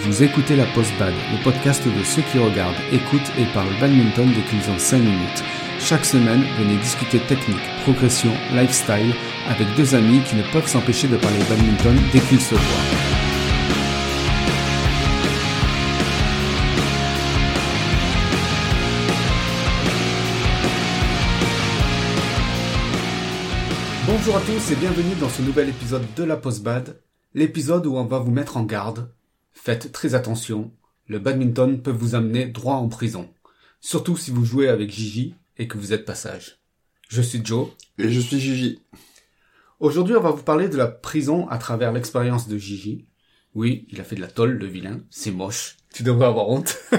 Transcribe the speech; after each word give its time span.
Vous 0.00 0.22
écoutez 0.22 0.54
la 0.54 0.64
Post 0.66 0.92
Bad, 0.96 1.12
le 1.32 1.42
podcast 1.42 1.84
de 1.84 2.04
ceux 2.04 2.22
qui 2.22 2.38
regardent, 2.38 2.76
écoutent 2.92 3.32
et 3.36 3.44
parlent 3.52 3.80
badminton 3.80 4.28
dès 4.32 4.42
qu'ils 4.42 4.70
ont 4.70 4.78
5 4.78 4.98
minutes. 4.98 5.42
Chaque 5.80 6.04
semaine, 6.04 6.44
venez 6.56 6.76
discuter 6.76 7.18
technique, 7.18 7.58
progression, 7.82 8.30
lifestyle 8.54 9.12
avec 9.48 9.66
deux 9.76 9.96
amis 9.96 10.20
qui 10.22 10.36
ne 10.36 10.42
peuvent 10.52 10.68
s'empêcher 10.68 11.08
de 11.08 11.16
parler 11.16 11.38
badminton 11.48 11.96
dès 12.12 12.20
qu'ils 12.20 12.40
se 12.40 12.54
voient. 12.54 12.64
Bonjour 24.06 24.36
à 24.36 24.40
tous 24.40 24.70
et 24.70 24.76
bienvenue 24.76 25.16
dans 25.20 25.28
ce 25.28 25.42
nouvel 25.42 25.70
épisode 25.70 26.06
de 26.16 26.22
la 26.22 26.36
Post 26.36 26.62
Bad, 26.62 27.00
l'épisode 27.34 27.86
où 27.86 27.96
on 27.96 28.04
va 28.04 28.20
vous 28.20 28.30
mettre 28.30 28.56
en 28.56 28.62
garde. 28.62 29.17
Faites 29.60 29.92
très 29.92 30.14
attention, 30.14 30.72
le 31.08 31.18
badminton 31.18 31.82
peut 31.82 31.90
vous 31.90 32.14
amener 32.14 32.46
droit 32.46 32.76
en 32.76 32.88
prison. 32.88 33.28
Surtout 33.80 34.16
si 34.16 34.30
vous 34.30 34.44
jouez 34.44 34.68
avec 34.68 34.90
Gigi 34.90 35.34
et 35.58 35.66
que 35.66 35.76
vous 35.76 35.92
êtes 35.92 36.04
passage. 36.04 36.60
Je 37.08 37.20
suis 37.20 37.44
Joe. 37.44 37.68
Et 37.98 38.08
je 38.08 38.20
suis 38.20 38.38
Gigi. 38.38 38.80
Aujourd'hui, 39.80 40.14
on 40.14 40.22
va 40.22 40.30
vous 40.30 40.44
parler 40.44 40.68
de 40.68 40.76
la 40.76 40.86
prison 40.86 41.48
à 41.48 41.58
travers 41.58 41.92
l'expérience 41.92 42.48
de 42.48 42.56
Gigi. 42.56 43.08
Oui, 43.54 43.86
il 43.90 44.00
a 44.00 44.04
fait 44.04 44.16
de 44.16 44.20
la 44.20 44.28
tolle, 44.28 44.52
le 44.52 44.66
vilain. 44.66 45.00
C'est 45.10 45.32
moche. 45.32 45.76
Tu 45.92 46.04
devrais 46.04 46.26
avoir 46.26 46.48
honte. 46.48 46.78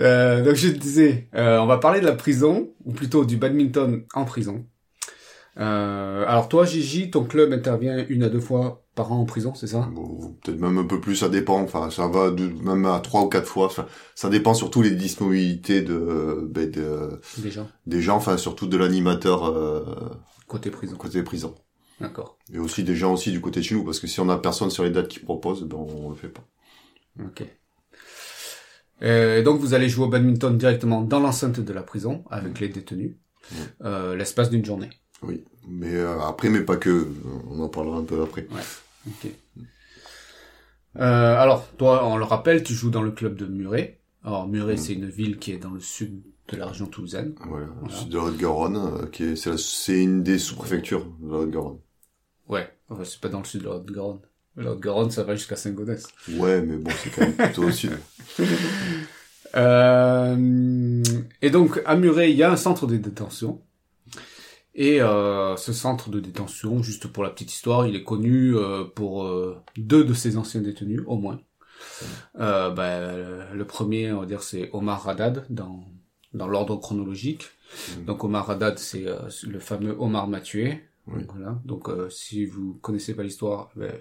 Euh, 0.00 0.42
donc 0.42 0.56
je 0.56 0.70
te 0.70 0.76
disais, 0.76 1.28
euh, 1.36 1.60
on 1.60 1.66
va 1.66 1.78
parler 1.78 2.00
de 2.00 2.04
la 2.04 2.16
prison, 2.16 2.74
ou 2.84 2.92
plutôt 2.92 3.24
du 3.24 3.36
badminton 3.36 4.04
en 4.14 4.24
prison. 4.24 4.66
Euh, 5.60 6.24
alors 6.26 6.48
toi, 6.48 6.64
Gigi, 6.64 7.12
ton 7.12 7.22
club 7.22 7.52
intervient 7.52 8.04
une 8.08 8.24
à 8.24 8.28
deux 8.28 8.40
fois 8.40 8.83
par 8.94 9.12
an 9.12 9.20
en 9.20 9.24
prison, 9.24 9.54
c'est 9.54 9.66
ça? 9.66 9.88
Bon, 9.92 10.36
Peut-être 10.42 10.60
même 10.60 10.78
un 10.78 10.84
peu 10.84 11.00
plus, 11.00 11.16
ça 11.16 11.28
dépend. 11.28 11.60
Enfin, 11.60 11.90
ça 11.90 12.06
va 12.06 12.30
de, 12.30 12.46
même 12.62 12.86
à 12.86 13.00
trois 13.00 13.22
ou 13.22 13.28
quatre 13.28 13.46
fois. 13.46 13.66
Enfin, 13.66 13.86
ça 14.14 14.28
dépend 14.28 14.54
surtout 14.54 14.82
les 14.82 14.92
disponibilités 14.92 15.82
de, 15.82 16.48
ben, 16.50 16.70
de 16.70 17.20
Des 17.38 17.50
gens, 17.50 17.68
des 17.86 18.00
gens, 18.00 18.16
enfin 18.16 18.36
surtout 18.36 18.66
de 18.66 18.76
l'animateur 18.76 19.44
euh, 19.44 19.84
côté 20.46 20.70
prison. 20.70 20.96
côté 20.96 21.22
prison. 21.22 21.54
D'accord. 22.00 22.38
Et 22.52 22.58
aussi 22.58 22.84
des 22.84 22.96
gens 22.96 23.12
aussi 23.12 23.30
du 23.30 23.40
côté 23.40 23.60
de 23.60 23.64
chez 23.64 23.74
nous, 23.74 23.84
parce 23.84 24.00
que 24.00 24.06
si 24.06 24.20
on 24.20 24.28
a 24.28 24.36
personne 24.36 24.70
sur 24.70 24.84
les 24.84 24.90
dates 24.90 25.08
qui 25.08 25.20
proposent, 25.20 25.64
ben 25.64 25.76
on 25.76 26.10
le 26.10 26.16
fait 26.16 26.28
pas. 26.28 26.44
Ok. 27.20 27.44
Euh, 29.02 29.42
donc 29.42 29.60
vous 29.60 29.74
allez 29.74 29.88
jouer 29.88 30.06
au 30.06 30.08
badminton 30.08 30.56
directement 30.56 31.02
dans 31.02 31.20
l'enceinte 31.20 31.60
de 31.60 31.72
la 31.72 31.82
prison 31.82 32.24
avec 32.30 32.60
les 32.60 32.68
détenus, 32.68 33.16
euh, 33.82 34.16
l'espace 34.16 34.50
d'une 34.50 34.64
journée. 34.64 34.90
Oui. 35.22 35.44
Mais 35.68 35.94
euh, 35.94 36.20
après, 36.20 36.48
mais 36.48 36.60
pas 36.60 36.76
que. 36.76 37.08
On 37.50 37.60
en 37.60 37.68
parlera 37.68 37.98
un 37.98 38.04
peu 38.04 38.22
après. 38.22 38.46
Ok. 39.06 39.30
Euh, 40.96 41.36
alors, 41.36 41.68
toi, 41.76 42.06
on 42.06 42.16
le 42.16 42.24
rappelle, 42.24 42.62
tu 42.62 42.72
joues 42.72 42.90
dans 42.90 43.02
le 43.02 43.10
club 43.10 43.36
de 43.36 43.46
Muret. 43.46 44.00
Alors, 44.24 44.46
Muret, 44.46 44.74
Mm. 44.74 44.78
c'est 44.78 44.92
une 44.94 45.08
ville 45.08 45.38
qui 45.38 45.52
est 45.52 45.58
dans 45.58 45.70
le 45.72 45.80
sud 45.80 46.22
de 46.48 46.56
la 46.56 46.66
région 46.66 46.86
toulousaine. 46.86 47.34
Voilà. 47.48 47.66
Voilà. 47.80 47.94
C'est 47.94 48.08
de 48.08 48.16
la 48.16 48.24
Haute-Garonne, 48.24 48.76
euh, 48.76 49.06
qui 49.06 49.24
est, 49.24 49.36
c'est, 49.36 49.50
la- 49.50 49.58
c'est 49.58 50.02
une 50.02 50.22
des 50.22 50.38
sous-préfectures 50.38 51.06
de 51.20 51.30
la 51.32 51.38
Haute-Garonne. 51.38 51.78
Ouais, 52.48 52.68
enfin, 52.90 53.02
c'est 53.04 53.20
pas 53.20 53.28
dans 53.28 53.40
le 53.40 53.44
sud 53.44 53.62
de 53.62 53.66
la 53.68 53.74
Haute-Garonne. 53.76 54.20
La 54.56 54.70
Haute-Garonne, 54.72 55.10
ça 55.10 55.24
va 55.24 55.34
jusqu'à 55.34 55.56
Saint-Gaudens. 55.56 56.06
Ouais, 56.36 56.62
mais 56.62 56.76
bon, 56.76 56.90
c'est 57.02 57.10
quand 57.10 57.22
même 57.22 57.34
plutôt 57.34 57.64
au 57.64 57.70
sud. 57.72 57.98
Euh, 59.56 61.02
et 61.40 61.50
donc, 61.50 61.80
à 61.86 61.94
Muret, 61.94 62.32
il 62.32 62.36
y 62.36 62.42
a 62.42 62.50
un 62.50 62.56
centre 62.56 62.88
de 62.88 62.96
détention. 62.96 63.60
Et 64.74 65.00
euh, 65.00 65.56
ce 65.56 65.72
centre 65.72 66.10
de 66.10 66.18
détention, 66.18 66.82
juste 66.82 67.06
pour 67.06 67.22
la 67.22 67.30
petite 67.30 67.52
histoire, 67.52 67.86
il 67.86 67.94
est 67.94 68.02
connu 68.02 68.56
euh, 68.56 68.84
pour 68.84 69.24
euh, 69.24 69.56
deux 69.76 70.04
de 70.04 70.14
ses 70.14 70.36
anciens 70.36 70.62
détenus, 70.62 71.02
au 71.06 71.16
moins. 71.16 71.40
Euh, 72.40 72.70
ben, 72.70 73.46
le 73.54 73.64
premier, 73.66 74.12
on 74.12 74.20
va 74.20 74.26
dire, 74.26 74.42
c'est 74.42 74.70
Omar 74.72 75.08
Haddad, 75.08 75.46
dans, 75.48 75.84
dans 76.32 76.48
l'ordre 76.48 76.76
chronologique. 76.76 77.44
Mhm. 77.98 78.04
Donc 78.06 78.24
Omar 78.24 78.50
Haddad, 78.50 78.78
c'est 78.78 79.06
euh, 79.06 79.18
le 79.46 79.58
fameux 79.60 79.94
Omar 79.98 80.26
Mathieu. 80.28 80.74
Oui. 81.06 81.22
Voilà. 81.28 81.60
Donc 81.64 81.88
euh, 81.88 82.08
si 82.10 82.46
vous 82.46 82.78
connaissez 82.80 83.14
pas 83.14 83.22
l'histoire, 83.22 83.70
ben, 83.76 83.92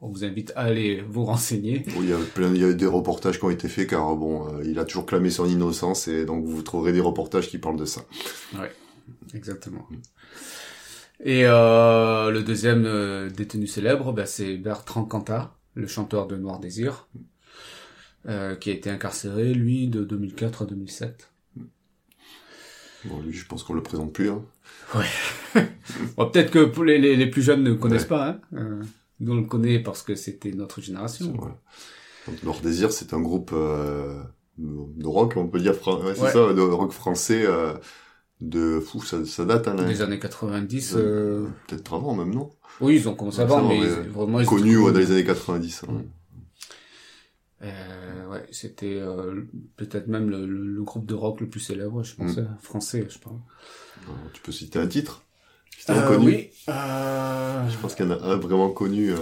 on 0.00 0.08
vous 0.08 0.24
invite 0.24 0.52
à 0.56 0.62
aller 0.62 1.02
vous 1.06 1.24
renseigner. 1.24 1.82
Oui, 1.88 2.04
il 2.04 2.08
y 2.10 2.12
a 2.12 2.18
plein, 2.34 2.52
il 2.54 2.60
y 2.60 2.64
a 2.64 2.72
des 2.72 2.86
reportages 2.86 3.38
qui 3.38 3.44
ont 3.44 3.50
été 3.50 3.68
faits 3.68 3.90
car 3.90 4.16
bon, 4.16 4.48
euh, 4.48 4.62
il 4.64 4.78
a 4.78 4.84
toujours 4.84 5.06
clamé 5.06 5.30
son 5.30 5.46
innocence 5.46 6.08
et 6.08 6.24
donc 6.24 6.44
vous 6.44 6.62
trouverez 6.62 6.92
des 6.92 7.00
reportages 7.00 7.48
qui 7.48 7.58
parlent 7.58 7.78
de 7.78 7.84
ça. 7.84 8.02
Exactement. 9.34 9.86
Et 11.24 11.44
euh, 11.46 12.30
le 12.30 12.42
deuxième 12.42 12.84
euh, 12.86 13.30
détenu 13.30 13.66
célèbre, 13.66 14.12
ben, 14.12 14.26
c'est 14.26 14.56
Bertrand 14.56 15.04
Cantat, 15.04 15.54
le 15.74 15.86
chanteur 15.86 16.26
de 16.26 16.36
Noir 16.36 16.58
Désir, 16.58 17.08
euh, 18.28 18.56
qui 18.56 18.70
a 18.70 18.72
été 18.72 18.90
incarcéré, 18.90 19.54
lui, 19.54 19.88
de 19.88 20.02
2004 20.04 20.62
à 20.62 20.66
2007. 20.66 21.30
Bon, 23.04 23.20
lui, 23.20 23.32
je 23.32 23.46
pense 23.46 23.62
qu'on 23.64 23.74
le 23.74 23.82
présente 23.82 24.12
plus. 24.12 24.30
Hein. 24.30 24.44
Bon, 26.16 26.30
Peut-être 26.30 26.50
que 26.50 26.64
pour 26.64 26.84
les, 26.84 26.98
les, 26.98 27.16
les 27.16 27.26
plus 27.26 27.42
jeunes 27.42 27.62
ne 27.62 27.72
connaissent 27.74 28.02
Ouais. 28.02 28.08
pas. 28.08 28.28
Hein. 28.28 28.40
Euh, 28.54 28.82
nous, 29.20 29.32
on 29.32 29.36
le 29.36 29.46
connaît 29.46 29.78
parce 29.80 30.02
que 30.02 30.14
c'était 30.14 30.52
notre 30.52 30.80
génération. 30.80 31.26
Donc, 31.32 32.42
Noir 32.44 32.60
Désir, 32.60 32.92
c'est 32.92 33.12
un 33.12 33.20
groupe 33.20 33.50
euh, 33.52 34.22
de 34.58 35.06
rock, 35.06 35.34
on 35.36 35.48
peut 35.48 35.60
dire, 35.60 35.72
ouais, 35.72 36.14
c'est 36.14 36.22
Ouais. 36.22 36.32
ça, 36.32 36.52
de 36.52 36.60
rock 36.60 36.92
français. 36.92 37.44
De 38.44 38.80
fou, 38.80 39.00
ça, 39.02 39.24
ça 39.24 39.44
date, 39.44 39.68
hein. 39.68 39.76
Des 39.76 40.02
années 40.02 40.18
90. 40.18 40.94
Ouais. 40.94 41.00
euh, 41.00 41.46
peut-être 41.68 41.94
avant 41.94 42.14
même, 42.16 42.34
non? 42.34 42.50
Oui, 42.80 42.96
ils 42.96 43.08
ont 43.08 43.14
commencé 43.14 43.40
avant, 43.40 43.62
va, 43.62 43.68
mais 43.68 43.78
mais 43.78 43.86
ils- 43.86 44.10
vraiment... 44.10 44.40
ils 44.40 44.42
ouais, 44.42 44.48
connus. 44.48 44.74
dans 44.92 44.98
les 44.98 45.10
années 45.12 45.24
90. 45.24 45.84
hein. 45.88 45.92
Ouais. 45.92 46.04
Euh, 47.64 48.26
ouais, 48.28 48.44
c'était 48.50 48.98
euh, 48.98 49.42
peut-être 49.76 50.08
même 50.08 50.28
le, 50.28 50.82
groupe 50.82 51.06
de 51.06 51.14
rock 51.14 51.40
le 51.40 51.48
plus 51.48 51.60
célèbre, 51.60 52.02
je 52.02 52.16
pense, 52.16 52.36
Mm. 52.36 52.40
euh, 52.40 52.44
français, 52.60 53.06
je 53.08 53.18
pense. 53.18 53.40
Tu 54.32 54.42
peux 54.42 54.50
citer 54.50 54.80
un 54.80 54.88
titre? 54.88 55.22
Euh, 55.90 56.08
connu 56.08 56.26
oui. 56.26 56.50
Je 56.66 57.76
pense 57.80 57.94
qu'il 57.94 58.06
y 58.06 58.08
en 58.08 58.12
a 58.12 58.22
un 58.24 58.36
vraiment 58.36 58.70
connu. 58.70 59.12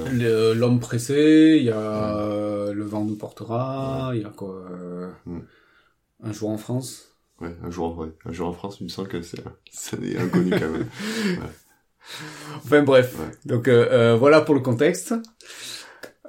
L'homme 0.55 0.81
pressé, 0.81 1.57
il 1.59 1.65
y 1.65 1.71
a 1.71 2.17
euh, 2.19 2.73
Le 2.73 2.85
vent 2.85 3.05
nous 3.05 3.17
portera, 3.17 4.13
il 4.15 4.23
y 4.23 4.25
a 4.25 4.31
quoi 4.31 4.67
Mm. 5.27 5.41
Un 6.23 6.33
jour 6.33 6.49
en 6.51 6.59
France. 6.59 7.10
Ouais, 7.41 7.57
un 7.63 7.71
jour, 7.71 7.97
ouais. 7.99 8.13
un 8.27 8.33
jour 8.33 8.49
en 8.49 8.53
France, 8.53 8.79
il 8.81 8.85
me 8.85 8.89
semble 8.89 9.09
que 9.09 9.23
c'est, 9.23 9.43
c'est 9.71 10.17
inconnu 10.19 10.55
quand 10.59 10.69
même. 10.71 10.89
Enfin 12.65 12.83
bref, 12.83 13.15
Ouais. 13.15 13.31
donc 13.45 13.69
euh, 13.69 13.89
euh, 13.91 14.17
voilà 14.17 14.41
pour 14.41 14.55
le 14.55 14.61
contexte. 14.61 15.15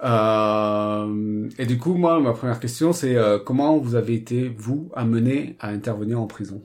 Euh, 0.04 1.50
et 1.58 1.66
du 1.66 1.78
coup, 1.78 1.94
moi, 1.96 2.20
ma 2.20 2.34
première 2.34 2.60
question, 2.60 2.92
c'est 2.94 3.16
euh, 3.16 3.40
comment 3.40 3.78
vous 3.78 3.96
avez 3.96 4.16
été, 4.16 4.50
vous, 4.50 4.90
amené 4.96 5.56
à 5.60 5.70
intervenir 5.70 6.20
en 6.20 6.28
prison? 6.28 6.64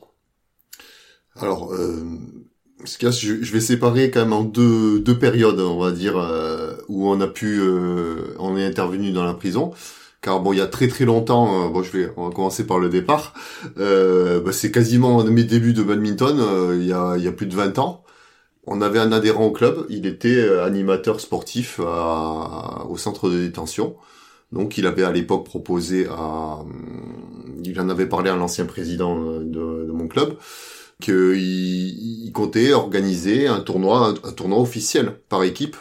Alors, 1.36 1.72
euh, 1.74 2.02
ce 2.84 2.98
qu'il 2.98 3.06
y 3.06 3.08
a, 3.08 3.12
je, 3.12 3.42
je 3.42 3.52
vais 3.52 3.60
séparer 3.60 4.10
quand 4.10 4.20
même 4.20 4.32
en 4.32 4.42
deux, 4.44 5.00
deux 5.00 5.18
périodes, 5.18 5.60
on 5.60 5.78
va 5.78 5.92
dire, 5.92 6.16
euh, 6.16 6.76
où 6.88 7.08
on 7.10 7.20
a 7.20 7.26
pu, 7.28 7.58
euh, 7.60 8.34
on 8.38 8.56
est 8.56 8.64
intervenu 8.64 9.12
dans 9.12 9.24
la 9.24 9.34
prison. 9.34 9.72
Car 10.26 10.40
bon, 10.40 10.52
il 10.52 10.58
y 10.58 10.60
a 10.60 10.66
très 10.66 10.88
très 10.88 11.04
longtemps, 11.04 11.66
euh, 11.66 11.68
bon, 11.68 11.84
je 11.84 11.92
vais, 11.96 12.12
on 12.16 12.28
va 12.28 12.34
commencer 12.34 12.66
par 12.66 12.80
le 12.80 12.88
départ. 12.88 13.32
Euh, 13.78 14.40
bah, 14.40 14.50
c'est 14.50 14.72
quasiment 14.72 15.22
mes 15.22 15.44
débuts 15.44 15.72
de 15.72 15.84
badminton, 15.84 16.40
euh, 16.40 16.76
il 16.76 16.84
y 16.84 16.92
a, 16.92 17.32
plus 17.32 17.46
de 17.46 17.54
20 17.54 17.78
ans. 17.78 18.02
On 18.66 18.82
avait 18.82 18.98
un 18.98 19.12
adhérent 19.12 19.44
au 19.44 19.52
club, 19.52 19.86
il 19.88 20.04
était 20.04 20.34
euh, 20.34 20.64
animateur 20.64 21.20
sportif 21.20 21.78
au 21.78 22.96
centre 22.96 23.30
de 23.30 23.38
détention. 23.38 23.94
Donc 24.50 24.78
il 24.78 24.88
avait 24.88 25.04
à 25.04 25.12
l'époque 25.12 25.44
proposé 25.44 26.08
à, 26.08 26.58
il 27.62 27.80
en 27.80 27.88
avait 27.88 28.08
parlé 28.08 28.28
à 28.28 28.34
l'ancien 28.34 28.64
président 28.64 29.14
de, 29.38 29.92
mon 29.92 30.08
club, 30.08 30.34
qu'il 31.00 31.36
il 31.36 32.32
comptait 32.32 32.72
organiser 32.72 33.46
un 33.46 33.60
tournoi, 33.60 34.14
tournoi 34.36 34.58
officiel 34.58 35.20
par 35.28 35.44
équipe 35.44 35.76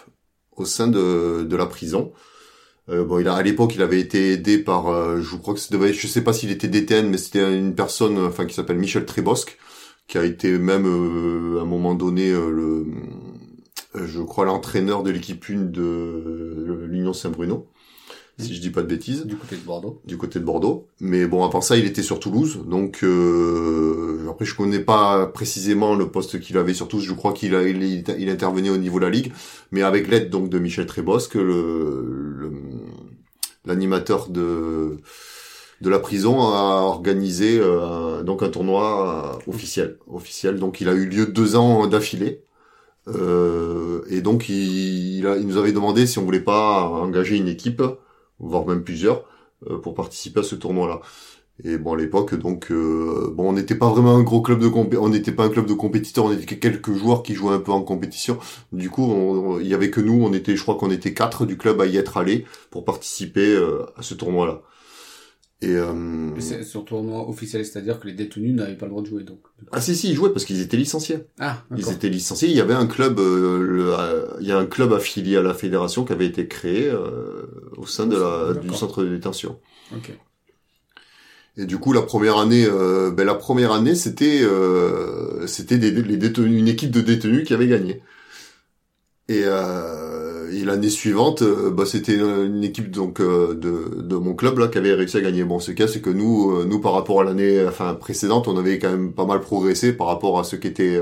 au 0.56 0.66
sein 0.66 0.88
de 0.88 1.56
la 1.56 1.66
prison. 1.66 2.14
Euh, 2.90 3.04
bon, 3.04 3.20
il 3.20 3.28
a, 3.28 3.34
à 3.36 3.42
l'époque, 3.42 3.74
il 3.76 3.82
avait 3.82 4.00
été 4.00 4.34
aidé 4.34 4.60
par, 4.60 4.88
euh, 4.90 5.22
je 5.22 5.36
crois 5.38 5.56
que 5.56 5.72
devait, 5.72 5.94
je 5.94 6.08
sais 6.08 6.24
pas 6.24 6.34
s'il 6.34 6.52
était 6.52 6.68
DTN, 6.68 7.10
mais 7.10 7.18
c'était 7.18 7.58
une 7.58 7.74
personne, 7.74 8.20
enfin, 8.20 8.46
qui 8.46 8.54
s'appelle 8.54 8.78
Michel 8.78 9.06
Trébosque, 9.06 9.58
qui 10.08 10.18
a 10.18 10.26
été 10.26 10.58
même 10.60 10.86
euh, 10.86 11.60
à 11.60 11.64
un 11.64 11.66
moment 11.66 11.96
donné 11.96 12.30
euh, 12.30 12.50
le, 12.52 12.86
euh, 13.96 14.08
je 14.08 14.22
crois 14.22 14.46
l'entraîneur 14.46 15.04
de 15.04 15.12
l'équipe 15.12 15.44
1 15.50 15.56
de 15.72 16.86
l'Union 16.88 17.14
Saint-Bruno, 17.14 17.68
si 18.38 18.54
je 18.54 18.60
dis 18.60 18.70
pas 18.70 18.82
de 18.82 18.88
bêtises 18.88 19.26
du 19.26 19.36
côté 19.38 19.56
de 19.56 19.62
Bordeaux 19.62 20.02
du 20.06 20.18
côté 20.18 20.40
de 20.40 20.44
Bordeaux. 20.46 20.88
Mais 21.00 21.26
bon, 21.26 21.44
à 21.46 21.50
part 21.50 21.64
ça, 21.64 21.78
il 21.78 21.86
était 21.86 22.04
sur 22.04 22.20
Toulouse. 22.20 22.60
Donc 22.68 23.00
euh, 23.04 24.28
après, 24.30 24.46
je 24.46 24.56
connais 24.56 24.80
pas 24.80 25.28
précisément 25.28 25.96
le 25.96 26.10
poste 26.10 26.40
qu'il 26.40 26.58
avait 26.58 26.74
sur 26.74 26.88
Toulouse. 26.88 27.06
Je 27.06 27.14
crois 27.14 27.34
qu'il 27.34 27.56
a, 27.56 27.64
il, 27.64 28.04
il 28.20 28.30
intervenait 28.30 28.70
au 28.70 28.78
niveau 28.78 29.00
de 29.00 29.06
la 29.06 29.10
ligue, 29.12 29.32
mais 29.72 29.84
avec 29.84 30.08
l'aide 30.10 30.30
donc 30.30 30.50
de 30.50 30.60
Michel 30.60 30.86
Trébosque, 30.86 31.36
le, 31.36 31.44
le- 32.38 32.52
l'animateur 33.66 34.30
de 34.30 34.98
de 35.82 35.90
la 35.90 36.00
prison 36.00 36.40
a 36.42 36.82
organisé 36.84 37.60
euh, 37.60 38.24
donc 38.24 38.44
un 38.44 38.50
tournoi 38.50 39.40
euh, 39.46 39.52
officiel. 39.52 39.98
Officiel. 40.08 40.58
Donc 40.60 40.80
il 40.82 40.88
a 40.90 40.94
eu 40.94 41.06
lieu 41.06 41.26
deux 41.26 41.56
ans 41.58 41.86
d'affilée. 41.88 42.42
Euh, 43.08 44.02
et 44.10 44.22
donc 44.22 44.50
il, 44.50 45.18
il, 45.20 45.28
a- 45.28 45.38
il 45.38 45.46
nous 45.46 45.58
avait 45.58 45.74
demandé 45.74 46.08
si 46.08 46.18
on 46.18 46.24
voulait 46.24 46.40
pas 46.40 46.84
engager 46.84 47.36
une 47.38 47.48
équipe 47.48 47.84
voire 48.40 48.66
même 48.66 48.84
plusieurs, 48.84 49.26
pour 49.84 49.96
participer 49.96 50.42
à 50.42 50.44
ce 50.44 50.56
tournoi-là. 50.56 51.02
Et 51.64 51.78
bon, 51.78 51.94
à 51.94 51.98
l'époque, 51.98 52.36
donc, 52.36 52.72
bon, 52.72 53.50
on 53.50 53.54
n'était 53.54 53.76
pas 53.76 53.90
vraiment 53.90 54.16
un 54.16 54.24
gros 54.24 54.42
club 54.42 54.60
de 54.60 54.68
compé 54.68 54.98
on 54.98 55.10
n'était 55.10 55.32
pas 55.32 55.46
un 55.46 55.50
club 55.50 55.66
de 55.66 55.74
compétiteurs, 55.74 56.26
on 56.26 56.32
était 56.34 56.60
quelques 56.60 56.92
joueurs 56.94 57.24
qui 57.24 57.34
jouaient 57.34 57.54
un 57.54 57.60
peu 57.60 57.72
en 57.72 57.82
compétition. 57.82 58.38
Du 58.74 58.90
coup, 58.90 59.58
il 59.62 59.68
y 59.68 59.74
avait 59.74 59.90
que 59.90 60.02
nous, 60.02 60.22
on 60.22 60.34
était, 60.34 60.56
je 60.58 60.62
crois 60.62 60.76
qu'on 60.76 60.92
était 60.92 61.14
quatre 61.14 61.46
du 61.46 61.58
club 61.58 61.80
à 61.80 61.86
y 61.86 61.96
être 61.98 62.18
allés 62.18 62.46
pour 62.72 62.84
participer 62.84 63.58
à 63.96 64.02
ce 64.02 64.16
tournoi-là. 64.16 64.62
Et 65.66 65.76
euh... 65.76 66.40
c'est 66.40 66.64
sur 66.64 66.86
tournoi 66.86 67.28
officiel, 67.28 67.66
c'est-à-dire 67.66 68.00
que 68.00 68.06
les 68.06 68.14
détenus 68.14 68.54
n'avaient 68.54 68.76
pas 68.76 68.86
le 68.86 68.92
droit 68.92 69.02
de 69.02 69.08
jouer 69.08 69.24
donc. 69.24 69.40
Ah 69.72 69.82
si 69.82 69.96
si, 69.96 70.12
ils 70.12 70.16
jouaient 70.16 70.30
parce 70.30 70.46
qu'ils 70.46 70.62
étaient 70.62 70.78
licenciés. 70.78 71.26
Ah. 71.40 71.64
Ils 71.76 71.90
étaient 71.92 72.10
licenciés. 72.10 72.50
Il 72.50 72.56
y 72.56 72.62
avait 72.62 72.76
un 72.76 72.86
club, 72.86 73.20
euh, 73.20 73.60
le, 73.60 73.94
euh, 73.98 74.28
il 74.42 74.48
y 74.48 74.52
a 74.52 74.60
un 74.60 74.68
club 74.68 74.94
affilié 74.94 75.38
à 75.38 75.42
la 75.42 75.56
fédération 75.56 76.06
qui 76.06 76.14
avait 76.14 76.28
été 76.28 76.48
créé 76.48 76.88
euh, 76.88 77.48
au 77.78 77.88
sein 77.88 78.06
de 78.06 78.16
la 78.16 78.54
du 78.54 78.70
centre 78.76 79.04
de 79.04 79.10
détention. 79.10 79.58
Ok. 79.92 80.12
Et 81.58 81.66
du 81.66 81.80
coup, 81.80 81.94
la 81.94 82.04
première 82.04 82.38
année, 82.38 82.68
euh, 82.70 83.10
ben 83.10 83.26
la 83.26 83.34
première 83.34 83.72
année, 83.72 83.96
c'était 83.96 84.44
c'était 85.48 85.80
des, 85.80 85.90
les 85.90 86.18
détenus, 86.18 86.60
une 86.60 86.68
équipe 86.68 86.92
de 86.92 87.02
détenus 87.02 87.48
qui 87.48 87.56
avait 87.56 87.68
gagné. 87.68 88.04
Et 89.28 89.42
euh, 89.46 90.15
et 90.56 90.66
l'année 90.66 90.90
suivante, 90.90 91.42
euh, 91.42 91.72
bah, 91.72 91.86
c'était 91.86 92.16
une 92.16 92.64
équipe 92.64 92.92
donc 92.92 93.20
euh, 93.20 93.54
de, 93.54 94.02
de 94.02 94.16
mon 94.16 94.34
club 94.34 94.58
là 94.60 94.68
qui 94.68 94.78
avait 94.78 94.94
réussi 94.94 95.18
à 95.18 95.22
gagner. 95.22 95.44
Bon, 95.44 95.60
ce 95.60 95.72
cas, 95.72 95.88
c'est 95.88 96.02
que 96.02 96.10
nous, 96.10 96.52
euh, 96.52 96.66
nous 96.66 96.80
par 96.80 96.94
rapport 96.94 97.22
à 97.22 97.24
l'année, 97.24 97.66
enfin 97.68 97.94
précédente, 97.96 98.48
on 98.48 98.58
avait 98.58 98.80
quand 98.80 98.90
même 98.90 99.14
pas 99.14 99.26
mal 99.26 99.42
progressé 99.42 99.94
par 99.94 100.08
rapport 100.08 100.40
à 100.40 100.44
ce 100.44 100.56
qui 100.56 100.68
était 100.68 101.00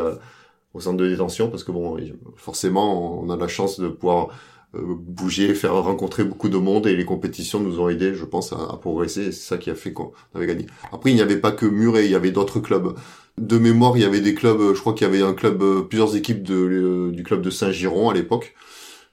au 0.73 0.79
centre 0.79 0.97
de 0.97 1.07
détention, 1.07 1.49
parce 1.49 1.63
que 1.63 1.71
bon, 1.71 1.97
forcément, 2.35 3.21
on 3.21 3.29
a 3.29 3.37
la 3.37 3.47
chance 3.47 3.79
de 3.79 3.87
pouvoir 3.87 4.29
bouger, 4.73 5.53
faire 5.53 5.75
rencontrer 5.75 6.23
beaucoup 6.23 6.49
de 6.49 6.57
monde 6.57 6.87
et 6.87 6.95
les 6.95 7.05
compétitions 7.05 7.59
nous 7.59 7.79
ont 7.79 7.89
aidé, 7.89 8.15
je 8.15 8.25
pense, 8.25 8.53
à, 8.53 8.79
progresser. 8.81 9.25
C'est 9.25 9.47
ça 9.47 9.57
qui 9.57 9.69
a 9.69 9.75
fait 9.75 9.93
qu'on 9.93 10.13
avait 10.33 10.47
gagné. 10.47 10.65
Après, 10.91 11.11
il 11.11 11.15
n'y 11.15 11.21
avait 11.21 11.37
pas 11.37 11.51
que 11.51 11.67
Muret, 11.67 12.05
il 12.05 12.11
y 12.11 12.15
avait 12.15 12.31
d'autres 12.31 12.59
clubs. 12.59 12.95
De 13.37 13.57
mémoire, 13.59 13.97
il 13.97 14.01
y 14.01 14.05
avait 14.05 14.21
des 14.21 14.33
clubs. 14.33 14.73
Je 14.73 14.79
crois 14.79 14.93
qu'il 14.93 15.05
y 15.05 15.09
avait 15.09 15.21
un 15.21 15.33
club, 15.33 15.63
plusieurs 15.87 16.15
équipes 16.15 16.41
de, 16.41 17.11
du 17.13 17.23
club 17.23 17.41
de 17.41 17.51
Saint-Giron 17.51 18.09
à 18.09 18.15
l'époque 18.15 18.55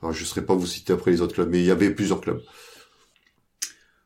alors, 0.02 0.12
je 0.12 0.22
ne 0.22 0.26
saurais 0.26 0.46
pas 0.46 0.54
vous 0.54 0.66
citer 0.66 0.92
après 0.92 1.10
les 1.10 1.20
autres 1.20 1.34
clubs, 1.34 1.50
mais 1.50 1.60
il 1.60 1.66
y 1.66 1.70
avait 1.70 1.90
plusieurs 1.90 2.20
clubs. 2.20 2.40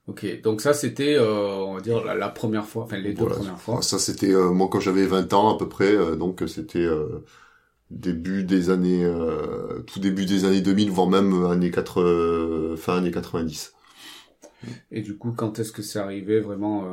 Ok, 0.07 0.43
donc 0.43 0.61
ça 0.61 0.75
c'était, 0.75 1.15
euh, 1.15 1.55
on 1.65 1.75
va 1.75 1.81
dire, 1.81 2.05
la, 2.05 2.29
première 2.29 2.67
fois, 2.67 2.85
enfin 2.85 2.99
les 2.99 3.15
deux 3.15 3.25
premières 3.25 3.59
fois. 3.59 3.81
Ça 3.81 3.99
c'était 3.99 4.35
euh, 4.35 4.51
moi 4.51 4.69
quand 4.71 4.81
j'avais 4.81 5.07
20 5.07 5.33
ans 5.33 5.55
à 5.55 5.59
peu 5.59 5.67
près, 5.67 5.95
euh, 5.95 6.15
donc 6.15 6.43
c'était 6.47 6.87
début 7.91 8.45
des 8.45 8.69
années, 8.69 9.11
tout 9.87 10.01
début 10.01 10.27
des 10.27 10.45
années 10.45 10.61
2000, 10.61 10.91
voire 10.91 11.07
même 11.07 11.47
années 11.47 11.71
4, 11.71 12.75
fin 12.77 12.99
années 12.99 13.13
90. 13.13 13.73
Et 14.91 15.01
du 15.01 15.17
coup, 15.17 15.33
quand 15.33 15.59
est-ce 15.59 15.73
que 15.73 15.83
c'est 15.83 15.99
arrivé 15.99 16.41
vraiment 16.41 16.85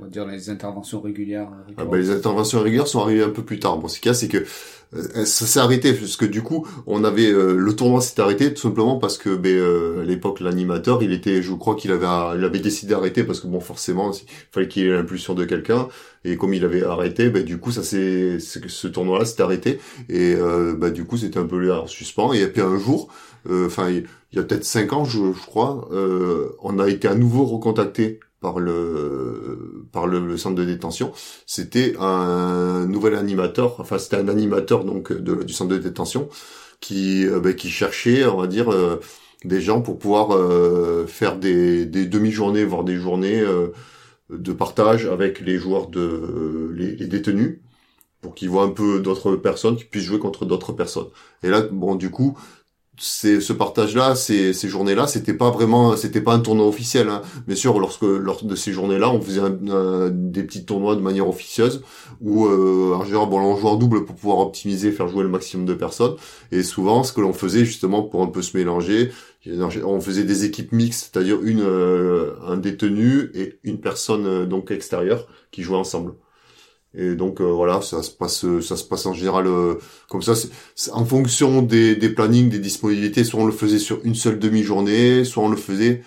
on 0.00 0.04
va 0.04 0.10
dire 0.10 0.26
les 0.26 0.50
interventions 0.50 1.00
régulières. 1.00 1.48
Ah 1.76 1.84
bah, 1.84 1.96
les 1.96 2.10
interventions 2.10 2.60
régulières 2.60 2.88
sont 2.88 3.00
arrivées 3.00 3.22
un 3.22 3.30
peu 3.30 3.42
plus 3.42 3.58
tard. 3.58 3.78
Bon, 3.78 3.88
ce 3.88 4.00
qu'il 4.00 4.08
y 4.08 4.10
a, 4.10 4.14
c'est 4.14 4.28
que 4.28 4.44
euh, 4.94 5.24
ça 5.24 5.46
s'est 5.46 5.60
arrêté 5.60 5.92
parce 5.92 6.16
que 6.16 6.26
du 6.26 6.42
coup, 6.42 6.66
on 6.86 7.04
avait 7.04 7.30
euh, 7.30 7.54
le 7.56 7.76
tournoi 7.76 8.00
s'est 8.00 8.20
arrêté 8.20 8.52
tout 8.52 8.60
simplement 8.60 8.98
parce 8.98 9.16
que 9.16 9.34
ben, 9.34 9.56
euh, 9.56 10.02
à 10.02 10.04
l'époque 10.04 10.40
l'animateur, 10.40 11.02
il 11.02 11.12
était, 11.12 11.42
je 11.42 11.54
crois 11.54 11.76
qu'il 11.76 11.92
avait, 11.92 12.06
il 12.36 12.44
avait 12.44 12.58
décidé 12.58 12.92
d'arrêter 12.92 13.24
parce 13.24 13.40
que 13.40 13.46
bon, 13.46 13.60
forcément, 13.60 14.12
il 14.12 14.26
fallait 14.50 14.68
qu'il 14.68 14.86
ait 14.86 14.92
l'impulsion 14.92 15.34
de 15.34 15.44
quelqu'un 15.44 15.88
et 16.24 16.36
comme 16.36 16.52
il 16.52 16.64
avait 16.64 16.82
arrêté, 16.82 17.30
ben 17.30 17.42
du 17.42 17.58
coup, 17.58 17.72
ça 17.72 17.82
s'est, 17.82 18.38
ce 18.38 18.86
tournoi-là 18.88 19.24
s'est 19.24 19.42
arrêté 19.42 19.78
et 20.08 20.36
ben, 20.36 20.90
du 20.90 21.04
coup, 21.04 21.16
c'était 21.16 21.38
un 21.38 21.46
peu 21.46 21.72
en 21.72 21.86
suspens. 21.86 22.32
Et 22.32 22.46
puis 22.46 22.60
un 22.60 22.78
jour, 22.78 23.08
enfin, 23.50 23.90
il 23.90 24.04
y 24.32 24.38
a 24.38 24.42
peut-être 24.42 24.64
cinq 24.64 24.92
ans, 24.92 25.04
je, 25.04 25.32
je 25.32 25.46
crois, 25.46 25.88
on 26.62 26.78
a 26.78 26.88
été 26.88 27.08
à 27.08 27.14
nouveau 27.14 27.44
recontacté 27.44 28.20
par 28.42 28.58
le 28.58 29.86
par 29.92 30.06
le, 30.06 30.36
centre 30.36 30.56
de 30.56 30.64
détention, 30.64 31.12
c'était 31.46 31.94
un 31.98 32.86
nouvel 32.86 33.14
animateur, 33.14 33.80
enfin 33.80 33.98
c'était 33.98 34.16
un 34.16 34.28
animateur 34.28 34.84
donc 34.84 35.12
de, 35.12 35.44
du 35.44 35.52
centre 35.54 35.70
de 35.70 35.78
détention 35.78 36.28
qui 36.80 37.26
ben, 37.42 37.54
qui 37.54 37.70
cherchait, 37.70 38.26
on 38.26 38.38
va 38.38 38.46
dire, 38.48 38.70
euh, 38.72 39.00
des 39.44 39.60
gens 39.60 39.80
pour 39.80 39.98
pouvoir 39.98 40.32
euh, 40.32 41.06
faire 41.06 41.38
des, 41.38 41.86
des 41.86 42.06
demi-journées, 42.06 42.64
voire 42.64 42.84
des 42.84 42.96
journées 42.96 43.42
de 44.30 44.52
partage 44.52 45.06
avec 45.06 45.40
les 45.40 45.58
joueurs 45.58 45.88
de 45.88 46.70
les, 46.74 46.96
les 46.96 47.06
détenus 47.06 47.60
pour 48.22 48.34
qu'ils 48.34 48.48
voient 48.48 48.64
un 48.64 48.70
peu 48.70 49.00
d'autres 49.00 49.36
personnes, 49.36 49.76
qui 49.76 49.84
puissent 49.84 50.04
jouer 50.04 50.20
contre 50.20 50.46
d'autres 50.46 50.72
personnes. 50.72 51.08
Et 51.42 51.48
là, 51.48 51.62
bon, 51.70 51.96
du 51.96 52.10
coup, 52.10 52.38
ce 52.98 53.52
partage 53.54 53.94
là 53.94 54.14
ces, 54.14 54.52
ces 54.52 54.68
journées 54.68 54.94
là 54.94 55.06
c'était 55.06 55.32
pas 55.32 55.50
vraiment 55.50 55.96
c'était 55.96 56.20
pas 56.20 56.34
un 56.34 56.40
tournoi 56.40 56.66
officiel 56.66 57.08
hein. 57.08 57.22
bien 57.46 57.56
sûr 57.56 57.78
lorsque 57.80 58.02
lors 58.02 58.44
de 58.44 58.54
ces 58.54 58.72
journées 58.72 58.98
là 58.98 59.10
on 59.10 59.20
faisait 59.20 59.40
des 60.10 60.42
petits 60.42 60.66
tournois 60.66 60.94
de 60.94 61.00
manière 61.00 61.26
officieuse 61.26 61.82
où 62.20 62.46
euh, 62.46 62.94
en 62.94 63.04
général 63.04 63.30
bon 63.30 63.40
on 63.40 63.56
jouait 63.56 63.70
en 63.70 63.76
double 63.76 64.04
pour 64.04 64.14
pouvoir 64.14 64.38
optimiser 64.38 64.92
faire 64.92 65.08
jouer 65.08 65.22
le 65.22 65.30
maximum 65.30 65.64
de 65.64 65.72
personnes 65.72 66.16
et 66.50 66.62
souvent 66.62 67.02
ce 67.02 67.14
que 67.14 67.22
l'on 67.22 67.32
faisait 67.32 67.64
justement 67.64 68.02
pour 68.02 68.22
un 68.22 68.26
peu 68.26 68.42
se 68.42 68.56
mélanger 68.56 69.10
on 69.84 70.00
faisait 70.00 70.24
des 70.24 70.44
équipes 70.44 70.72
mixtes 70.72 71.10
c'est-à-dire 71.12 71.42
une 71.42 71.62
euh, 71.62 72.34
un 72.46 72.58
détenu 72.58 73.30
et 73.34 73.58
une 73.64 73.80
personne 73.80 74.26
euh, 74.26 74.46
donc 74.46 74.70
extérieure 74.70 75.26
qui 75.50 75.62
jouaient 75.62 75.78
ensemble 75.78 76.12
et 76.94 77.14
donc 77.14 77.40
euh, 77.40 77.44
voilà, 77.44 77.80
ça 77.80 78.02
se 78.02 78.10
passe, 78.10 78.44
ça 78.60 78.76
se 78.76 78.84
passe 78.84 79.06
en 79.06 79.14
général 79.14 79.46
euh, 79.46 79.74
comme 80.08 80.22
ça. 80.22 80.34
En 80.92 81.04
fonction 81.04 81.62
des, 81.62 81.96
des 81.96 82.10
plannings, 82.10 82.50
des 82.50 82.58
disponibilités, 82.58 83.24
soit 83.24 83.40
on 83.40 83.46
le 83.46 83.52
faisait 83.52 83.78
sur 83.78 84.00
une 84.04 84.14
seule 84.14 84.38
demi-journée, 84.38 85.24
soit 85.24 85.42
on 85.42 85.48
le 85.48 85.56
faisait 85.56 86.02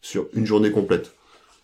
sur 0.00 0.26
une 0.34 0.46
journée 0.46 0.70
complète. 0.70 1.12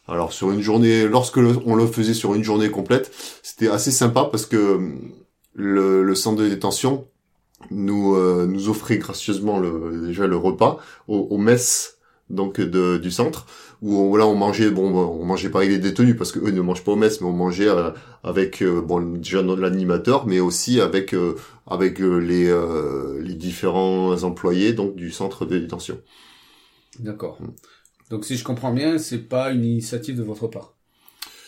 Alors 0.08 0.32
sur 0.32 0.50
une 0.50 0.60
journée, 0.60 1.06
lorsque 1.06 1.38
on 1.38 1.74
le 1.76 1.86
faisait 1.86 2.14
sur 2.14 2.34
une 2.34 2.44
journée 2.44 2.70
complète, 2.70 3.12
c'était 3.42 3.68
assez 3.68 3.90
sympa 3.90 4.24
parce 4.24 4.44
que 4.44 4.80
le, 5.54 6.02
le 6.02 6.14
centre 6.14 6.42
de 6.42 6.48
détention 6.48 7.06
nous 7.70 8.14
euh, 8.16 8.46
nous 8.46 8.68
offrait 8.68 8.98
gracieusement 8.98 9.58
le, 9.58 10.06
déjà 10.08 10.26
le 10.26 10.36
repas 10.36 10.78
au, 11.08 11.18
au 11.30 11.38
mess 11.38 11.98
donc 12.28 12.60
de, 12.60 12.98
du 12.98 13.10
centre 13.10 13.46
où 13.84 14.16
là 14.16 14.26
on 14.26 14.34
mangeait 14.34 14.70
bon 14.70 14.94
on 14.94 15.24
mangeait 15.26 15.50
pas 15.50 15.58
avec 15.58 15.70
les 15.70 15.78
détenus 15.78 16.16
parce 16.16 16.32
que 16.32 16.38
eux 16.38 16.50
ne 16.50 16.60
mangent 16.62 16.82
pas 16.82 16.92
au 16.92 16.96
mess 16.96 17.20
mais 17.20 17.26
on 17.26 17.32
mangeait 17.32 17.68
euh, 17.68 17.90
avec 18.22 18.62
euh, 18.62 18.80
bon 18.80 18.98
déjà 19.18 19.42
l'animateur 19.42 20.26
mais 20.26 20.40
aussi 20.40 20.80
avec 20.80 21.12
euh, 21.12 21.34
avec 21.66 21.98
les 21.98 22.50
les 23.20 23.34
différents 23.34 24.22
employés 24.22 24.72
donc 24.72 24.96
du 24.96 25.10
centre 25.10 25.44
de 25.44 25.58
détention. 25.58 26.00
D'accord. 26.98 27.36
Mm. 27.40 27.48
Donc 28.10 28.24
si 28.24 28.36
je 28.36 28.44
comprends 28.44 28.72
bien, 28.72 28.98
c'est 28.98 29.18
pas 29.18 29.50
une 29.50 29.64
initiative 29.64 30.16
de 30.16 30.22
votre 30.22 30.46
part. 30.46 30.74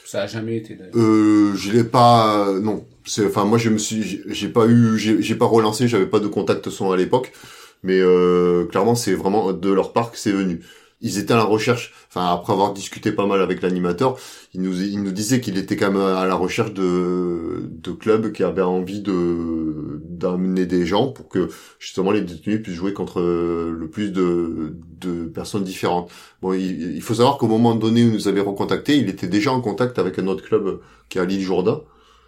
Ça 0.04 0.22
a 0.22 0.26
jamais 0.26 0.56
été 0.56 0.74
d'ailleurs. 0.74 0.94
Euh, 0.96 1.54
je 1.54 1.72
l'ai 1.72 1.84
pas 1.84 2.52
non, 2.60 2.86
c'est 3.06 3.26
enfin 3.26 3.46
moi 3.46 3.56
je 3.56 3.70
me 3.70 3.78
suis 3.78 4.20
j'ai 4.26 4.48
pas 4.48 4.66
eu 4.66 4.98
j'ai 4.98 5.34
pas 5.36 5.46
relancé, 5.46 5.88
j'avais 5.88 6.06
pas 6.06 6.20
de 6.20 6.28
contact 6.28 6.68
son 6.68 6.90
à 6.90 6.98
l'époque 6.98 7.32
mais 7.82 8.00
clairement 8.70 8.94
c'est 8.94 9.14
vraiment 9.14 9.52
de 9.52 9.70
leur 9.70 9.92
part 9.94 10.10
que 10.10 10.18
c'est 10.18 10.32
venu 10.32 10.60
ils 11.00 11.18
étaient 11.18 11.34
à 11.34 11.36
la 11.36 11.44
recherche, 11.44 11.92
enfin 12.08 12.32
après 12.32 12.52
avoir 12.52 12.72
discuté 12.72 13.12
pas 13.12 13.26
mal 13.26 13.42
avec 13.42 13.60
l'animateur, 13.62 14.18
il 14.54 14.62
nous, 14.62 14.80
il 14.80 15.02
nous 15.02 15.12
disait 15.12 15.40
qu'il 15.40 15.58
était 15.58 15.76
quand 15.76 15.90
même 15.90 16.00
à 16.00 16.26
la 16.26 16.34
recherche 16.34 16.72
de, 16.72 17.68
de 17.70 17.90
clubs 17.92 18.32
qui 18.32 18.42
avaient 18.42 18.62
envie 18.62 19.00
de 19.00 20.00
d'amener 20.02 20.64
des 20.64 20.86
gens 20.86 21.08
pour 21.08 21.28
que 21.28 21.48
justement 21.78 22.10
les 22.10 22.22
détenus 22.22 22.62
puissent 22.62 22.76
jouer 22.76 22.94
contre 22.94 23.20
le 23.20 23.88
plus 23.88 24.10
de, 24.10 24.74
de 25.00 25.26
personnes 25.26 25.64
différentes. 25.64 26.10
Bon, 26.40 26.54
il, 26.54 27.02
faut 27.02 27.14
savoir 27.14 27.36
qu'au 27.36 27.48
moment 27.48 27.74
donné 27.74 28.02
où 28.02 28.08
il 28.08 28.12
nous 28.12 28.28
avait 28.28 28.40
recontacté, 28.40 28.96
il 28.96 29.10
était 29.10 29.28
déjà 29.28 29.52
en 29.52 29.60
contact 29.60 29.98
avec 29.98 30.18
un 30.18 30.26
autre 30.26 30.42
club 30.42 30.80
qui 31.08 31.18
est 31.18 31.20
à 31.20 31.24
l'île 31.24 31.42
Jourdain. 31.42 31.82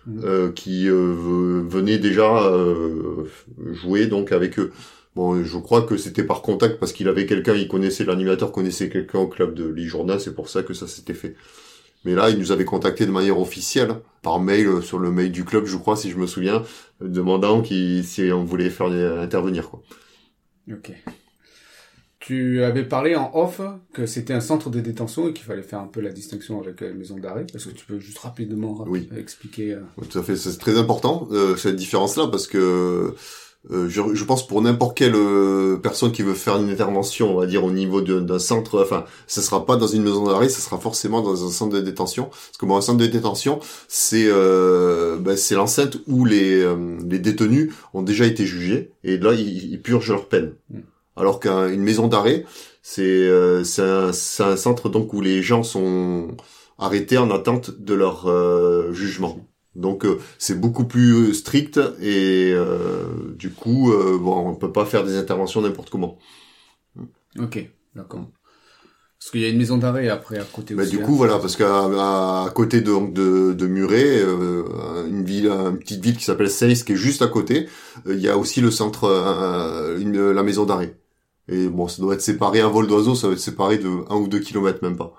Mmh. 0.06 0.20
Euh, 0.24 0.52
qui 0.52 0.88
euh, 0.88 1.62
venait 1.68 1.98
déjà 1.98 2.44
euh, 2.44 3.24
jouer 3.72 4.06
donc 4.06 4.32
avec 4.32 4.58
eux. 4.58 4.72
Bon, 5.18 5.42
je 5.42 5.58
crois 5.58 5.82
que 5.82 5.96
c'était 5.96 6.22
par 6.22 6.42
contact 6.42 6.78
parce 6.78 6.92
qu'il 6.92 7.08
avait 7.08 7.26
quelqu'un, 7.26 7.52
il 7.54 7.66
connaissait 7.66 8.04
l'animateur, 8.04 8.52
connaissait 8.52 8.88
quelqu'un 8.88 9.18
au 9.18 9.26
club 9.26 9.52
de 9.52 9.66
Lijourna, 9.68 10.20
c'est 10.20 10.32
pour 10.32 10.48
ça 10.48 10.62
que 10.62 10.74
ça 10.74 10.86
s'était 10.86 11.12
fait. 11.12 11.34
Mais 12.04 12.14
là, 12.14 12.30
il 12.30 12.38
nous 12.38 12.52
avait 12.52 12.64
contacté 12.64 13.04
de 13.04 13.10
manière 13.10 13.40
officielle, 13.40 13.96
par 14.22 14.38
mail, 14.38 14.68
euh, 14.68 14.80
sur 14.80 15.00
le 15.00 15.10
mail 15.10 15.32
du 15.32 15.44
club, 15.44 15.66
je 15.66 15.76
crois, 15.76 15.96
si 15.96 16.08
je 16.08 16.18
me 16.18 16.28
souviens, 16.28 16.62
demandant 17.00 17.62
qui, 17.62 18.04
si 18.04 18.30
on 18.32 18.44
voulait 18.44 18.70
faire 18.70 18.86
intervenir, 19.20 19.70
quoi. 19.70 19.82
Ok. 20.70 20.92
Tu 22.20 22.62
avais 22.62 22.84
parlé 22.84 23.16
en 23.16 23.32
off 23.34 23.60
que 23.92 24.06
c'était 24.06 24.34
un 24.34 24.40
centre 24.40 24.70
de 24.70 24.78
détention 24.78 25.28
et 25.28 25.32
qu'il 25.32 25.44
fallait 25.44 25.62
faire 25.62 25.80
un 25.80 25.88
peu 25.88 26.00
la 26.00 26.12
distinction 26.12 26.60
avec 26.60 26.80
la 26.80 26.92
maison 26.92 27.18
d'arrêt. 27.18 27.44
Est-ce 27.52 27.66
que 27.66 27.74
tu 27.74 27.86
peux 27.86 27.98
juste 27.98 28.18
rapidement 28.18 28.86
expliquer 29.16 29.74
euh... 29.74 29.80
Tout 30.08 30.18
à 30.20 30.22
fait, 30.22 30.36
c'est 30.36 30.56
très 30.58 30.78
important 30.78 31.26
euh, 31.32 31.56
cette 31.56 31.74
différence-là 31.74 32.28
parce 32.28 32.46
que 32.46 33.16
euh, 33.70 33.88
je, 33.88 34.14
je, 34.14 34.24
pense 34.24 34.46
pour 34.46 34.62
n'importe 34.62 34.96
quelle 34.96 35.14
euh, 35.14 35.76
personne 35.76 36.12
qui 36.12 36.22
veut 36.22 36.34
faire 36.34 36.56
une 36.56 36.70
intervention, 36.70 37.34
on 37.34 37.40
va 37.40 37.46
dire 37.46 37.64
au 37.64 37.70
niveau 37.70 38.00
d'un 38.00 38.38
centre, 38.38 38.80
enfin, 38.82 39.04
ce 39.26 39.42
sera 39.42 39.66
pas 39.66 39.76
dans 39.76 39.88
une 39.88 40.02
maison 40.02 40.24
d'arrêt, 40.24 40.48
ce 40.48 40.60
sera 40.60 40.78
forcément 40.78 41.20
dans 41.22 41.46
un 41.46 41.50
centre 41.50 41.74
de 41.74 41.80
détention, 41.80 42.24
parce 42.26 42.56
que 42.58 42.66
bon, 42.66 42.76
un 42.76 42.80
centre 42.80 42.98
de 42.98 43.06
détention, 43.06 43.60
c'est 43.88 44.26
euh, 44.26 45.16
ben, 45.18 45.36
c'est 45.36 45.56
l'enceinte 45.56 45.98
où 46.06 46.24
les 46.24 46.64
les 47.08 47.18
détenus 47.18 47.72
ont 47.94 48.02
déjà 48.02 48.26
été 48.26 48.46
jugés 48.46 48.92
et 49.04 49.18
là 49.18 49.32
ils, 49.34 49.80
purgent 49.82 50.12
leur 50.12 50.28
peine. 50.28 50.54
Mm. 50.70 50.78
Alors 51.16 51.40
qu'une 51.40 51.82
maison 51.82 52.06
d'arrêt, 52.06 52.44
c'est 52.82 53.02
euh, 53.02 53.64
c'est 53.64 53.82
un, 53.82 54.10
un 54.10 54.56
centre 54.56 54.88
donc 54.88 55.12
où 55.12 55.20
les 55.20 55.42
gens 55.42 55.62
sont 55.64 56.28
arrêtés 56.78 57.18
en 57.18 57.30
attente 57.30 57.72
de 57.72 57.94
leur 57.94 58.28
euh, 58.28 58.92
jugement. 58.92 59.47
Donc 59.78 60.04
euh, 60.04 60.18
c'est 60.38 60.60
beaucoup 60.60 60.84
plus 60.84 61.34
strict 61.34 61.80
et 62.00 62.54
du 63.36 63.50
coup 63.50 63.92
bon 64.20 64.48
on 64.48 64.54
peut 64.54 64.72
pas 64.72 64.84
faire 64.84 65.04
des 65.04 65.16
interventions 65.16 65.62
n'importe 65.62 65.90
comment. 65.90 66.18
Ok, 67.38 67.70
d'accord. 67.94 68.26
Parce 69.18 69.32
qu'il 69.32 69.40
y 69.40 69.46
a 69.46 69.48
une 69.48 69.58
maison 69.58 69.78
d'arrêt 69.78 70.08
après 70.08 70.38
à 70.38 70.44
côté 70.44 70.74
bah, 70.74 70.84
aussi. 70.84 70.92
Du 70.92 71.02
hein. 71.02 71.04
coup, 71.04 71.16
voilà, 71.16 71.38
parce 71.38 71.56
qu'à 71.56 71.86
à, 71.86 72.50
côté 72.54 72.80
de, 72.80 72.86
donc, 72.86 73.12
de, 73.12 73.52
de 73.52 73.66
Muret, 73.66 74.20
euh, 74.20 75.06
une 75.08 75.24
ville, 75.24 75.48
une 75.48 75.78
petite 75.78 76.02
ville 76.02 76.16
qui 76.16 76.24
s'appelle 76.24 76.50
Seyss, 76.50 76.84
qui 76.84 76.92
est 76.92 76.96
juste 76.96 77.20
à 77.22 77.26
côté, 77.26 77.68
euh, 78.06 78.14
il 78.14 78.20
y 78.20 78.28
a 78.28 78.38
aussi 78.38 78.60
le 78.60 78.70
centre, 78.70 79.04
euh, 79.04 79.98
une, 79.98 80.30
la 80.30 80.42
maison 80.44 80.66
d'arrêt. 80.66 80.96
Et 81.48 81.66
bon, 81.68 81.88
ça 81.88 82.00
doit 82.00 82.14
être 82.14 82.22
séparé 82.22 82.60
à 82.60 82.68
vol 82.68 82.86
d'oiseau, 82.86 83.16
ça 83.16 83.26
va 83.26 83.32
être 83.32 83.40
séparé 83.40 83.78
de 83.78 83.88
un 84.08 84.16
ou 84.16 84.28
deux 84.28 84.38
kilomètres, 84.38 84.82
même 84.82 84.96
pas. 84.96 85.14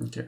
Ok. 0.00 0.20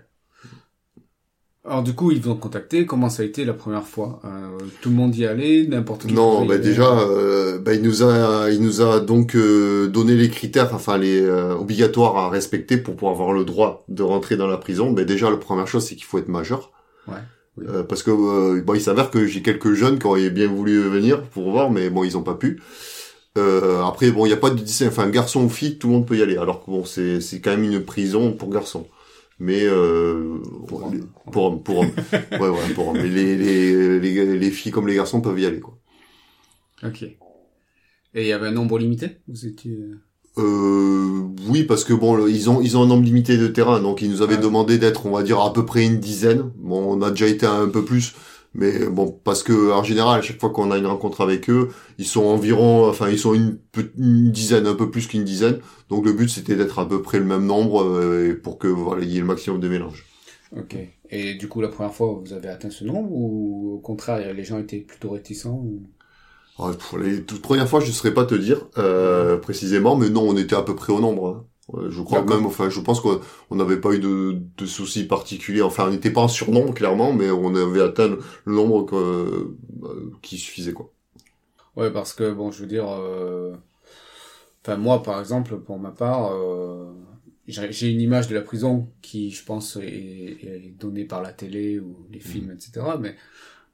Alors 1.64 1.84
du 1.84 1.94
coup, 1.94 2.10
ils 2.10 2.20
vous 2.20 2.30
ont 2.30 2.36
contacté. 2.36 2.86
Comment 2.86 3.08
ça 3.08 3.22
a 3.22 3.26
été 3.26 3.44
la 3.44 3.52
première 3.52 3.86
fois? 3.86 4.20
Euh, 4.24 4.58
Tout 4.80 4.90
le 4.90 4.96
monde 4.96 5.14
y 5.14 5.24
allait, 5.26 5.64
n'importe 5.64 6.06
qui. 6.06 6.12
Non, 6.12 6.44
bah 6.44 6.58
déjà, 6.58 6.98
euh, 6.98 7.60
bah, 7.60 7.72
il 7.74 7.82
nous 7.82 8.02
a, 8.02 8.50
il 8.50 8.60
nous 8.60 8.80
a 8.80 8.98
donc 8.98 9.36
euh, 9.36 9.86
donné 9.86 10.16
les 10.16 10.28
critères, 10.28 10.74
enfin 10.74 10.98
les 10.98 11.20
euh, 11.20 11.54
obligatoires 11.54 12.16
à 12.16 12.30
respecter 12.30 12.78
pour 12.78 12.96
pouvoir 12.96 13.12
avoir 13.12 13.32
le 13.32 13.44
droit 13.44 13.84
de 13.88 14.02
rentrer 14.02 14.36
dans 14.36 14.48
la 14.48 14.56
prison. 14.56 14.90
Bah, 14.90 15.04
déjà, 15.04 15.30
la 15.30 15.36
première 15.36 15.68
chose, 15.68 15.86
c'est 15.86 15.94
qu'il 15.94 16.04
faut 16.04 16.18
être 16.18 16.28
majeur. 16.28 16.72
Ouais. 17.06 17.14
oui. 17.56 17.66
Euh, 17.68 17.84
parce 17.84 18.02
que 18.02 18.10
euh, 18.10 18.60
bon, 18.60 18.74
il 18.74 18.80
s'avère 18.80 19.10
que 19.12 19.24
j'ai 19.26 19.42
quelques 19.42 19.74
jeunes 19.74 20.00
qui 20.00 20.06
auraient 20.06 20.30
bien 20.30 20.48
voulu 20.48 20.82
venir 20.82 21.22
pour 21.22 21.52
voir, 21.52 21.70
mais 21.70 21.90
bon, 21.90 22.02
ils 22.02 22.16
ont 22.18 22.24
pas 22.24 22.34
pu. 22.34 22.60
Euh, 23.38 23.84
après, 23.84 24.10
bon, 24.10 24.26
il 24.26 24.30
n'y 24.30 24.34
a 24.34 24.38
pas 24.38 24.50
de. 24.50 24.62
Enfin, 24.88 25.08
garçon 25.08 25.44
ou 25.44 25.48
fille, 25.48 25.78
tout 25.78 25.86
le 25.86 25.94
monde 25.94 26.06
peut 26.06 26.16
y 26.16 26.22
aller. 26.22 26.36
Alors 26.38 26.64
que 26.64 26.70
bon, 26.72 26.84
c'est 26.84 27.20
c'est 27.20 27.40
quand 27.40 27.50
même 27.52 27.62
une 27.62 27.84
prison 27.84 28.32
pour 28.32 28.50
garçons. 28.50 28.88
Mais 29.42 29.64
euh, 29.64 30.38
Pour 30.68 30.84
hommes. 31.46 31.62
pour 31.64 31.80
ouais, 31.80 32.48
ouais, 32.48 32.74
pour. 32.76 32.94
Mais 32.94 33.08
les, 33.08 33.36
les 33.36 33.98
les 33.98 34.38
les 34.38 34.50
filles 34.52 34.70
comme 34.70 34.86
les 34.86 34.94
garçons 34.94 35.20
peuvent 35.20 35.38
y 35.40 35.46
aller, 35.46 35.58
quoi. 35.58 35.76
Ok. 36.84 37.02
Et 37.02 37.16
il 38.14 38.26
y 38.26 38.32
avait 38.32 38.46
un 38.46 38.52
nombre 38.52 38.78
limité? 38.78 39.18
Vous 39.26 39.44
étiez. 39.46 39.76
Euh, 40.38 41.22
oui, 41.48 41.64
parce 41.64 41.82
que 41.82 41.92
bon, 41.92 42.26
ils 42.28 42.48
ont 42.50 42.60
ils 42.62 42.76
ont 42.76 42.84
un 42.84 42.86
nombre 42.86 43.02
limité 43.04 43.36
de 43.36 43.48
terrain, 43.48 43.80
donc 43.80 44.00
ils 44.00 44.10
nous 44.10 44.22
avaient 44.22 44.38
demandé 44.38 44.78
d'être, 44.78 45.06
on 45.06 45.10
va 45.10 45.24
dire, 45.24 45.40
à 45.40 45.52
peu 45.52 45.66
près 45.66 45.84
une 45.84 45.98
dizaine. 45.98 46.52
Bon, 46.56 46.96
on 46.96 47.02
a 47.02 47.10
déjà 47.10 47.26
été 47.26 47.44
un 47.44 47.68
peu 47.68 47.84
plus, 47.84 48.14
mais 48.54 48.86
bon, 48.86 49.10
parce 49.24 49.42
que 49.42 49.72
en 49.72 49.82
général, 49.84 50.18
à 50.20 50.22
chaque 50.22 50.40
fois 50.40 50.50
qu'on 50.50 50.70
a 50.70 50.78
une 50.78 50.86
rencontre 50.86 51.20
avec 51.22 51.48
eux, 51.50 51.70
ils 51.98 52.06
sont 52.06 52.24
environ, 52.24 52.88
enfin, 52.88 53.08
ils 53.10 53.18
sont 53.18 53.34
une, 53.34 53.58
une 53.98 54.30
dizaine, 54.32 54.66
un 54.66 54.74
peu 54.74 54.90
plus 54.90 55.06
qu'une 55.06 55.24
dizaine. 55.24 55.60
Donc 55.88 56.04
le 56.04 56.12
but, 56.12 56.28
c'était 56.28 56.56
d'être 56.56 56.78
à 56.78 56.88
peu 56.88 57.02
près 57.02 57.18
le 57.18 57.24
même 57.24 57.46
nombre 57.46 57.82
euh, 57.84 58.30
et 58.30 58.34
pour 58.34 58.58
que 58.58 58.68
voilà, 58.68 59.02
il 59.02 59.10
y 59.10 59.16
ait 59.16 59.20
le 59.20 59.26
maximum 59.26 59.60
de 59.60 59.68
mélange. 59.68 60.04
Ok. 60.56 60.76
Et 61.10 61.34
du 61.34 61.48
coup, 61.48 61.60
la 61.60 61.68
première 61.68 61.94
fois, 61.94 62.12
vous 62.14 62.32
avez 62.32 62.48
atteint 62.48 62.70
ce 62.70 62.84
nombre 62.84 63.10
ou 63.12 63.74
au 63.74 63.80
contraire, 63.80 64.32
les 64.34 64.44
gens 64.44 64.58
étaient 64.58 64.80
plutôt 64.80 65.10
réticents 65.10 65.56
ou... 65.58 65.82
Alors, 66.58 66.76
pour 66.78 66.98
les 66.98 67.24
toutes 67.24 67.42
premières 67.42 67.68
fois, 67.68 67.80
je 67.80 67.86
ne 67.88 67.92
saurais 67.92 68.14
pas 68.14 68.24
te 68.26 68.34
dire 68.34 68.68
euh, 68.78 69.38
précisément, 69.38 69.96
mais 69.96 70.08
non, 70.10 70.22
on 70.28 70.36
était 70.36 70.54
à 70.56 70.62
peu 70.62 70.74
près 70.76 70.92
au 70.92 71.00
nombre. 71.00 71.28
hein. 71.28 71.46
Ouais, 71.72 71.84
Je 71.90 72.02
crois 72.02 72.20
D'accord. 72.20 72.36
même, 72.36 72.46
enfin, 72.46 72.68
je 72.68 72.80
pense 72.80 73.00
qu'on 73.00 73.20
on 73.50 73.56
n'avait 73.56 73.80
pas 73.80 73.92
eu 73.92 73.98
de, 73.98 74.38
de 74.56 74.66
soucis 74.66 75.04
particuliers. 75.04 75.62
Enfin, 75.62 75.86
on 75.88 75.90
n'était 75.90 76.10
pas 76.10 76.20
en 76.20 76.28
surnombre 76.28 76.74
clairement, 76.74 77.12
mais 77.12 77.30
on 77.30 77.54
avait 77.54 77.82
atteint 77.82 78.16
le 78.44 78.54
nombre 78.54 78.84
que, 78.84 78.94
euh, 78.94 80.12
qui 80.20 80.38
suffisait 80.38 80.72
quoi. 80.72 80.92
Ouais, 81.76 81.90
parce 81.90 82.12
que 82.12 82.30
bon, 82.32 82.50
je 82.50 82.60
veux 82.60 82.66
dire, 82.68 82.86
euh, 82.88 83.54
enfin 84.62 84.76
moi, 84.76 85.02
par 85.02 85.18
exemple, 85.18 85.58
pour 85.58 85.78
ma 85.78 85.90
part, 85.90 86.32
euh, 86.34 86.92
j'ai 87.46 87.90
une 87.90 88.00
image 88.00 88.28
de 88.28 88.34
la 88.34 88.42
prison 88.42 88.88
qui, 89.00 89.30
je 89.30 89.44
pense, 89.44 89.76
est, 89.76 89.82
est 89.82 90.74
donnée 90.78 91.04
par 91.04 91.22
la 91.22 91.32
télé 91.32 91.80
ou 91.80 92.06
les 92.10 92.20
films, 92.20 92.50
etc. 92.50 92.86
Mais 93.00 93.16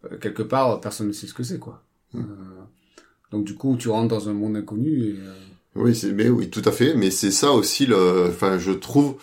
euh, 0.05 0.19
quelque 0.19 0.43
part, 0.43 0.81
personne 0.81 1.09
ne 1.09 1.13
sait 1.13 1.27
ce 1.27 1.35
que 1.35 1.43
c'est, 1.43 1.59
quoi. 1.59 1.83
Mm. 2.13 2.21
Euh, 2.21 2.63
donc 3.31 3.45
du 3.45 3.55
coup, 3.55 3.77
tu 3.77 3.89
rentres 3.89 4.09
dans 4.09 4.29
un 4.29 4.33
monde 4.33 4.57
inconnu. 4.57 5.05
Et, 5.05 5.17
euh, 5.19 5.35
Oui, 5.75 5.95
c'est, 5.95 6.13
mais 6.13 6.29
oui, 6.29 6.51
tout 6.51 6.63
à 6.65 6.73
fait. 6.73 6.95
Mais 6.95 7.11
c'est 7.11 7.31
ça 7.31 7.53
aussi 7.53 7.87
le, 7.87 8.27
enfin, 8.29 8.59
je 8.59 8.73
trouve 8.73 9.17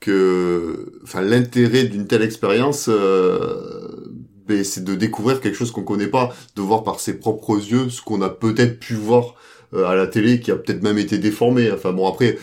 que, 0.00 1.00
enfin, 1.02 1.22
l'intérêt 1.22 1.84
d'une 1.84 2.06
telle 2.06 2.22
expérience, 2.22 2.88
euh, 2.88 4.12
ben, 4.46 4.62
c'est 4.64 4.84
de 4.84 4.94
découvrir 4.94 5.40
quelque 5.40 5.56
chose 5.56 5.70
qu'on 5.70 5.82
connaît 5.84 6.08
pas, 6.08 6.34
de 6.56 6.62
voir 6.62 6.84
par 6.84 7.00
ses 7.00 7.18
propres 7.18 7.56
yeux 7.56 7.88
ce 7.88 8.02
qu'on 8.02 8.20
a 8.22 8.28
peut-être 8.28 8.78
pu 8.80 8.94
voir 8.94 9.34
euh, 9.72 9.86
à 9.86 9.94
la 9.94 10.06
télé, 10.06 10.40
qui 10.40 10.50
a 10.50 10.56
peut-être 10.56 10.82
même 10.82 10.98
été 10.98 11.18
déformé. 11.18 11.70
Enfin 11.72 11.92
bon, 11.92 12.06
après, 12.06 12.38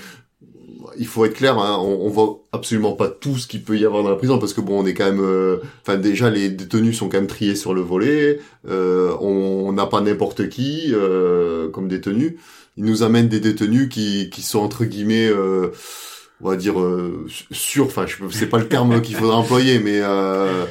il 0.98 1.05
faut 1.08 1.25
être 1.25 1.36
clair, 1.36 1.58
hein, 1.58 1.77
on, 1.79 2.05
on 2.05 2.10
voit 2.10 2.43
absolument 2.51 2.93
pas 2.93 3.08
tout 3.10 3.38
ce 3.38 3.48
qu'il 3.48 3.63
peut 3.63 3.77
y 3.77 3.86
avoir 3.86 4.03
dans 4.03 4.10
la 4.10 4.15
prison, 4.15 4.39
parce 4.39 4.53
que 4.53 4.62
bon, 4.62 4.81
on 4.81 4.86
est 4.86 4.93
quand 4.93 5.05
même, 5.05 5.22
euh, 5.22 5.58
enfin 5.81 5.98
déjà 5.98 6.29
les 6.29 6.50
détenus 6.50 6.98
sont 6.98 7.08
quand 7.10 7.17
même 7.17 7.27
triés 7.27 7.55
sur 7.55 7.74
le 7.74 7.81
volet, 7.81 8.39
euh, 8.67 9.15
on 9.22 9.72
n'a 9.74 9.86
pas 9.86 10.01
n'importe 10.01 10.50
qui 10.50 10.88
euh, 10.89 11.70
comme 11.70 11.88
détenus 11.88 12.34
ils 12.81 12.85
nous 12.88 13.03
amènent 13.03 13.27
des 13.29 13.39
détenus 13.39 13.89
qui, 13.89 14.29
qui 14.31 14.41
sont 14.41 14.59
entre 14.59 14.85
guillemets 14.85 15.27
euh, 15.27 15.71
on 16.41 16.50
va 16.50 16.55
dire 16.55 16.79
euh, 16.81 17.27
sûrs. 17.51 17.85
Enfin 17.85 18.05
c'est 18.31 18.47
pas 18.47 18.57
le 18.57 18.67
terme 18.67 19.01
qu'il 19.01 19.15
faudrait 19.15 19.35
employer 19.35 19.77
mais 19.79 20.00
euh, 20.01 20.65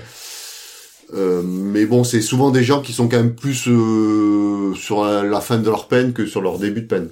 euh, 1.15 1.43
mais 1.45 1.87
bon 1.87 2.03
c'est 2.03 2.21
souvent 2.21 2.51
des 2.51 2.65
gens 2.65 2.83
qui 2.83 2.93
sont 2.93 3.09
quand 3.09 3.19
même 3.19 3.37
plus 3.37 3.69
euh, 3.69 4.75
sur 4.75 5.05
la, 5.05 5.23
la 5.23 5.41
fin 5.41 5.59
de 5.59 5.67
leur 5.67 5.87
peine 5.87 6.13
que 6.13 6.27
sur 6.27 6.41
leur 6.41 6.59
début 6.59 6.83
de 6.83 6.87
peine. 6.89 7.11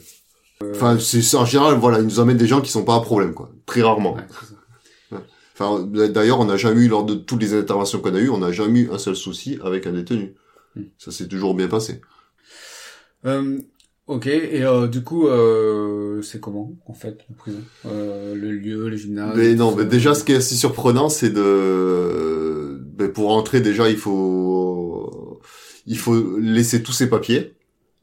Enfin 0.73 0.99
c'est 0.99 1.37
en 1.37 1.45
général 1.45 1.75
voilà 1.75 2.01
ils 2.01 2.05
nous 2.05 2.19
amènent 2.19 2.37
des 2.37 2.49
gens 2.49 2.61
qui 2.61 2.73
sont 2.73 2.85
pas 2.85 2.97
à 2.97 3.01
problème 3.01 3.35
quoi. 3.35 3.51
Très 3.67 3.83
rarement. 3.83 4.17
Ouais, 5.13 5.19
enfin 5.55 5.81
d'ailleurs 6.11 6.41
on 6.41 6.47
n'a 6.47 6.57
jamais 6.57 6.83
eu 6.83 6.89
lors 6.89 7.05
de 7.05 7.15
toutes 7.15 7.41
les 7.41 7.55
interventions 7.55 8.01
qu'on 8.01 8.17
a 8.17 8.19
eues 8.19 8.31
on 8.31 8.39
n'a 8.39 8.51
jamais 8.51 8.81
eu 8.81 8.91
un 8.91 8.99
seul 8.99 9.15
souci 9.15 9.61
avec 9.65 9.87
un 9.87 9.93
détenu. 9.93 10.35
Hmm. 10.75 10.83
ça 10.99 11.13
s'est 11.13 11.29
toujours 11.29 11.55
bien 11.55 11.69
passé. 11.69 12.01
Euh, 13.27 13.59
ok, 14.09 14.27
et 14.27 14.65
euh, 14.65 14.89
du 14.89 15.05
coup, 15.05 15.29
euh, 15.29 16.21
c'est 16.23 16.41
comment, 16.41 16.73
en 16.87 16.95
fait, 16.95 17.19
la 17.29 17.37
prison? 17.37 17.61
Euh, 17.87 18.35
Le 18.35 18.51
lieu, 18.51 18.89
le 18.89 18.97
gymnase 18.97 19.37
Mais 19.37 19.55
non, 19.55 19.75
mais 19.77 19.85
déjà, 19.85 20.15
ce 20.15 20.25
qui 20.25 20.33
est 20.33 20.37
assez 20.37 20.57
surprenant, 20.57 21.09
c'est 21.09 21.31
de, 21.31 22.81
ben, 22.97 23.13
pour 23.13 23.31
entrer 23.31 23.61
déjà, 23.61 23.89
il 23.89 23.97
faut, 23.97 25.41
il 25.87 25.99
faut 25.99 26.39
laisser 26.39 26.83
tous 26.83 26.93
ses 26.93 27.09
papiers, 27.09 27.55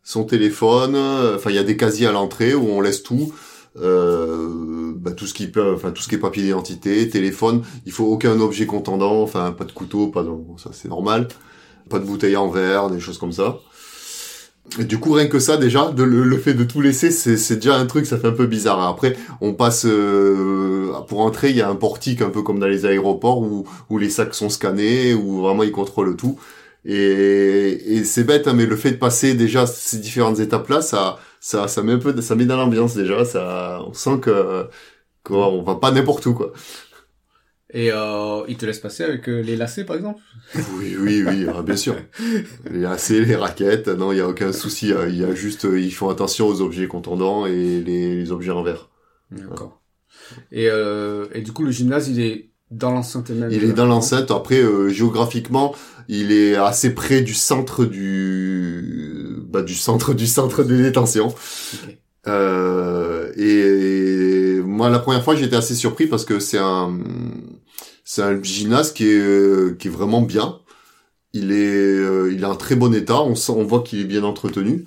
son 0.04 0.24
téléphone. 0.24 0.96
Enfin, 0.96 1.50
il 1.50 1.56
y 1.56 1.60
a 1.60 1.64
des 1.64 1.78
casiers 1.78 2.08
à 2.08 2.12
l'entrée 2.12 2.56
où 2.56 2.68
on 2.70 2.82
laisse 2.82 3.04
tout, 3.04 3.34
euh, 3.82 4.94
ben, 4.96 5.14
tout 5.14 5.26
ce 5.28 5.34
qui 5.34 5.48
peut, 5.48 5.74
enfin 5.74 5.92
tout 5.92 6.02
ce 6.02 6.08
qui 6.08 6.16
est 6.16 6.20
papier 6.20 6.44
d'identité, 6.44 7.10
téléphone. 7.10 7.64
Il 7.86 7.92
faut 7.92 8.06
aucun 8.06 8.40
objet 8.40 8.66
contendant, 8.66 9.22
enfin 9.22 9.52
pas 9.52 9.66
de 9.66 9.72
couteau, 9.72 10.08
pas 10.08 10.24
de, 10.24 10.30
ça 10.58 10.70
c'est 10.74 10.88
normal, 10.88 11.28
pas 11.90 12.00
de 12.00 12.06
bouteille 12.06 12.38
en 12.38 12.50
verre, 12.50 12.90
des 12.90 13.00
choses 13.00 13.18
comme 13.18 13.34
ça. 13.34 13.60
Du 14.80 15.00
coup, 15.00 15.12
rien 15.14 15.28
que 15.28 15.40
ça, 15.40 15.58
déjà, 15.58 15.94
le, 15.96 16.06
le 16.24 16.38
fait 16.38 16.54
de 16.56 16.64
tout 16.64 16.82
laisser, 16.82 17.12
c'est 17.12 17.38
c'est 17.38 17.58
déjà 17.58 17.76
un 17.78 17.86
truc, 17.86 18.06
ça 18.08 18.18
fait 18.18 18.28
un 18.28 18.32
peu 18.32 18.48
bizarre. 18.48 18.82
Après, 18.82 19.16
on 19.40 19.54
passe 19.54 19.86
euh, 19.86 20.92
pour 21.08 21.22
entrer, 21.22 21.52
il 21.52 21.56
y 21.56 21.62
a 21.62 21.70
un 21.70 21.76
portique 21.76 22.22
un 22.22 22.30
peu 22.30 22.42
comme 22.42 22.60
dans 22.60 22.66
les 22.68 22.86
aéroports 22.86 23.42
où, 23.42 23.66
où 23.90 23.98
les 24.00 24.10
sacs 24.10 24.34
sont 24.34 24.50
scannés, 24.50 25.14
où 25.14 25.42
vraiment 25.42 25.64
ils 25.64 25.72
contrôlent 25.72 26.16
tout. 26.18 26.40
Et, 26.84 27.96
et 27.98 28.04
c'est 28.04 28.24
bête, 28.24 28.48
hein, 28.48 28.54
mais 28.54 28.66
le 28.66 28.76
fait 28.76 28.92
de 28.92 28.98
passer 28.98 29.34
déjà 29.36 29.66
ces 29.68 30.00
différentes 30.00 30.40
étapes-là, 30.40 30.82
ça, 30.82 31.20
ça, 31.40 31.68
ça 31.68 31.82
met 31.84 31.94
un 31.94 32.00
peu, 32.00 32.20
ça 32.22 32.36
met 32.36 32.46
dans 32.46 32.58
l'ambiance 32.58 32.96
déjà. 32.96 33.24
Ça, 33.24 33.82
on 33.88 33.94
sent 33.94 34.20
que 34.22 34.68
qu'on 35.24 35.64
va 35.64 35.76
pas 35.76 35.92
n'importe 35.92 36.26
où 36.28 36.34
quoi. 36.36 36.54
Et 37.78 37.92
euh, 37.92 38.44
ils 38.48 38.56
te 38.56 38.66
laissent 38.66 38.80
passer 38.80 39.04
avec 39.04 39.28
euh, 39.28 39.42
les 39.42 39.58
lacets, 39.58 39.84
par 39.84 39.98
exemple 39.98 40.22
Oui, 40.78 40.96
oui, 40.98 41.24
oui, 41.28 41.46
ah, 41.54 41.62
bien 41.62 41.76
sûr. 41.76 41.98
Les 42.72 42.80
lacets, 42.80 43.20
les 43.26 43.36
raquettes, 43.36 43.90
non, 43.90 44.14
il 44.14 44.18
y 44.18 44.22
a 44.22 44.28
aucun 44.30 44.54
souci. 44.54 44.94
hein. 44.94 45.08
Il 45.10 45.18
y 45.18 45.26
a 45.26 45.36
juste, 45.36 45.66
euh, 45.66 45.78
ils 45.78 45.92
font 45.94 46.08
attention 46.10 46.48
aux 46.48 46.62
objets 46.62 46.88
contondants 46.88 47.46
et 47.46 47.82
les, 47.82 48.16
les 48.16 48.32
objets 48.32 48.52
en 48.52 48.64
verre. 48.64 48.90
D'accord. 49.30 49.82
Et, 50.54 50.70
euh, 50.70 51.28
et 51.34 51.42
du 51.42 51.52
coup, 51.52 51.66
le 51.66 51.72
gymnase, 51.72 52.08
il 52.08 52.22
est 52.22 52.52
dans 52.72 52.92
l'enceinte 52.92 53.30
même 53.30 53.52
Il 53.52 53.66
est 53.66 53.74
dans 53.74 53.86
l'enceinte. 53.86 54.32
Après, 54.32 54.62
euh, 54.62 54.88
géographiquement, 54.88 55.76
il 56.08 56.32
est 56.32 56.56
assez 56.56 56.96
près 56.96 57.22
du 57.22 57.34
centre 57.34 57.84
du, 57.84 59.36
bah, 59.50 59.64
du 59.64 59.76
centre 59.76 60.14
du 60.14 60.28
centre 60.28 60.64
de 60.64 60.78
détention. 60.78 61.36
Euh, 62.28 63.32
et 63.38 64.62
moi, 64.64 64.90
la 64.90 65.00
première 65.00 65.24
fois, 65.24 65.36
j'étais 65.36 65.56
assez 65.56 65.76
surpris 65.76 66.08
parce 66.08 66.26
que 66.26 66.40
c'est 66.40 66.58
un, 66.58 66.98
c'est 68.06 68.22
un 68.24 68.42
gymnase 68.42 68.94
qui 68.94 69.06
est, 69.06 69.78
qui 69.80 69.88
est 69.90 69.92
vraiment 69.92 70.22
bien. 70.22 70.60
Il 71.34 71.52
est, 71.52 71.56
euh, 71.56 72.32
il 72.34 72.46
très 72.56 72.76
bon 72.76 72.94
état. 72.96 73.22
On 73.22 73.36
on 73.50 73.66
voit 73.66 73.84
qu'il 73.84 74.02
est 74.02 74.06
bien 74.06 74.24
entretenu. 74.24 74.86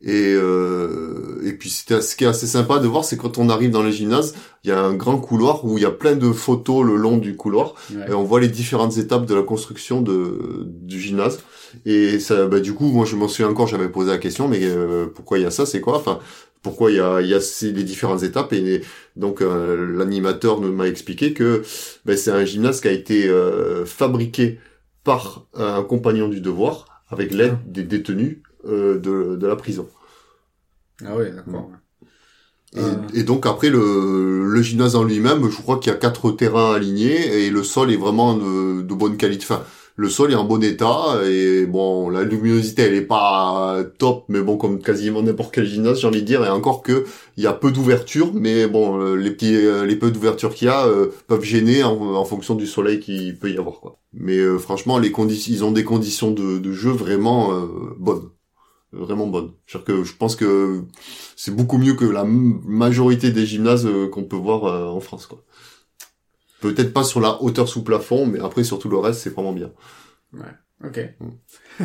Et, 0.00 0.32
euh, 0.36 1.40
et 1.44 1.54
puis 1.54 1.70
c'était 1.70 2.00
ce 2.00 2.14
qui 2.14 2.22
est 2.24 2.28
assez 2.28 2.46
sympa 2.46 2.78
de 2.78 2.86
voir, 2.86 3.04
c'est 3.04 3.16
quand 3.16 3.36
on 3.38 3.48
arrive 3.48 3.70
dans 3.70 3.82
les 3.82 3.90
gymnases, 3.92 4.34
il 4.62 4.70
y 4.70 4.72
a 4.72 4.80
un 4.80 4.94
grand 4.94 5.18
couloir 5.18 5.64
où 5.64 5.76
il 5.76 5.82
y 5.82 5.86
a 5.86 5.90
plein 5.90 6.14
de 6.14 6.30
photos 6.30 6.86
le 6.86 6.94
long 6.96 7.16
du 7.16 7.34
couloir, 7.36 7.74
Ouais. 7.92 8.06
et 8.10 8.12
on 8.14 8.22
voit 8.22 8.38
les 8.40 8.48
différentes 8.48 8.96
étapes 8.96 9.26
de 9.26 9.34
la 9.34 9.42
construction 9.42 10.00
de 10.00 10.64
du 10.66 11.00
gymnase. 11.00 11.40
Et 11.84 12.20
ça, 12.20 12.46
bah, 12.46 12.60
du 12.60 12.74
coup, 12.74 12.86
moi 12.92 13.04
je 13.06 13.16
m'en 13.16 13.26
souviens 13.28 13.48
encore, 13.50 13.66
j'avais 13.66 13.88
posé 13.88 14.10
la 14.10 14.18
question, 14.18 14.46
mais 14.48 14.60
euh, 14.62 15.06
pourquoi 15.12 15.38
il 15.38 15.42
y 15.42 15.46
a 15.46 15.50
ça, 15.50 15.66
c'est 15.66 15.80
quoi? 15.80 15.96
Enfin, 15.96 16.20
pourquoi 16.62 16.90
il 16.92 16.96
y 16.96 17.00
a, 17.00 17.20
il 17.20 17.28
y 17.28 17.34
a 17.34 17.40
ces, 17.40 17.72
les 17.72 17.82
différentes 17.84 18.22
étapes? 18.22 18.52
Et 18.52 18.82
donc 19.16 19.42
euh, 19.42 19.96
l'animateur 19.96 20.60
nous 20.60 20.72
m'a 20.72 20.86
expliqué 20.86 21.32
que 21.32 21.62
ben, 22.04 22.16
c'est 22.16 22.30
un 22.30 22.44
gymnase 22.44 22.80
qui 22.80 22.88
a 22.88 22.92
été 22.92 23.28
euh, 23.28 23.84
fabriqué 23.84 24.60
par 25.04 25.46
un 25.54 25.82
compagnon 25.82 26.28
du 26.28 26.40
devoir 26.40 27.02
avec 27.10 27.32
l'aide 27.32 27.54
Ah. 27.54 27.64
des 27.66 27.82
détenus 27.82 28.38
euh, 28.68 28.98
de, 28.98 29.36
de 29.36 29.46
la 29.46 29.56
prison. 29.56 29.88
Ah 31.04 31.16
ouais, 31.16 31.30
d'accord. 31.32 31.72
Et, 32.76 32.80
Ah. 32.80 33.06
et 33.14 33.22
donc 33.22 33.46
après 33.46 33.70
le, 33.70 34.44
le 34.46 34.62
gymnase 34.62 34.94
en 34.94 35.02
lui-même, 35.04 35.48
je 35.50 35.56
crois 35.56 35.78
qu'il 35.78 35.90
y 35.90 35.94
a 35.94 35.98
quatre 35.98 36.30
terrains 36.32 36.74
alignés 36.74 37.46
et 37.46 37.50
le 37.50 37.62
sol 37.62 37.90
est 37.90 37.96
vraiment 37.96 38.34
de, 38.36 38.82
de 38.82 38.94
bonne 38.94 39.16
qualité. 39.16 39.44
Enfin, 39.48 39.64
le 39.96 40.08
sol 40.10 40.30
est 40.32 40.34
en 40.36 40.44
bon 40.44 40.62
état 40.62 41.18
et 41.26 41.64
bon, 41.66 42.10
la 42.10 42.22
luminosité 42.24 42.82
elle 42.82 42.94
est 42.94 43.02
pas 43.06 43.78
top, 43.98 44.26
mais 44.28 44.40
bon 44.42 44.56
comme 44.58 44.80
quasiment 44.80 45.22
n'importe 45.22 45.52
quel 45.54 45.66
gymnase, 45.66 46.00
j'ai 46.00 46.06
envie 46.06 46.20
de 46.20 46.26
dire. 46.26 46.44
Et 46.44 46.50
encore 46.50 46.82
que 46.82 47.04
il 47.38 47.42
y 47.42 47.46
a 47.46 47.52
peu 47.54 47.72
d'ouverture, 47.72 48.32
mais 48.34 48.66
bon, 48.68 49.00
euh, 49.00 49.14
les 49.16 49.30
petits, 49.30 49.56
euh, 49.56 49.84
les 49.86 49.96
peu 49.96 50.10
d'ouverture 50.10 50.54
qu'il 50.54 50.66
y 50.68 50.70
a 50.70 50.86
euh, 50.86 51.06
peuvent 51.26 51.42
gêner 51.44 51.82
en, 51.84 51.92
en 52.14 52.24
fonction 52.26 52.54
du 52.54 52.66
soleil 52.66 53.00
qu'il 53.00 53.38
peut 53.38 53.50
y 53.50 53.56
avoir 53.58 53.80
quoi. 53.80 53.98
Mais 54.12 54.36
euh, 54.38 54.58
franchement, 54.58 54.98
les 54.98 55.10
conditions, 55.10 55.52
ils 55.54 55.64
ont 55.64 55.72
des 55.72 55.84
conditions 55.84 56.30
de, 56.30 56.58
de 56.58 56.72
jeu 56.72 56.90
vraiment 56.90 57.52
euh, 57.54 57.66
bonnes, 57.98 58.28
vraiment 58.92 59.26
bonnes. 59.26 59.52
C'est-à-dire 59.66 59.84
que 59.86 60.04
je 60.04 60.14
pense 60.14 60.36
que 60.36 60.84
c'est 61.36 61.54
beaucoup 61.54 61.78
mieux 61.78 61.94
que 61.94 62.04
la 62.04 62.24
majorité 62.24 63.30
des 63.30 63.46
gymnases 63.46 63.86
euh, 63.86 64.08
qu'on 64.08 64.24
peut 64.24 64.36
voir 64.36 64.64
euh, 64.64 64.86
en 64.88 65.00
France 65.00 65.26
quoi. 65.26 65.44
Peut-être 66.60 66.92
pas 66.92 67.04
sur 67.04 67.20
la 67.20 67.40
hauteur 67.42 67.68
sous 67.68 67.84
plafond, 67.84 68.26
mais 68.26 68.40
après 68.40 68.64
sur 68.64 68.78
tout 68.78 68.88
le 68.88 68.98
reste, 68.98 69.20
c'est 69.20 69.30
vraiment 69.30 69.52
bien. 69.52 69.70
Ok. 70.84 70.98
Mm. 71.20 71.84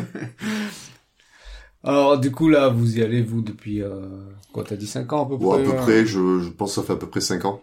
Alors, 1.84 2.18
du 2.18 2.32
coup, 2.32 2.48
là, 2.48 2.68
vous 2.70 2.98
y 2.98 3.02
allez, 3.02 3.22
vous, 3.22 3.42
depuis, 3.42 3.82
euh, 3.82 4.08
quoi, 4.52 4.64
t'as 4.64 4.76
dit 4.76 4.86
5 4.86 5.12
ans, 5.12 5.26
à 5.26 5.28
peu 5.28 5.36
Bon, 5.36 5.52
à 5.52 5.56
près 5.56 5.64
peu 5.64 5.70
ouais. 5.70 5.76
près, 5.76 6.06
je, 6.06 6.40
je 6.40 6.48
pense 6.48 6.70
que 6.74 6.80
ça 6.80 6.86
fait 6.86 6.94
à 6.94 6.96
peu 6.96 7.08
près 7.08 7.20
5 7.20 7.44
ans. 7.44 7.60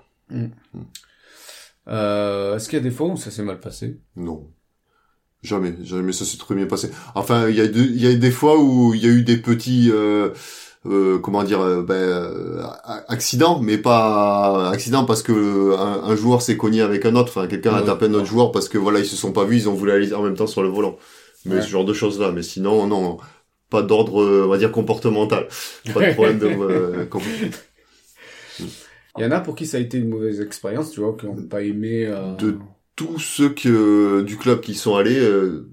Euh, 1.88 2.56
est-ce 2.56 2.70
qu'il 2.70 2.78
y 2.78 2.82
a 2.82 2.84
des 2.84 2.92
fois 2.92 3.08
où 3.08 3.18
ça 3.18 3.32
s'est 3.32 3.44
mal 3.44 3.60
passé? 3.60 4.00
Non. 4.16 4.48
Jamais, 5.44 5.74
jamais 5.84 6.12
ça 6.14 6.24
s'est 6.24 6.38
très 6.38 6.54
bien 6.54 6.68
passé. 6.68 6.92
Enfin, 7.16 7.50
il 7.50 7.56
y 7.56 7.62
a 7.62 7.64
il 7.66 8.00
y 8.02 8.06
a 8.08 8.14
des 8.14 8.30
fois 8.32 8.60
où 8.62 8.94
il 8.94 9.04
y 9.04 9.08
a 9.08 9.10
eu 9.10 9.24
des 9.24 9.38
petits 9.38 9.90
euh, 9.92 10.30
euh, 10.86 11.18
comment 11.18 11.44
dire 11.44 11.62
euh, 11.62 11.82
ben, 11.82 11.96
euh, 11.96 12.62
accidents, 13.08 13.60
mais 13.60 13.80
pas 13.80 14.70
accidents 14.70 15.04
parce 15.06 15.24
que 15.24 15.76
un, 15.76 16.04
un 16.12 16.16
joueur 16.16 16.44
s'est 16.44 16.58
cogné 16.58 16.82
avec 16.82 17.06
un 17.08 17.16
autre, 17.16 17.30
enfin 17.30 17.48
quelqu'un 17.48 17.74
a 17.74 17.82
Ouais, 17.82 17.86
tapé 17.88 18.06
un 18.06 18.14
autre 18.14 18.26
joueur 18.28 18.52
parce 18.52 18.70
que 18.70 18.78
voilà, 18.78 19.00
ils 19.00 19.06
se 19.08 19.16
sont 19.16 19.32
pas 19.32 19.46
vus, 19.46 19.58
ils 19.58 19.70
ont 19.70 19.74
voulu 19.74 19.92
aller 19.92 20.14
en 20.14 20.22
même 20.22 20.36
temps 20.36 20.46
sur 20.48 20.62
le 20.62 20.70
volant. 20.70 20.98
Mais 21.46 21.56
Ouais. 21.56 21.62
ce 21.62 21.70
genre 21.70 21.86
de 21.86 21.94
choses 21.94 22.20
là, 22.20 22.32
mais 22.32 22.44
sinon 22.44 22.86
non, 22.86 23.18
pas 23.72 23.82
d'ordre 23.82 24.22
euh, 24.22 24.44
on 24.46 24.50
va 24.50 24.60
dire 24.60 24.72
comportemental. 24.72 25.48
Pas 25.92 26.08
de 26.08 26.14
problème 26.14 26.38
de 26.38 26.46
euh, 26.46 27.06
Il 29.18 29.24
y 29.24 29.26
en 29.26 29.32
a 29.32 29.42
pour 29.42 29.56
qui 29.56 29.66
ça 29.68 29.78
a 29.78 29.80
été 29.80 29.98
une 29.98 30.10
mauvaise 30.10 30.40
expérience, 30.40 30.92
tu 30.92 31.02
vois, 31.02 31.16
qui 31.18 31.26
n'ont 31.26 31.36
pas 31.48 31.62
aimé, 31.64 32.06
euh... 32.06 32.36
De- 32.36 32.58
tous 33.02 33.20
ceux 33.20 33.50
que 33.54 34.22
du 34.22 34.38
club 34.38 34.62
qui 34.62 34.76
sont 34.76 34.96
allés, 34.96 35.20
euh, 35.20 35.70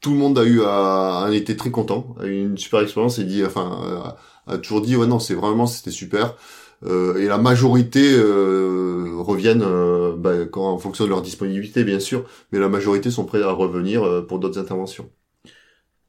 tout 0.00 0.12
le 0.12 0.18
monde 0.18 0.38
a 0.38 0.44
eu 0.44 0.62
à, 0.64 1.24
a 1.26 1.32
été 1.34 1.56
très 1.56 1.70
content, 1.70 2.16
a 2.20 2.26
eu 2.26 2.40
une 2.46 2.58
super 2.58 2.80
expérience 2.80 3.18
et 3.20 3.24
dit, 3.24 3.44
enfin, 3.44 4.16
euh, 4.48 4.54
a 4.54 4.58
toujours 4.58 4.82
dit 4.82 4.96
ouais 4.96 5.06
non 5.06 5.18
c'est 5.20 5.34
vraiment 5.34 5.66
c'était 5.66 5.90
super. 5.92 6.36
Euh, 6.84 7.16
et 7.18 7.26
la 7.26 7.38
majorité 7.38 8.14
euh, 8.14 9.16
reviennent 9.18 9.62
euh, 9.62 10.16
bah, 10.16 10.46
quand, 10.46 10.66
en 10.72 10.78
fonction 10.78 11.04
de 11.04 11.10
leur 11.10 11.22
disponibilité 11.22 11.84
bien 11.84 12.00
sûr, 12.00 12.24
mais 12.52 12.58
la 12.60 12.68
majorité 12.68 13.10
sont 13.10 13.24
prêts 13.26 13.42
à 13.42 13.52
revenir 13.52 14.04
euh, 14.04 14.22
pour 14.26 14.38
d'autres 14.40 14.60
interventions. 14.60 15.10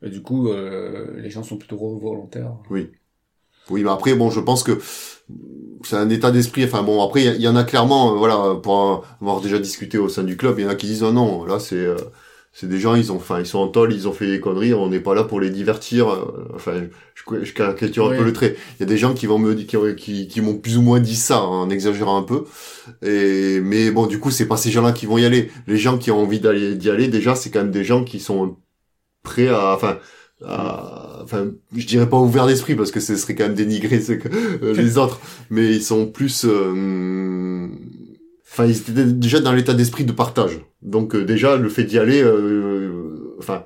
Et 0.01 0.09
du 0.09 0.21
coup, 0.21 0.49
euh, 0.49 1.19
les 1.21 1.29
gens 1.29 1.43
sont 1.43 1.57
plutôt 1.57 1.77
volontaires. 1.77 2.57
Oui, 2.69 2.91
mais 3.71 3.89
après 3.89 4.13
bon 4.15 4.29
je 4.32 4.39
pense 4.39 4.63
que 4.63 4.79
c'est 5.84 5.95
un 5.95 6.10
état 6.10 6.32
d'esprit. 6.32 6.65
Enfin 6.65 6.84
bon 6.84 7.01
après 7.05 7.23
il 7.23 7.41
y, 7.41 7.47
en 7.47 7.55
a 7.55 7.63
clairement 7.63 8.13
euh, 8.13 8.17
voilà 8.17 8.55
pour 8.62 9.05
avoir 9.21 9.41
déjà 9.41 9.60
discuté 9.60 9.97
au 9.97 10.10
sein 10.10 10.23
du 10.23 10.38
club, 10.38 10.55
il 10.60 10.63
y 10.63 10.65
en 10.67 10.69
a 10.69 10.75
qui 10.75 10.88
disent 10.88 11.03
oh 11.03 11.12
non 11.12 11.45
là 11.45 11.60
c'est 11.60 11.75
euh, 11.75 11.95
c'est 12.51 12.67
des 12.67 12.79
gens 12.79 12.95
ils 12.95 13.12
ont 13.12 13.15
enfin 13.17 13.39
ils 13.39 13.45
sont 13.45 13.60
en 13.60 13.67
tôle, 13.67 13.93
ils 13.93 14.08
ont 14.08 14.12
fait 14.13 14.27
des 14.27 14.39
conneries, 14.41 14.73
on 14.73 14.89
n'est 14.89 14.99
pas 14.99 15.13
là 15.15 15.23
pour 15.23 15.39
les 15.39 15.49
divertir. 15.49 16.10
euh, 16.10 16.47
enfin 16.55 16.73
je, 17.15 17.43
je 17.43 17.53
caricature 17.53 18.08
un 18.08 18.12
Oui. 18.12 18.17
peu 18.17 18.23
le 18.23 18.34
trait. 18.34 18.55
Il 18.79 18.82
y 18.82 18.84
a 18.84 18.88
des 18.88 18.97
gens 18.97 19.13
qui 19.13 19.27
vont 19.27 19.38
me 19.39 19.53
qui 19.53 19.77
qui, 19.95 20.27
qui 20.27 20.41
m'ont 20.41 20.55
plus 20.58 20.77
ou 20.77 20.82
moins 20.82 20.99
dit 20.99 21.15
ça 21.15 21.43
en 21.43 21.69
exagérant 21.69 22.17
un 22.17 22.23
peu. 22.23 22.45
Et 23.03 23.60
mais 23.62 23.91
bon 23.91 24.08
du 24.08 24.19
coup 24.19 24.32
c'est 24.32 24.47
pas 24.47 24.58
ces 24.58 24.71
gens-là 24.71 24.91
qui 24.93 25.05
vont 25.05 25.17
y 25.17 25.25
aller. 25.25 25.51
Les 25.67 25.77
gens 25.77 25.97
qui 25.97 26.12
ont 26.12 26.21
envie 26.21 26.39
d'aller 26.39 26.75
d'y 26.75 26.89
aller 26.89 27.08
déjà 27.08 27.36
c'est 27.36 27.51
quand 27.51 27.60
même 27.62 27.71
des 27.71 27.84
gens 27.84 28.03
qui 28.03 28.19
sont 28.19 28.58
prêts 29.23 29.47
à 29.49 29.75
enfin 29.75 29.99
à- 30.45 31.19
enfin 31.23 31.52
je 31.75 31.86
dirais 31.86 32.10
pas 32.10 32.17
ouvert 32.17 32.47
d'esprit 32.47 32.75
parce 32.75 32.91
que 32.91 32.99
ce 32.99 33.15
serait 33.15 33.36
quand 33.36 33.43
même 33.45 33.56
dénigrer 33.56 33.99
ce 34.02 34.13
que, 34.13 34.30
euh, 34.63 34.73
les 34.73 34.97
autres 34.97 35.19
mais 35.49 35.67
ils 35.75 35.84
sont 35.84 36.08
plus 36.08 36.45
euh, 36.45 37.67
enfin 38.52 38.65
ils 38.65 38.78
étaient 38.78 39.06
déjà 39.06 39.39
dans 39.41 39.54
l'état 39.54 39.73
d'esprit 39.73 40.06
de 40.06 40.12
partage 40.12 40.60
donc 40.82 41.15
euh, 41.15 41.25
déjà 41.25 41.58
le 41.58 41.69
fait 41.69 41.84
d'y 41.84 41.99
aller 41.99 42.21
euh, 42.23 43.36
enfin 43.39 43.63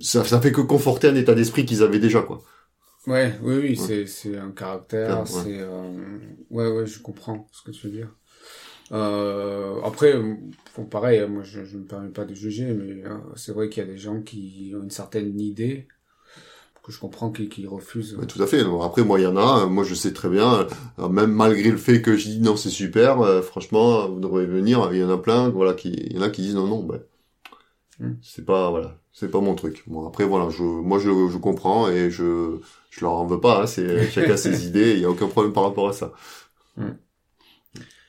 ça, 0.00 0.24
ça 0.24 0.40
fait 0.40 0.52
que 0.52 0.60
conforter 0.62 1.08
un 1.08 1.14
état 1.16 1.34
d'esprit 1.34 1.66
qu'ils 1.66 1.82
avaient 1.82 1.98
déjà 1.98 2.22
quoi 2.22 2.42
Ouais, 3.06 3.34
oui, 3.42 3.54
oui, 3.62 3.76
c'est, 3.78 4.06
c'est 4.06 4.36
un 4.36 4.50
caractère, 4.50 5.20
Ouais. 5.20 5.24
c'est, 5.26 5.58
euh... 5.58 5.90
ouais, 6.50 6.68
ouais, 6.68 6.86
je 6.86 7.00
comprends 7.00 7.48
ce 7.50 7.62
que 7.62 7.70
tu 7.70 7.86
veux 7.86 7.92
dire. 7.94 8.08
Euh, 8.92 9.76
après, 9.82 10.20
bon, 10.80 10.86
pareil, 10.86 11.26
moi, 11.28 11.42
je, 11.42 11.64
je 11.64 11.78
me 11.78 11.84
permets 11.86 12.10
pas 12.10 12.24
de 12.24 12.34
juger, 12.34 12.72
mais 12.74 13.04
euh, 13.06 13.18
c'est 13.36 13.52
vrai 13.52 13.68
qu'il 13.68 13.82
y 13.84 13.86
a 13.86 13.90
des 13.90 13.98
gens 13.98 14.22
qui 14.22 14.72
ont 14.76 14.82
une 14.82 14.90
certaine 14.90 15.38
idée 15.40 15.88
que 16.82 16.92
je 16.92 17.00
comprends 17.00 17.32
qui, 17.32 17.48
qui 17.48 17.66
refusent. 17.66 18.16
Ouais, 18.16 18.26
tout 18.26 18.42
à 18.42 18.46
fait 18.46 18.60
après 18.82 19.04
moi 19.04 19.20
il 19.20 19.22
y 19.22 19.26
en 19.26 19.36
a 19.36 19.66
moi 19.66 19.84
je 19.84 19.94
sais 19.94 20.12
très 20.12 20.28
bien 20.28 20.66
euh, 20.98 21.08
même 21.08 21.30
malgré 21.32 21.70
le 21.70 21.76
fait 21.78 22.02
que 22.02 22.16
je 22.16 22.28
dis 22.28 22.40
non 22.40 22.56
c'est 22.56 22.70
super 22.70 23.20
euh, 23.20 23.40
franchement 23.40 24.08
vous 24.08 24.18
devriez 24.20 24.46
venir 24.46 24.88
il 24.92 24.98
y 24.98 25.04
en 25.04 25.10
a 25.10 25.18
plein 25.18 25.48
voilà 25.48 25.74
qui 25.74 25.90
il 25.90 26.12
y 26.16 26.18
en 26.18 26.22
a 26.22 26.28
qui 26.30 26.42
disent 26.42 26.54
non 26.56 26.66
non 26.66 26.82
ben 26.82 27.00
Hmm. 27.98 28.22
c'est 28.22 28.44
pas 28.44 28.70
voilà 28.70 28.96
c'est 29.12 29.30
pas 29.30 29.40
mon 29.40 29.54
truc 29.54 29.82
bon 29.86 30.06
après 30.06 30.24
voilà 30.24 30.50
je 30.50 30.62
moi 30.62 30.98
je, 30.98 31.28
je 31.28 31.38
comprends 31.38 31.88
et 31.88 32.10
je 32.10 32.60
je 32.90 33.00
leur 33.04 33.12
en 33.14 33.26
veux 33.26 33.40
pas 33.40 33.62
hein, 33.62 33.66
c'est 33.66 34.08
chacun 34.08 34.36
ses 34.36 34.66
idées 34.66 34.92
il 34.94 35.00
y 35.00 35.04
a 35.04 35.10
aucun 35.10 35.28
problème 35.28 35.52
par 35.52 35.64
rapport 35.64 35.88
à 35.88 35.92
ça 35.92 36.12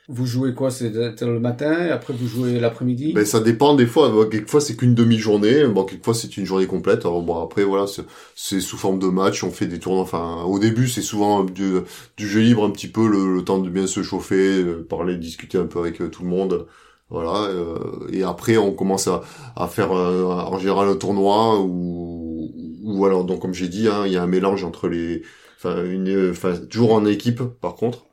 Vous 0.09 0.25
jouez 0.25 0.53
quoi 0.53 0.71
C'est 0.71 0.89
le 0.89 1.39
matin, 1.39 1.85
et 1.85 1.89
après 1.89 2.13
vous 2.13 2.27
jouez 2.27 2.59
l'après-midi? 2.59 3.13
Ben 3.13 3.25
ça 3.25 3.39
dépend 3.39 3.75
des 3.75 3.85
fois. 3.85 4.11
Quelquefois 4.29 4.59
c'est 4.59 4.75
qu'une 4.75 4.95
demi-journée, 4.95 5.65
bon 5.67 5.83
quelquefois 5.85 6.13
c'est 6.13 6.35
une 6.37 6.45
journée 6.45 6.65
complète. 6.67 7.05
Alors 7.05 7.21
bon 7.21 7.41
après 7.41 7.63
voilà 7.63 7.85
c'est- 7.87 8.59
sous 8.59 8.77
forme 8.77 8.99
de 8.99 9.07
match. 9.07 9.43
On 9.43 9.51
fait 9.51 9.67
des 9.67 9.79
tournois. 9.79 10.01
Enfin 10.03 10.43
au 10.43 10.59
début 10.59 10.87
c'est 10.87 11.01
souvent 11.01 11.43
du, 11.43 11.81
jeu 12.17 12.39
libre 12.41 12.65
un 12.65 12.71
petit 12.71 12.87
peu 12.87 13.07
le, 13.07 13.41
temps 13.43 13.59
de 13.59 13.69
bien 13.69 13.87
se 13.87 14.03
chauffer, 14.03 14.61
euh, 14.63 14.85
parler, 14.87 15.17
discuter 15.17 15.57
un 15.57 15.65
peu 15.65 15.79
avec 15.79 16.01
euh, 16.01 16.09
tout 16.09 16.23
le 16.23 16.29
monde. 16.29 16.67
Voilà. 17.09 17.43
euh, 17.49 17.77
et 18.11 18.23
après 18.23 18.57
on 18.57 18.71
commence 18.73 19.07
à, 19.07 19.21
à 19.55 19.67
faire 19.67 19.91
euh, 19.91 20.23
en 20.23 20.57
général 20.59 20.87
un 20.89 20.95
tournoi 20.95 21.59
ou 21.61 22.51
ou 22.83 23.05
alors 23.05 23.23
donc 23.25 23.41
comme 23.41 23.53
j'ai 23.53 23.67
dit 23.67 23.87
hein, 23.87 24.03
il 24.05 24.13
y 24.13 24.17
a 24.17 24.23
un 24.23 24.27
mélange 24.27 24.63
entre 24.63 24.87
les 24.87 25.21
enfin 25.57 25.83
une 25.85 26.29
enfin 26.31 26.55
toujours 26.69 26.93
en 26.93 27.05
équipe 27.05 27.41
par 27.61 27.75
contre 27.75 28.05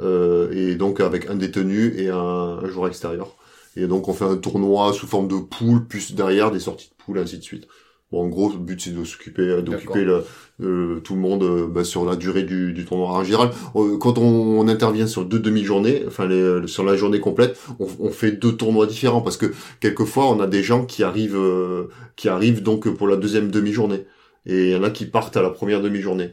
euh, 0.00 0.50
et 0.52 0.74
donc 0.74 1.00
avec 1.00 1.28
un 1.28 1.34
détenu 1.34 1.94
et 1.96 2.08
un, 2.08 2.16
un 2.62 2.68
joueur 2.68 2.88
extérieur. 2.88 3.36
Et 3.76 3.86
donc 3.86 4.08
on 4.08 4.14
fait 4.14 4.24
un 4.24 4.36
tournoi 4.36 4.92
sous 4.92 5.06
forme 5.06 5.28
de 5.28 5.36
poule, 5.36 5.84
plus 5.86 6.14
derrière 6.14 6.50
des 6.50 6.60
sorties 6.60 6.88
de 6.88 7.04
poule, 7.04 7.18
ainsi 7.18 7.38
de 7.38 7.42
suite. 7.42 7.68
Bon, 8.12 8.22
en 8.22 8.28
gros, 8.28 8.50
le 8.50 8.58
but 8.58 8.80
c'est 8.80 8.94
de 8.94 9.04
s'occuper, 9.04 9.60
d'occuper 9.62 10.04
le, 10.04 10.22
euh, 10.62 11.00
tout 11.00 11.14
le 11.14 11.20
monde 11.20 11.42
euh, 11.42 11.66
bah, 11.66 11.82
sur 11.82 12.04
la 12.04 12.14
durée 12.14 12.44
du, 12.44 12.72
du 12.72 12.84
tournoi. 12.84 13.08
En 13.08 13.24
général, 13.24 13.50
euh, 13.74 13.98
quand 13.98 14.16
on, 14.16 14.60
on 14.60 14.68
intervient 14.68 15.08
sur 15.08 15.24
deux 15.24 15.40
demi-journées, 15.40 16.04
enfin 16.06 16.26
les, 16.26 16.68
sur 16.68 16.84
la 16.84 16.96
journée 16.96 17.18
complète, 17.18 17.58
on, 17.80 17.88
on 17.98 18.10
fait 18.10 18.30
deux 18.30 18.52
tournois 18.52 18.86
différents 18.86 19.22
parce 19.22 19.36
que 19.36 19.52
quelquefois 19.80 20.30
on 20.30 20.38
a 20.38 20.46
des 20.46 20.62
gens 20.62 20.84
qui 20.86 21.02
arrivent, 21.02 21.36
euh, 21.36 21.88
qui 22.14 22.28
arrivent 22.28 22.62
donc 22.62 22.88
pour 22.88 23.08
la 23.08 23.16
deuxième 23.16 23.50
demi-journée. 23.50 24.06
Et 24.46 24.68
il 24.68 24.70
y 24.70 24.76
en 24.76 24.84
a 24.84 24.90
qui 24.90 25.06
partent 25.06 25.36
à 25.36 25.42
la 25.42 25.50
première 25.50 25.82
demi-journée. 25.82 26.30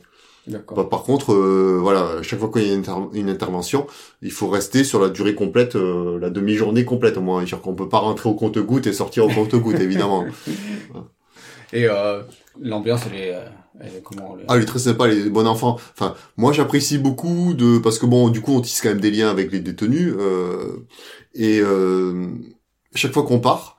Bah, 0.76 0.84
par 0.90 1.04
contre, 1.04 1.34
euh, 1.34 1.78
voilà, 1.82 2.22
chaque 2.22 2.40
fois 2.40 2.50
qu'il 2.52 2.64
y 2.68 2.70
a 2.70 2.74
une, 2.74 2.80
inter- 2.82 3.10
une 3.14 3.30
intervention, 3.30 3.88
il 4.22 4.32
faut 4.32 4.50
rester 4.50 4.84
sur 4.84 5.00
la 5.02 5.10
durée 5.10 5.36
complète, 5.36 5.76
euh, 5.76 6.20
la 6.20 6.30
demi-journée 6.30 6.84
complète 6.86 7.18
au 7.18 7.22
moins. 7.22 7.40
C'est-à-dire 7.40 7.62
qu'on 7.62 7.76
peut 7.76 7.88
pas 7.90 8.00
rentrer 8.00 8.28
au 8.30 8.34
compte-goutte 8.34 8.86
et 8.88 8.94
sortir 8.94 9.26
au 9.26 9.30
compte-goutte, 9.30 9.80
évidemment. 9.80 10.26
Et 11.72 11.88
euh, 11.88 12.22
l'ambiance, 12.62 13.02
elle 13.12 13.20
est, 13.20 13.34
euh, 13.34 13.46
elle 13.80 13.96
est 13.96 14.02
comment 14.04 14.36
elle 14.38 14.42
est- 14.44 14.46
Ah, 14.48 14.58
il 14.58 14.64
est 14.64 14.66
très 14.66 14.80
sympa, 14.80 15.08
les 15.08 15.30
bons 15.30 15.46
enfants. 15.48 15.78
Enfin, 15.98 16.16
moi, 16.38 16.52
j'apprécie 16.54 16.98
beaucoup 16.98 17.54
de 17.54 17.80
parce 17.80 17.98
que 17.98 18.06
bon, 18.06 18.30
du 18.30 18.42
coup, 18.42 18.54
on 18.54 18.62
tisse 18.62 18.82
quand 18.82 18.90
même 18.90 19.02
des 19.02 19.12
liens 19.12 19.30
avec 19.30 19.52
les 19.52 19.60
détenus 19.60 20.14
euh, 20.18 20.86
et 21.34 21.60
euh, 21.62 22.28
chaque 22.94 23.12
fois 23.14 23.24
qu'on 23.24 23.40
part, 23.40 23.73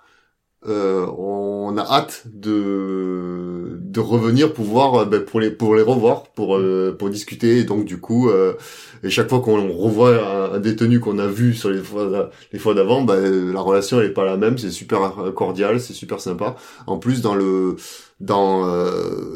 euh, 0.66 1.07
on 1.18 1.77
a 1.77 1.83
hâte 1.83 2.24
de 2.33 3.55
de 3.94 4.00
revenir 4.00 4.53
pour 4.53 4.64
voir 4.64 4.94
euh, 4.94 5.05
ben, 5.05 5.24
pour 5.24 5.40
les 5.40 5.50
pour 5.50 5.77
les 5.77 5.83
revoir 5.83 6.24
pour 6.35 6.57
euh, 6.57 6.94
pour 6.98 7.09
discuter. 7.09 7.59
Et 7.59 7.64
donc 7.64 7.85
du 7.85 7.98
coup 7.98 8.29
euh, 8.29 8.55
et 9.03 9.11
chaque 9.11 9.29
fois 9.29 9.40
qu'on 9.40 9.72
revoit 9.72 10.53
un, 10.55 10.59
détenu 10.59 11.00
qu'on 11.00 11.18
a 11.18 11.27
vu 11.27 11.55
sur 11.55 11.70
les 11.70 11.79
fois 11.79 12.31
les 12.53 12.59
fois 12.59 12.74
d'avant 12.74 13.03
ben, 13.03 13.53
la 13.53 13.61
relation 13.61 14.00
elle 14.00 14.07
est 14.07 14.12
pas 14.12 14.24
la 14.24 14.37
même. 14.37 14.59
C'est 14.59 14.70
super 14.70 15.14
cordial 15.35 15.81
c'est 15.81 15.94
super 15.94 16.20
sympa. 16.20 16.57
En 16.87 16.98
plus 16.98 17.22
dans 17.22 17.35
le 17.35 17.77
dans 18.20 18.66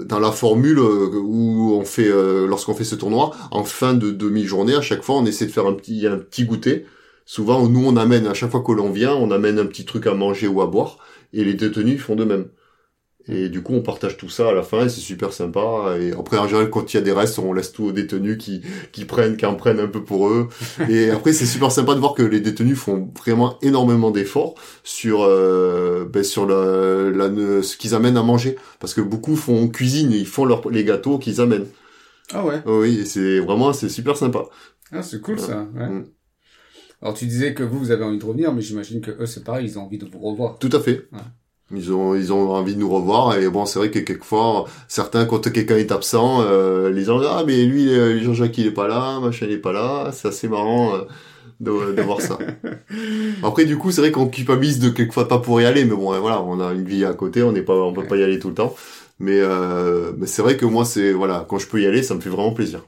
dans 0.04 0.20
la 0.20 0.32
formule 0.32 0.78
où 0.80 1.74
on 1.74 1.84
fait 1.84 2.10
lorsqu'on 2.46 2.74
fait 2.74 2.84
ce 2.84 2.96
tournoi 2.96 3.32
en 3.50 3.64
fin 3.64 3.94
de 3.94 4.10
demi-journée 4.10 4.74
à 4.74 4.80
chaque 4.80 5.02
fois 5.02 5.16
on 5.16 5.26
essaie 5.26 5.46
de 5.46 5.52
faire 5.52 5.66
un 5.66 5.74
petit 5.74 6.06
un 6.06 6.18
petit 6.18 6.44
goûter. 6.44 6.86
Souvent 7.26 7.68
nous 7.68 7.84
on 7.86 7.96
amène 7.96 8.26
à 8.26 8.34
chaque 8.34 8.50
fois 8.50 8.62
que 8.66 8.72
l'on 8.72 8.90
vient 8.90 9.14
on 9.14 9.30
amène 9.30 9.58
un 9.58 9.66
petit 9.66 9.84
truc 9.84 10.06
à 10.06 10.14
manger 10.14 10.48
ou 10.48 10.62
à 10.62 10.66
boire 10.66 10.98
et 11.32 11.44
les 11.44 11.54
détenus 11.54 12.00
font 12.00 12.16
de 12.16 12.24
même 12.24 12.48
et 13.30 13.50
du 13.50 13.62
coup, 13.62 13.74
on 13.74 13.82
partage 13.82 14.16
tout 14.16 14.30
ça 14.30 14.48
à 14.48 14.52
la 14.54 14.62
fin 14.62 14.86
et 14.86 14.88
c'est 14.88 15.00
super 15.02 15.34
sympa. 15.34 15.96
Et 16.00 16.12
après, 16.12 16.38
en 16.38 16.46
général, 16.46 16.70
quand 16.70 16.92
il 16.92 16.96
y 16.96 17.00
a 17.00 17.02
des 17.02 17.12
restes, 17.12 17.38
on 17.38 17.52
laisse 17.52 17.72
tout 17.72 17.84
aux 17.84 17.92
détenus 17.92 18.38
qui, 18.38 18.62
qui 18.90 19.04
prennent, 19.04 19.36
qui 19.36 19.44
en 19.44 19.54
prennent 19.54 19.80
un 19.80 19.86
peu 19.86 20.02
pour 20.02 20.28
eux. 20.28 20.48
Et 20.88 21.10
après, 21.10 21.34
c'est 21.34 21.44
super 21.44 21.70
sympa 21.70 21.94
de 21.94 22.00
voir 22.00 22.14
que 22.14 22.22
les 22.22 22.40
détenus 22.40 22.78
font 22.78 23.12
vraiment 23.18 23.58
énormément 23.60 24.10
d'efforts 24.10 24.54
sur, 24.82 25.22
euh, 25.22 26.06
ben, 26.06 26.24
sur 26.24 26.46
la, 26.46 27.10
la, 27.10 27.62
ce 27.62 27.76
qu'ils 27.76 27.94
amènent 27.94 28.16
à 28.16 28.22
manger. 28.22 28.56
Parce 28.80 28.94
que 28.94 29.02
beaucoup 29.02 29.36
font 29.36 29.68
cuisine, 29.68 30.10
ils 30.10 30.26
font 30.26 30.46
leur, 30.46 30.66
les 30.70 30.84
gâteaux 30.84 31.18
qu'ils 31.18 31.42
amènent. 31.42 31.66
Ah 32.32 32.44
ouais. 32.44 32.62
Oui, 32.64 33.04
c'est 33.04 33.40
vraiment, 33.40 33.74
c'est 33.74 33.90
super 33.90 34.16
sympa. 34.16 34.44
Ah, 34.90 35.02
c'est 35.02 35.20
cool 35.20 35.38
ça. 35.38 35.66
Ouais. 35.74 35.86
Mm. 35.86 36.06
Alors 37.02 37.14
tu 37.14 37.26
disais 37.26 37.54
que 37.54 37.62
vous, 37.62 37.78
vous 37.78 37.90
avez 37.90 38.04
envie 38.04 38.18
de 38.18 38.24
revenir, 38.24 38.52
mais 38.52 38.60
j'imagine 38.60 39.00
que 39.00 39.10
eux, 39.10 39.26
c'est 39.26 39.44
pareil, 39.44 39.66
ils 39.66 39.78
ont 39.78 39.82
envie 39.82 39.98
de 39.98 40.06
vous 40.06 40.18
revoir. 40.18 40.58
Tout 40.58 40.70
à 40.72 40.80
fait. 40.80 41.08
Ouais. 41.12 41.18
Ils 41.74 41.92
ont, 41.92 42.14
ils 42.14 42.32
ont 42.32 42.50
envie 42.52 42.74
de 42.74 42.80
nous 42.80 42.88
revoir 42.88 43.36
et 43.36 43.48
bon, 43.50 43.66
c'est 43.66 43.78
vrai 43.78 43.90
que 43.90 43.98
quelquefois, 43.98 44.64
certains 44.88 45.26
quand 45.26 45.52
quelqu'un 45.52 45.76
est 45.76 45.92
absent, 45.92 46.40
euh, 46.40 46.90
les 46.90 47.04
gens 47.04 47.20
ah 47.22 47.44
mais 47.46 47.64
lui, 47.64 47.92
euh, 47.92 48.18
Jean-Jacques 48.22 48.56
il 48.56 48.66
est 48.66 48.72
pas 48.72 48.88
là, 48.88 49.20
machin 49.20 49.46
il 49.46 49.52
est 49.52 49.58
pas 49.58 49.72
là, 49.72 50.10
c'est 50.12 50.28
assez 50.28 50.48
marrant 50.48 50.94
euh, 50.94 51.00
de, 51.60 51.92
de 51.92 52.02
voir 52.02 52.22
ça. 52.22 52.38
Après 53.42 53.66
du 53.66 53.76
coup, 53.76 53.90
c'est 53.90 54.00
vrai 54.00 54.12
qu'on 54.12 54.28
culpabilise 54.28 54.78
de 54.78 54.88
quelquefois 54.88 55.28
pas 55.28 55.40
pour 55.40 55.60
y 55.60 55.66
aller, 55.66 55.84
mais 55.84 55.94
bon, 55.94 56.18
voilà, 56.18 56.42
on 56.42 56.58
a 56.58 56.72
une 56.72 56.86
vie 56.86 57.04
à 57.04 57.12
côté, 57.12 57.42
on 57.42 57.52
n'est 57.52 57.62
pas, 57.62 57.74
on 57.74 57.92
peut 57.92 58.06
pas 58.06 58.16
y 58.16 58.22
aller 58.22 58.38
tout 58.38 58.48
le 58.48 58.54
temps. 58.54 58.74
Mais, 59.18 59.40
euh, 59.40 60.12
mais 60.16 60.26
c'est 60.26 60.42
vrai 60.42 60.56
que 60.56 60.64
moi, 60.64 60.84
c'est 60.84 61.12
voilà, 61.12 61.44
quand 61.48 61.58
je 61.58 61.66
peux 61.66 61.80
y 61.80 61.86
aller, 61.86 62.02
ça 62.02 62.14
me 62.14 62.20
fait 62.20 62.30
vraiment 62.30 62.52
plaisir. 62.52 62.84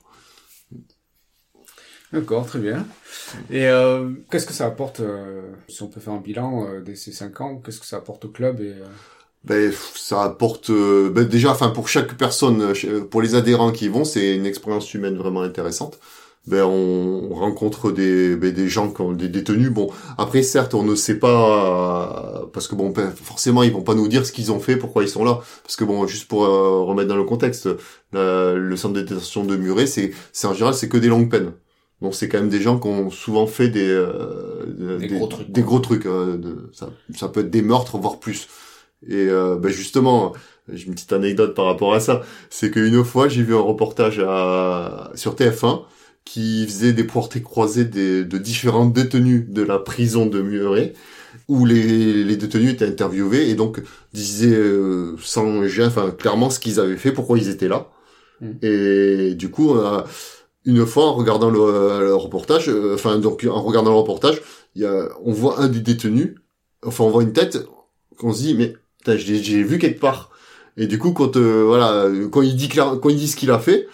D'accord, 2.12 2.44
très 2.44 2.58
bien. 2.58 2.84
Et 3.50 3.68
euh, 3.68 4.10
qu'est-ce 4.30 4.46
que 4.46 4.52
ça 4.52 4.66
apporte, 4.66 4.98
euh, 5.00 5.42
si 5.68 5.82
on 5.82 5.86
peut 5.86 6.00
faire 6.00 6.12
un 6.12 6.20
bilan 6.20 6.66
euh, 6.66 6.80
de 6.80 6.94
ces 6.94 7.12
cinq 7.12 7.40
ans, 7.40 7.62
qu'est-ce 7.64 7.78
que 7.78 7.86
ça 7.86 7.98
apporte 7.98 8.24
au 8.24 8.28
club 8.28 8.60
et, 8.60 8.70
euh? 8.70 8.84
ben, 9.44 9.72
ça 9.94 10.24
apporte 10.24 10.72
ben, 10.72 11.24
déjà, 11.24 11.52
enfin 11.52 11.68
pour 11.68 11.88
chaque 11.88 12.16
personne, 12.16 12.72
pour 13.10 13.22
les 13.22 13.36
adhérents 13.36 13.70
qui 13.70 13.86
y 13.86 13.88
vont, 13.88 14.04
c'est 14.04 14.34
une 14.34 14.44
expérience 14.44 14.92
humaine 14.92 15.16
vraiment 15.16 15.42
intéressante. 15.42 15.98
Ben 16.46 16.64
on, 16.64 17.28
rencontre 17.34 17.92
des 17.92 18.34
ben, 18.34 18.52
des 18.52 18.68
gens 18.68 18.90
qui 18.90 19.02
ont 19.02 19.12
des 19.12 19.28
détenus. 19.28 19.70
Bon, 19.70 19.90
après 20.18 20.42
certes, 20.42 20.74
on 20.74 20.82
ne 20.82 20.94
sait 20.94 21.18
pas 21.18 22.48
parce 22.52 22.66
que 22.66 22.74
bon, 22.74 22.90
ben, 22.90 23.10
forcément, 23.10 23.62
ils 23.62 23.72
vont 23.72 23.82
pas 23.82 23.94
nous 23.94 24.08
dire 24.08 24.26
ce 24.26 24.32
qu'ils 24.32 24.50
ont 24.50 24.60
fait, 24.60 24.76
pourquoi 24.76 25.04
ils 25.04 25.08
sont 25.08 25.24
là. 25.24 25.40
Parce 25.62 25.76
que 25.76 25.84
bon, 25.84 26.06
juste 26.06 26.28
pour 26.28 26.40
remettre 26.40 27.08
dans 27.08 27.16
le 27.16 27.24
contexte, 27.24 27.68
le 28.12 28.76
centre 28.76 28.94
de 28.94 29.02
détention 29.02 29.44
de 29.44 29.56
Muret, 29.56 29.86
c'est 29.86 30.12
c'est 30.32 30.48
en 30.48 30.54
général 30.54 30.74
c'est 30.74 30.88
que 30.88 30.98
des 30.98 31.08
longues 31.08 31.30
peines. 31.30 31.52
Donc 32.02 32.14
c'est 32.14 32.28
quand 32.28 32.38
même 32.38 32.48
des 32.48 32.60
gens 32.60 32.78
qui 32.78 32.88
ont 32.88 33.10
souvent 33.10 33.46
fait 33.46 33.68
des 33.68 33.88
euh, 33.88 34.98
des, 34.98 35.08
gros 35.08 35.26
trucs, 35.26 35.50
des 35.50 35.62
gros 35.62 35.80
trucs 35.80 36.06
euh, 36.06 36.36
de, 36.36 36.70
ça, 36.72 36.90
ça 37.14 37.28
peut 37.28 37.40
être 37.40 37.50
des 37.50 37.62
meurtres 37.62 37.98
voire 37.98 38.18
plus. 38.18 38.48
Et 39.06 39.28
euh, 39.28 39.56
ben 39.56 39.70
justement, 39.70 40.32
j'ai 40.72 40.86
une 40.86 40.94
petite 40.94 41.12
anecdote 41.12 41.54
par 41.54 41.66
rapport 41.66 41.94
à 41.94 42.00
ça, 42.00 42.22
c'est 42.48 42.70
qu'une 42.70 43.04
fois 43.04 43.28
j'ai 43.28 43.42
vu 43.42 43.54
un 43.54 43.60
reportage 43.60 44.22
à, 44.26 45.10
sur 45.14 45.34
TF1 45.34 45.82
qui 46.24 46.66
faisait 46.66 46.92
des 46.92 47.04
portées 47.04 47.42
croisées 47.42 47.84
des, 47.84 48.24
de 48.24 48.38
différents 48.38 48.86
détenus 48.86 49.48
de 49.48 49.62
la 49.62 49.78
prison 49.78 50.26
de 50.26 50.40
Muret 50.40 50.94
où 51.48 51.64
les, 51.64 52.24
les 52.24 52.36
détenus 52.36 52.72
étaient 52.72 52.86
interviewés 52.86 53.50
et 53.50 53.54
donc 53.54 53.82
disaient 54.12 54.54
euh, 54.54 55.16
sans 55.20 55.66
gêne, 55.66 55.88
enfin 55.88 56.10
clairement 56.10 56.50
ce 56.50 56.60
qu'ils 56.60 56.80
avaient 56.80 56.96
fait, 56.96 57.12
pourquoi 57.12 57.38
ils 57.38 57.48
étaient 57.48 57.68
là. 57.68 57.88
Mm. 58.40 58.50
Et 58.62 59.34
du 59.34 59.50
coup, 59.50 59.74
une 60.64 60.84
fois 60.86 61.06
en 61.06 61.14
regardant 61.14 61.50
le, 61.50 62.14
reportage, 62.14 62.68
euh, 62.68 62.94
enfin 62.94 63.18
donc 63.18 63.46
en 63.50 63.62
regardant 63.62 63.90
le 63.90 63.96
reportage, 63.96 64.40
y 64.76 64.84
a, 64.84 65.08
on 65.24 65.32
voit 65.32 65.60
un 65.60 65.68
des 65.68 65.80
détenus, 65.80 66.34
enfin 66.84 67.04
on 67.04 67.10
voit 67.10 67.22
une 67.22 67.32
tête, 67.32 67.58
qu'on 68.18 68.32
se 68.32 68.40
dit 68.40 68.54
mais 68.54 68.74
j'ai 69.06 69.62
vu 69.62 69.78
quelque 69.78 70.00
part. 70.00 70.30
Et 70.76 70.86
du 70.86 70.98
coup 70.98 71.12
quand 71.12 71.36
euh, 71.36 71.64
voilà 71.64 72.08
quand 72.30 72.42
il 72.42 72.56
dit 72.56 72.68
quand 72.68 73.08
il 73.08 73.16
dit 73.16 73.28
ce 73.28 73.36
qu'il 73.36 73.50
a 73.50 73.58
fait, 73.58 73.88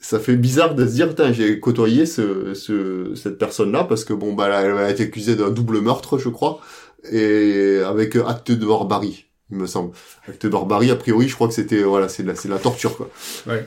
ça 0.00 0.18
fait 0.18 0.36
bizarre 0.36 0.74
de 0.74 0.86
se 0.86 0.92
dire 0.92 1.14
j'ai 1.32 1.60
côtoyé 1.60 2.06
ce, 2.06 2.54
ce 2.54 3.14
cette 3.14 3.38
personne 3.38 3.72
là 3.72 3.84
parce 3.84 4.04
que 4.04 4.12
bon 4.12 4.32
bah 4.32 4.48
elle 4.62 4.76
a 4.76 4.90
été 4.90 5.04
accusée 5.04 5.36
d'un 5.36 5.50
double 5.50 5.80
meurtre 5.80 6.18
je 6.18 6.28
crois 6.28 6.60
et 7.10 7.78
avec 7.86 8.16
acte 8.16 8.50
de 8.50 8.66
barbarie 8.66 9.26
il 9.50 9.58
me 9.58 9.66
semble 9.66 9.92
acte 10.28 10.44
de 10.44 10.50
barbarie 10.50 10.90
a 10.90 10.96
priori 10.96 11.28
je 11.28 11.34
crois 11.34 11.46
que 11.46 11.54
c'était 11.54 11.82
voilà 11.82 12.08
c'est 12.08 12.24
la 12.24 12.34
c'est 12.34 12.48
la 12.48 12.58
torture 12.58 12.96
quoi. 12.96 13.08
Ouais. 13.46 13.64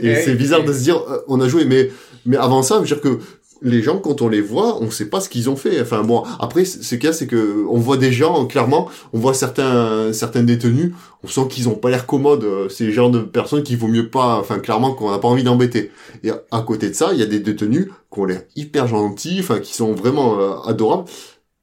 Et, 0.00 0.16
c'est 0.16 0.34
bizarre 0.34 0.64
de 0.64 0.72
se 0.72 0.80
dire, 0.80 0.96
euh, 0.96 1.18
on 1.28 1.40
a 1.40 1.48
joué, 1.48 1.64
mais 1.64 1.90
mais 2.24 2.36
avant 2.36 2.62
ça, 2.62 2.76
je 2.76 2.80
veux 2.80 2.86
dire 2.86 3.00
que 3.00 3.18
les 3.62 3.82
gens, 3.82 3.98
quand 3.98 4.22
on 4.22 4.28
les 4.28 4.40
voit, 4.40 4.82
on 4.82 4.90
sait 4.90 5.08
pas 5.08 5.20
ce 5.20 5.28
qu'ils 5.28 5.48
ont 5.48 5.56
fait. 5.56 5.80
Enfin 5.80 6.02
bon, 6.02 6.24
après, 6.40 6.64
ce 6.64 6.94
qu'il 6.94 7.04
y 7.04 7.06
a, 7.06 7.12
c'est 7.12 7.26
que 7.26 7.64
on 7.68 7.78
voit 7.78 7.96
des 7.96 8.12
gens, 8.12 8.46
clairement, 8.46 8.88
on 9.12 9.18
voit 9.18 9.34
certains 9.34 10.12
certains 10.12 10.42
détenus, 10.42 10.92
on 11.22 11.28
sent 11.28 11.48
qu'ils 11.48 11.68
ont 11.68 11.74
pas 11.74 11.90
l'air 11.90 12.06
commodes. 12.06 12.44
Euh, 12.44 12.68
c'est 12.68 12.84
le 12.84 12.92
genre 12.92 13.10
de 13.10 13.20
personnes 13.20 13.62
qu'il 13.62 13.78
vaut 13.78 13.88
mieux 13.88 14.10
pas, 14.10 14.36
enfin 14.38 14.58
clairement, 14.58 14.94
qu'on 14.94 15.10
n'a 15.10 15.18
pas 15.18 15.28
envie 15.28 15.44
d'embêter. 15.44 15.90
Et 16.24 16.30
à 16.30 16.60
côté 16.62 16.88
de 16.88 16.94
ça, 16.94 17.10
il 17.12 17.20
y 17.20 17.22
a 17.22 17.26
des 17.26 17.40
détenus 17.40 17.88
qui 18.12 18.20
ont 18.20 18.24
l'air 18.24 18.42
hyper 18.56 18.88
gentils, 18.88 19.38
enfin 19.40 19.60
qui 19.60 19.74
sont 19.74 19.92
vraiment 19.92 20.38
euh, 20.40 20.56
adorables. 20.66 21.04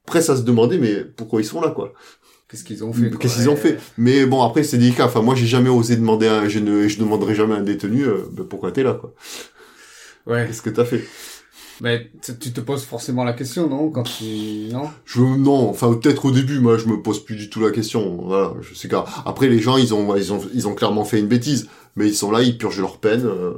Après, 0.08 0.22
ça 0.22 0.36
se 0.36 0.42
demandait, 0.42 0.80
mais 0.80 1.04
pourquoi 1.04 1.42
ils 1.42 1.46
sont 1.46 1.62
là, 1.62 1.70
quoi? 1.70 1.94
Qu'est-ce 2.50 2.64
qu'ils 2.64 2.84
ont 2.84 2.92
fait 2.92 3.12
Qu'est-ce 3.20 3.36
qu'ils 3.36 3.50
ont 3.50 3.56
fait 3.56 3.78
Mais 3.98 4.26
bon, 4.26 4.42
après 4.42 4.64
c'est 4.64 4.80
délicat. 4.80 5.06
Enfin, 5.06 5.22
moi, 5.22 5.36
j'ai 5.36 5.46
jamais 5.46 5.70
osé 5.70 5.96
demander. 5.96 6.28
À, 6.28 6.50
je 6.50 6.58
ne, 6.58 6.88
je 6.88 6.98
demanderai 6.98 7.36
jamais 7.36 7.54
à 7.54 7.58
un 7.58 7.64
détenu 7.64 8.04
euh, 8.06 8.28
ben, 8.32 8.44
pourquoi 8.44 8.72
t'es 8.72 8.82
là, 8.82 8.94
quoi. 8.94 9.14
Ouais. 10.26 10.48
Qu'est-ce 10.48 10.64
que 10.64 10.72
t'as 10.72 10.86
fait 10.86 11.04
Mais 11.80 12.10
tu 12.24 12.52
te 12.52 12.60
poses 12.60 12.84
forcément 12.84 13.24
la 13.24 13.34
question, 13.34 13.70
non 13.70 13.92
Quand 13.92 14.02
tu 14.02 14.68
non? 14.72 14.90
Je 15.06 15.22
non. 15.22 15.70
Enfin, 15.70 15.94
peut-être 15.94 16.26
au 16.26 16.32
début, 16.32 16.60
moi, 16.60 16.80
je 16.80 16.88
me 16.88 17.00
pose 17.04 17.24
plus 17.24 17.36
du 17.36 17.52
tout 17.52 17.62
la 17.62 17.70
question. 17.70 18.18
Voilà. 18.24 18.54
Je 18.62 18.74
sais 18.74 18.88
qu'après 18.88 19.48
les 19.48 19.60
gens, 19.60 19.78
ils 19.78 19.94
ont, 19.94 20.16
ils 20.16 20.34
ont, 20.34 20.42
ils 20.52 20.68
ont 20.68 20.74
clairement 20.74 21.06
fait 21.06 21.20
une 21.20 21.28
bêtise, 21.28 21.68
mais 21.96 22.08
ils 22.08 22.16
sont 22.16 22.32
là, 22.32 22.42
ils 22.42 22.58
purgent 22.58 22.82
leur 22.82 22.98
peine. 22.98 23.26
Euh, 23.26 23.54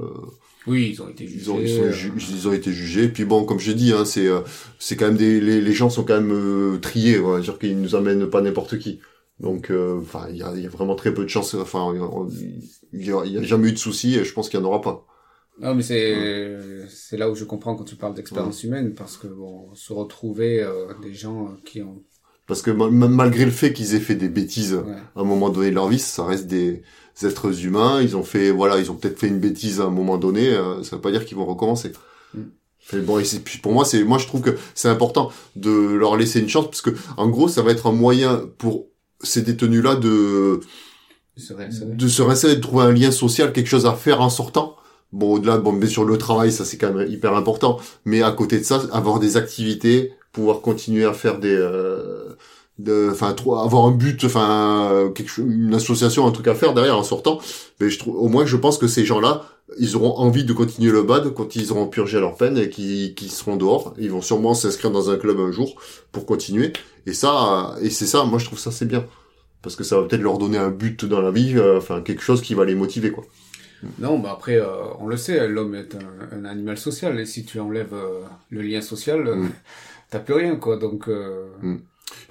oui, 0.67 0.91
ils 0.93 1.02
ont 1.02 1.10
été 1.10 1.26
jugés. 1.26 1.41
Ils 1.41 1.52
ont, 1.52 1.60
ils 1.60 2.47
ont, 2.47 2.54
été 2.54 2.71
jugés. 2.71 3.08
Puis 3.08 3.26
bon, 3.26 3.45
comme 3.45 3.60
je 3.60 3.71
dis, 3.71 3.93
hein, 3.93 4.06
c'est 4.06 4.28
euh, 4.28 4.41
c'est 4.78 4.95
quand 4.95 5.08
même 5.08 5.17
des 5.17 5.41
les, 5.41 5.60
les 5.60 5.74
gens 5.74 5.89
sont 5.89 6.04
quand 6.04 6.21
même 6.21 6.32
euh, 6.32 6.78
triés. 6.78 7.19
On 7.19 7.32
va 7.32 7.39
dire 7.39 7.58
qu'ils 7.58 7.80
nous 7.80 7.95
amènent 7.95 8.30
pas 8.30 8.41
n'importe 8.41 8.78
qui. 8.78 9.00
Donc, 9.39 9.71
euh, 9.71 10.00
enfin, 10.00 10.28
il 10.30 10.38
y 10.38 10.43
a, 10.43 10.54
y 10.56 10.67
a, 10.67 10.69
vraiment 10.69 10.95
très 10.95 11.13
peu 11.13 11.24
de 11.24 11.30
chances. 11.30 11.56
Enfin, 11.56 11.93
il 12.93 13.06
y, 13.06 13.12
a, 13.12 13.41
jamais 13.41 13.69
eu 13.69 13.71
de 13.71 13.78
soucis 13.78 14.15
et 14.15 14.24
je 14.24 14.34
pense 14.34 14.50
qu'il 14.50 14.60
y 14.60 14.63
en 14.63 14.65
aura 14.65 14.82
pas. 14.82 15.08
Non, 15.60 15.74
mais 15.74 15.82
c'est 15.82 16.56
c'est 16.89 17.17
là 17.17 17.30
où 17.30 17.36
je 17.36 17.43
comprends 17.43 17.76
quand 17.76 17.84
tu 17.84 17.95
parles 17.95 18.13
d'expérience 18.13 18.63
humaine 18.63 18.93
parce 18.93 19.17
que 19.17 19.28
bon, 19.28 19.74
se 19.74 19.93
retrouver 19.93 20.65
des 21.02 21.13
gens 21.13 21.56
qui 21.65 21.82
ont 21.82 22.04
parce 22.47 22.62
que 22.62 22.71
malgré 22.71 23.45
le 23.45 23.52
fait 23.52 23.71
qu'ils 23.71 23.95
aient 23.95 24.00
fait 24.00 24.15
des 24.15 24.30
bêtises 24.30 24.74
à 25.15 25.21
un 25.21 25.24
moment 25.24 25.50
donné 25.50 25.69
de 25.69 25.76
leur 25.76 25.88
vie, 25.88 26.00
ça 26.00 26.26
reste 26.26 26.47
des 26.47 26.84
êtres 27.26 27.66
humains. 27.66 28.02
Ils 28.02 28.16
ont 28.16 28.24
fait, 28.24 28.52
voilà, 28.52 28.80
ils 28.80 28.92
ont 28.92 28.96
peut-être 28.96 29.20
fait 29.20 29.28
une 29.28 29.40
bêtise 29.40 29.82
à 29.82 29.86
un 29.86 29.90
moment 29.90 30.18
donné. 30.18 30.50
Euh, 30.50 30.84
ça 30.84 30.96
veut 30.96 31.02
pas 31.02 31.12
dire 31.12 31.26
qu'ils 31.26 31.38
vont 31.38 31.46
recommencer. 31.46 31.92
Mm. 32.34 33.00
bon, 33.02 33.20
et 33.20 33.24
puis 33.44 33.60
pour 33.60 33.74
moi, 33.74 33.86
c'est, 33.86 34.04
moi 34.04 34.18
je 34.18 34.28
trouve 34.28 34.42
que 34.42 34.58
c'est 34.76 34.90
important 34.90 35.32
de 35.56 35.72
leur 35.72 36.18
laisser 36.18 36.40
une 36.40 36.50
chance 36.50 36.66
parce 36.66 36.82
que 36.82 36.92
en 37.18 37.30
gros, 37.30 37.48
ça 37.48 37.62
va 37.62 37.72
être 37.72 37.88
un 37.88 37.94
moyen 37.94 38.44
pour 38.58 38.88
ces 39.24 39.42
détenus-là 39.42 39.96
de 39.96 40.62
de 41.38 42.08
se 42.08 42.22
réinsérer, 42.22 42.56
de 42.56 42.62
trouver 42.62 42.84
un 42.84 42.92
lien 42.92 43.12
social, 43.12 43.54
quelque 43.54 43.68
chose 43.68 43.86
à 43.86 43.94
faire 43.94 44.22
en 44.22 44.30
sortant. 44.30 44.76
Bon, 45.12 45.34
au-delà, 45.34 45.58
bon, 45.58 45.74
bien 45.74 45.90
sûr, 45.90 46.06
le 46.06 46.18
travail, 46.18 46.52
ça 46.52 46.66
c'est 46.66 46.78
quand 46.78 46.94
même 46.94 47.10
hyper 47.10 47.36
important. 47.36 47.80
Mais 48.06 48.22
à 48.22 48.32
côté 48.32 48.60
de 48.60 48.64
ça, 48.64 48.82
avoir 48.94 49.20
des 49.20 49.38
activités, 49.38 50.14
pouvoir 50.32 50.62
continuer 50.62 51.06
à 51.06 51.14
faire 51.14 51.40
des 51.40 51.54
euh, 51.54 51.91
de 52.80 53.10
enfin 53.12 53.36
avoir 53.64 53.86
un 53.86 53.92
but 53.92 54.24
enfin 54.24 55.12
quelque 55.14 55.30
chose, 55.30 55.46
une 55.48 55.74
association 55.74 56.26
un 56.26 56.32
truc 56.32 56.48
à 56.48 56.56
faire 56.56 56.74
derrière 56.74 56.98
en 56.98 57.04
sortant. 57.04 57.40
Mais 57.80 57.90
je 57.90 58.00
trouve 58.00 58.16
au 58.16 58.28
moins 58.28 58.46
je 58.46 58.58
pense 58.58 58.78
que 58.78 58.88
ces 58.88 59.06
gens-là 59.06 59.44
ils 59.80 59.96
auront 59.96 60.18
envie 60.18 60.44
de 60.44 60.54
continuer 60.54 60.92
le 60.92 61.04
bad 61.04 61.34
quand 61.34 61.56
ils 61.56 61.72
auront 61.72 61.88
purgé 61.88 62.20
leur 62.20 62.36
peine 62.36 62.58
et 62.58 62.70
qui 62.70 63.14
qui 63.16 63.30
seront 63.30 63.56
dehors. 63.56 63.94
Ils 63.98 64.12
vont 64.12 64.22
sûrement 64.22 64.54
s'inscrire 64.54 64.92
dans 64.92 65.10
un 65.10 65.18
club 65.18 65.40
un 65.40 65.52
jour 65.52 65.76
pour 66.12 66.26
continuer. 66.26 66.74
Et 67.06 67.14
ça 67.14 67.76
et 67.82 67.90
c'est 67.90 68.08
ça 68.08 68.24
moi 68.24 68.40
je 68.40 68.46
trouve 68.46 68.60
ça 68.60 68.72
c'est 68.72 68.88
bien. 68.88 69.06
Parce 69.62 69.76
que 69.76 69.84
ça 69.84 70.00
va 70.00 70.08
peut-être 70.08 70.22
leur 70.22 70.40
donner 70.40 70.58
un 70.58 70.72
but 70.72 71.06
dans 71.06 71.22
la 71.22 71.32
vie 71.32 71.54
euh, 71.58 71.78
enfin 71.78 72.02
quelque 72.02 72.24
chose 72.24 72.42
qui 72.42 72.54
va 72.56 72.66
les 72.66 72.76
motiver 72.76 73.12
quoi. 73.12 73.24
Non, 73.98 74.20
bah 74.20 74.30
après, 74.34 74.58
euh, 74.58 74.94
on 75.00 75.08
le 75.08 75.18
sait, 75.18 75.48
l'homme 75.48 75.74
est 75.74 75.96
un, 75.96 76.46
animal 76.46 76.78
social, 76.78 77.20
et 77.20 77.26
si 77.26 77.46
tu 77.46 77.60
enlèves 77.60 77.96
le 78.52 78.62
lien 78.62 78.80
social, 78.80 79.24
mm. 79.24 79.50
t'as 80.12 80.20
plus 80.20 80.36
rien 80.36 80.56
quoi. 80.56 80.78
Donc 80.78 81.08
euh, 81.08 81.48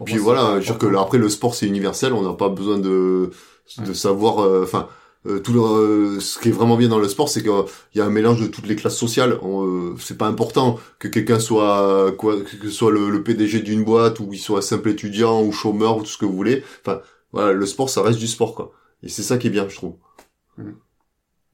puis 0.04 0.18
voilà 0.18 0.54
je 0.54 0.54
veux 0.54 0.60
dire 0.60 0.78
que 0.78 0.86
là, 0.86 1.00
après 1.00 1.18
le 1.18 1.28
sport 1.28 1.54
c'est 1.54 1.66
universel 1.66 2.12
on 2.12 2.22
n'a 2.22 2.34
pas 2.34 2.48
besoin 2.48 2.78
de 2.78 3.30
de 3.78 3.92
savoir 3.92 4.40
euh, 4.40 4.62
enfin 4.64 4.88
Euh, 5.26 5.38
tout 5.38 5.52
le, 5.52 5.60
euh, 5.60 6.20
ce 6.20 6.38
qui 6.38 6.48
est 6.48 6.52
vraiment 6.52 6.76
bien 6.78 6.88
dans 6.88 6.98
le 6.98 7.08
sport, 7.08 7.28
c'est 7.28 7.42
qu'il 7.42 7.52
y 7.94 8.00
a 8.00 8.06
un 8.06 8.10
mélange 8.10 8.40
de 8.40 8.46
toutes 8.46 8.66
les 8.66 8.76
classes 8.76 8.96
sociales. 8.96 9.38
Euh, 9.42 9.94
c'est 9.98 10.16
pas 10.16 10.26
important 10.26 10.78
que 10.98 11.08
quelqu'un 11.08 11.38
soit 11.38 12.12
quoi, 12.16 12.40
que 12.42 12.68
ce 12.68 12.70
soit 12.70 12.90
le, 12.90 13.22
PDG 13.22 13.60
d'une 13.60 13.84
boîte 13.84 14.20
ou 14.20 14.28
qu'il 14.28 14.38
soit 14.38 14.62
simple 14.62 14.88
étudiant 14.88 15.42
ou 15.42 15.52
chômeur 15.52 15.98
ou 15.98 16.00
tout 16.00 16.06
ce 16.06 16.16
que 16.18 16.24
vous 16.24 16.34
voulez. 16.34 16.64
Enfin, 16.80 17.02
voilà, 17.32 17.52
le 17.52 17.66
sport, 17.66 17.90
ça 17.90 18.02
reste 18.02 18.18
du 18.18 18.26
sport, 18.26 18.54
quoi. 18.54 18.72
Et 19.02 19.08
c'est 19.08 19.22
ça 19.22 19.36
qui 19.38 19.48
est 19.48 19.50
bien, 19.50 19.68
je 19.68 19.76
trouve. 19.76 19.96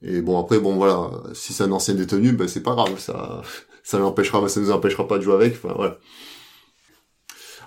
Et 0.01 0.21
bon, 0.21 0.39
après, 0.39 0.59
bon, 0.59 0.75
voilà, 0.75 1.11
si 1.33 1.53
c'est 1.53 1.63
un 1.63 1.71
ancien 1.71 1.93
détenu, 1.93 2.31
ben 2.33 2.47
c'est 2.47 2.63
pas 2.63 2.73
grave, 2.73 2.97
ça, 2.99 3.41
ça 3.83 3.99
l'empêchera, 3.99 4.47
ça 4.47 4.59
nous 4.61 4.71
empêchera 4.71 5.07
pas 5.07 5.17
de 5.17 5.23
jouer 5.23 5.35
avec. 5.35 5.55
Enfin, 5.55 5.73
voilà. 5.75 5.97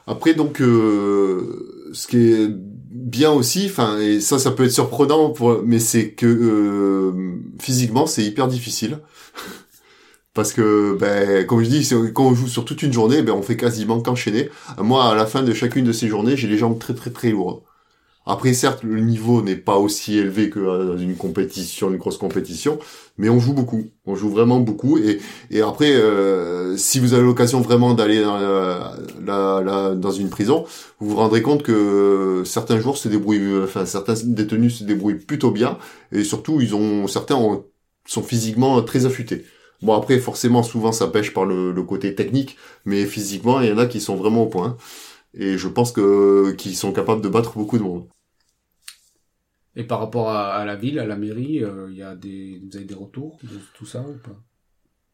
Après, 0.06 0.34
donc, 0.34 0.60
euh, 0.60 1.90
ce 1.92 2.06
qui 2.06 2.18
est 2.32 2.48
bien 2.50 3.30
aussi, 3.32 3.66
enfin, 3.66 3.98
et 3.98 4.20
ça, 4.20 4.38
ça 4.38 4.50
peut 4.50 4.64
être 4.64 4.72
surprenant, 4.72 5.30
pour, 5.30 5.62
mais 5.64 5.78
c'est 5.78 6.10
que 6.12 6.26
euh, 6.26 7.36
physiquement, 7.60 8.06
c'est 8.06 8.24
hyper 8.24 8.48
difficile. 8.48 8.98
Parce 10.34 10.52
que, 10.52 10.96
ben, 10.98 11.46
comme 11.46 11.62
je 11.62 11.68
dis, 11.70 11.88
quand 12.14 12.26
on 12.26 12.34
joue 12.34 12.48
sur 12.48 12.64
toute 12.64 12.82
une 12.82 12.92
journée, 12.92 13.22
ben, 13.22 13.32
on 13.32 13.42
fait 13.42 13.56
quasiment 13.56 14.00
qu'enchaîner. 14.00 14.50
Moi, 14.78 15.04
à 15.04 15.14
la 15.14 15.26
fin 15.26 15.42
de 15.42 15.52
chacune 15.52 15.84
de 15.84 15.92
ces 15.92 16.08
journées, 16.08 16.36
j'ai 16.36 16.48
les 16.48 16.58
jambes 16.58 16.78
très 16.78 16.94
très 16.94 17.10
très 17.10 17.30
lourdes. 17.30 17.62
Après, 18.26 18.52
certes, 18.52 18.82
le 18.84 19.00
niveau 19.00 19.42
n'est 19.42 19.56
pas 19.56 19.76
aussi 19.76 20.18
élevé 20.18 20.50
que 20.50 20.60
dans 20.60 20.98
une 20.98 21.16
compétition, 21.16 21.90
une 21.90 21.96
grosse 21.96 22.18
compétition, 22.18 22.78
mais 23.16 23.28
on 23.28 23.40
joue 23.40 23.54
beaucoup. 23.54 23.84
On 24.06 24.14
joue 24.14 24.28
vraiment 24.28 24.60
beaucoup. 24.60 24.98
Et, 24.98 25.20
et 25.50 25.62
après, 25.62 25.92
euh, 25.92 26.76
si 26.76 27.00
vous 27.00 27.14
avez 27.14 27.24
l'occasion 27.24 27.60
vraiment 27.60 27.94
d'aller 27.94 28.22
dans, 28.22 29.94
dans 29.94 30.10
une 30.12 30.28
prison, 30.28 30.64
vous 31.00 31.10
vous 31.10 31.16
rendrez 31.16 31.42
compte 31.42 31.62
que 31.62 32.42
certains 32.44 32.78
jours 32.78 32.98
se 32.98 33.08
débrouillent, 33.08 33.62
enfin 33.64 33.86
certains 33.86 34.14
détenus 34.24 34.78
se 34.78 34.84
débrouillent 34.84 35.14
plutôt 35.14 35.50
bien, 35.50 35.78
et 36.12 36.22
surtout, 36.22 36.60
ils 36.60 36.74
ont 36.74 37.06
certains 37.08 37.38
sont 38.06 38.22
physiquement 38.22 38.80
très 38.82 39.06
affûtés. 39.06 39.44
Bon 39.82 39.94
après, 39.94 40.18
forcément, 40.18 40.62
souvent 40.62 40.92
ça 40.92 41.06
pêche 41.06 41.32
par 41.32 41.46
le, 41.46 41.72
le 41.72 41.82
côté 41.82 42.14
technique, 42.14 42.56
mais 42.84 43.06
physiquement, 43.06 43.60
il 43.62 43.70
y 43.70 43.72
en 43.72 43.78
a 43.78 43.86
qui 43.86 44.00
sont 44.00 44.14
vraiment 44.16 44.42
au 44.42 44.46
point 44.46 44.76
et 45.34 45.58
je 45.58 45.68
pense 45.68 45.92
que 45.92 46.52
qu'ils 46.52 46.76
sont 46.76 46.92
capables 46.92 47.22
de 47.22 47.28
battre 47.28 47.56
beaucoup 47.56 47.78
de 47.78 47.82
monde. 47.82 48.08
Et 49.76 49.84
par 49.84 50.00
rapport 50.00 50.30
à, 50.30 50.64
la 50.64 50.74
ville, 50.74 50.98
à 50.98 51.06
la 51.06 51.16
mairie, 51.16 51.54
il 51.54 51.64
euh, 51.64 51.92
y 51.92 52.02
a 52.02 52.16
des, 52.16 52.60
vous 52.64 52.76
avez 52.76 52.84
des 52.84 52.94
retours 52.94 53.38
de 53.42 53.56
tout 53.74 53.86
ça 53.86 54.00
ou 54.00 54.18
pas? 54.22 54.36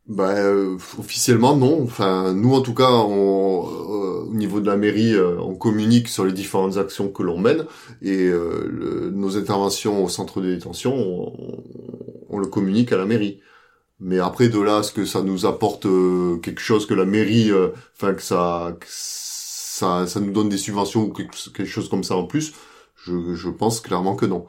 Bah, 0.08 0.34
euh, 0.36 0.76
officiellement 0.98 1.56
non. 1.56 1.82
Enfin, 1.82 2.32
nous 2.32 2.54
en 2.54 2.62
tout 2.62 2.72
cas, 2.72 2.90
on, 2.90 3.66
euh, 3.66 4.24
au 4.24 4.34
niveau 4.34 4.60
de 4.60 4.66
la 4.66 4.76
mairie, 4.76 5.14
on 5.18 5.54
communique 5.56 6.08
sur 6.08 6.24
les 6.24 6.32
différentes 6.32 6.78
actions 6.78 7.10
que 7.10 7.22
l'on 7.22 7.38
mène 7.38 7.66
et 8.02 8.30
nos 9.12 9.36
interventions 9.36 10.02
au 10.04 10.08
centre 10.08 10.40
de 10.40 10.54
détention, 10.54 10.94
on, 10.94 11.62
on, 12.30 12.38
le 12.38 12.46
communique 12.46 12.92
à 12.92 12.96
la 12.96 13.04
mairie. 13.04 13.40
Mais 14.00 14.18
après 14.18 14.48
de 14.48 14.60
là, 14.60 14.82
ce 14.82 14.92
que 14.92 15.04
ça 15.04 15.22
nous 15.22 15.44
apporte 15.44 15.86
quelque 16.42 16.60
chose 16.60 16.86
que 16.86 16.94
la 16.94 17.04
mairie, 17.04 17.50
enfin 17.94 18.14
que 18.14 18.22
ça, 18.22 18.76
que 18.80 18.86
ça, 19.76 20.06
ça 20.06 20.20
nous 20.20 20.32
donne 20.32 20.48
des 20.48 20.58
subventions 20.58 21.04
ou 21.04 21.12
quelque 21.12 21.66
chose 21.66 21.88
comme 21.88 22.04
ça 22.04 22.16
en 22.16 22.24
plus, 22.24 22.54
je, 23.04 23.34
je 23.34 23.48
pense 23.50 23.80
clairement 23.80 24.16
que 24.16 24.26
non. 24.26 24.46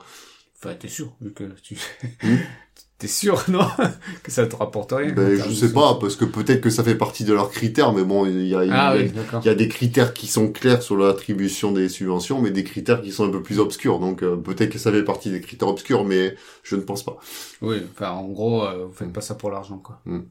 Enfin, 0.58 0.74
t'es 0.74 0.88
sûr, 0.88 1.14
vu 1.22 1.34
que 1.34 1.44
tu... 1.62 1.78
Hmm 2.24 2.38
t'es 2.98 3.08
sûr, 3.08 3.44
non 3.50 3.68
Que 4.24 4.32
ça 4.32 4.48
te 4.48 4.56
rapporte 4.56 4.92
rien 4.94 5.12
ben, 5.12 5.36
Je 5.36 5.54
sais 5.54 5.72
pas, 5.72 5.96
parce 5.96 6.16
que 6.16 6.26
peut-être 6.26 6.62
que 6.62 6.70
ça 6.70 6.84
fait 6.84 6.96
partie 6.96 7.26
de 7.26 7.34
leurs 7.34 7.52
critères, 7.52 7.94
mais 7.94 8.04
bon, 8.04 8.26
il 8.26 8.48
y 8.48 8.56
a, 8.56 8.60
ah 8.72 8.98
il 8.98 9.46
y, 9.46 9.50
a 9.50 9.56
des 9.56 9.68
critères 9.68 10.14
qui 10.14 10.28
sont 10.28 10.52
clairs 10.52 10.82
sur 10.82 10.98
l'attribution 10.98 11.72
des 11.72 11.90
subventions, 11.90 12.42
mais 12.42 12.52
des 12.52 12.64
critères 12.64 13.02
qui 13.02 13.12
sont 13.12 13.26
un 13.26 13.30
peu 13.30 13.44
plus 13.44 13.60
obscurs. 13.60 14.00
Donc 14.00 14.24
euh, 14.24 14.36
peut-être 14.36 14.72
que 14.72 14.80
ça 14.80 14.92
fait 14.92 15.04
partie 15.04 15.30
des 15.30 15.42
critères 15.42 15.68
obscurs, 15.68 16.06
mais 16.06 16.36
je 16.64 16.76
ne 16.76 16.82
pense 16.82 17.04
pas. 17.04 17.18
Oui, 17.62 17.78
enfin, 17.92 18.12
en 18.12 18.28
gros, 18.30 18.64
euh, 18.64 18.86
vous 18.86 18.94
faites 18.94 19.14
pas 19.14 19.22
ça 19.22 19.36
pour 19.36 19.52
l'argent, 19.52 19.78
quoi. 19.78 20.00
Hmm. 20.06 20.22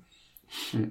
Hmm. 0.74 0.86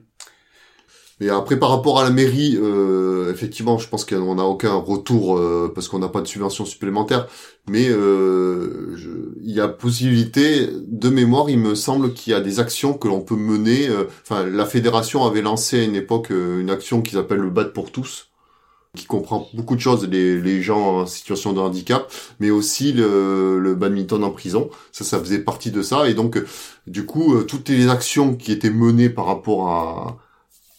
Mais 1.21 1.29
après, 1.29 1.57
par 1.57 1.69
rapport 1.69 1.99
à 1.99 2.03
la 2.03 2.09
mairie, 2.09 2.57
euh, 2.61 3.31
effectivement, 3.31 3.77
je 3.77 3.87
pense 3.87 4.03
qu'on 4.03 4.35
n'a 4.35 4.43
aucun 4.43 4.73
retour 4.73 5.37
euh, 5.37 5.71
parce 5.73 5.87
qu'on 5.87 5.99
n'a 5.99 6.09
pas 6.09 6.21
de 6.21 6.27
subvention 6.27 6.65
supplémentaire. 6.65 7.27
Mais 7.69 7.87
euh, 7.89 8.95
il 9.41 9.51
y 9.51 9.61
a 9.61 9.69
possibilité, 9.69 10.69
de 10.87 11.09
mémoire, 11.09 11.49
il 11.49 11.59
me 11.59 11.73
semble 11.73 12.13
qu'il 12.13 12.31
y 12.31 12.35
a 12.35 12.41
des 12.41 12.59
actions 12.59 12.93
que 12.93 13.07
l'on 13.07 13.21
peut 13.21 13.37
mener. 13.37 13.87
Enfin, 14.23 14.45
la 14.45 14.65
fédération 14.65 15.25
avait 15.25 15.41
lancé 15.41 15.79
à 15.79 15.83
une 15.83 15.95
époque 15.95 16.31
une 16.31 16.69
action 16.69 17.01
qu'ils 17.01 17.17
appellent 17.17 17.39
le 17.39 17.49
BAD 17.49 17.73
pour 17.73 17.91
tous 17.91 18.29
qui 18.95 19.07
comprend 19.07 19.49
beaucoup 19.53 19.75
de 19.75 19.81
choses, 19.81 20.07
les, 20.07 20.39
les 20.39 20.61
gens 20.61 21.01
en 21.01 21.05
situation 21.05 21.51
de 21.51 21.59
handicap, 21.59 22.09
mais 22.39 22.49
aussi 22.49 22.93
le, 22.93 23.59
le 23.59 23.75
badminton 23.75 24.23
en 24.23 24.29
prison. 24.29 24.69
Ça, 24.93 25.03
ça 25.03 25.19
faisait 25.19 25.39
partie 25.39 25.69
de 25.69 25.81
ça. 25.81 26.07
Et 26.07 26.13
donc, 26.13 26.41
du 26.87 27.05
coup, 27.05 27.43
toutes 27.43 27.67
les 27.67 27.89
actions 27.89 28.35
qui 28.35 28.53
étaient 28.53 28.69
menées 28.69 29.09
par 29.09 29.25
rapport 29.25 29.69
à, 29.69 30.17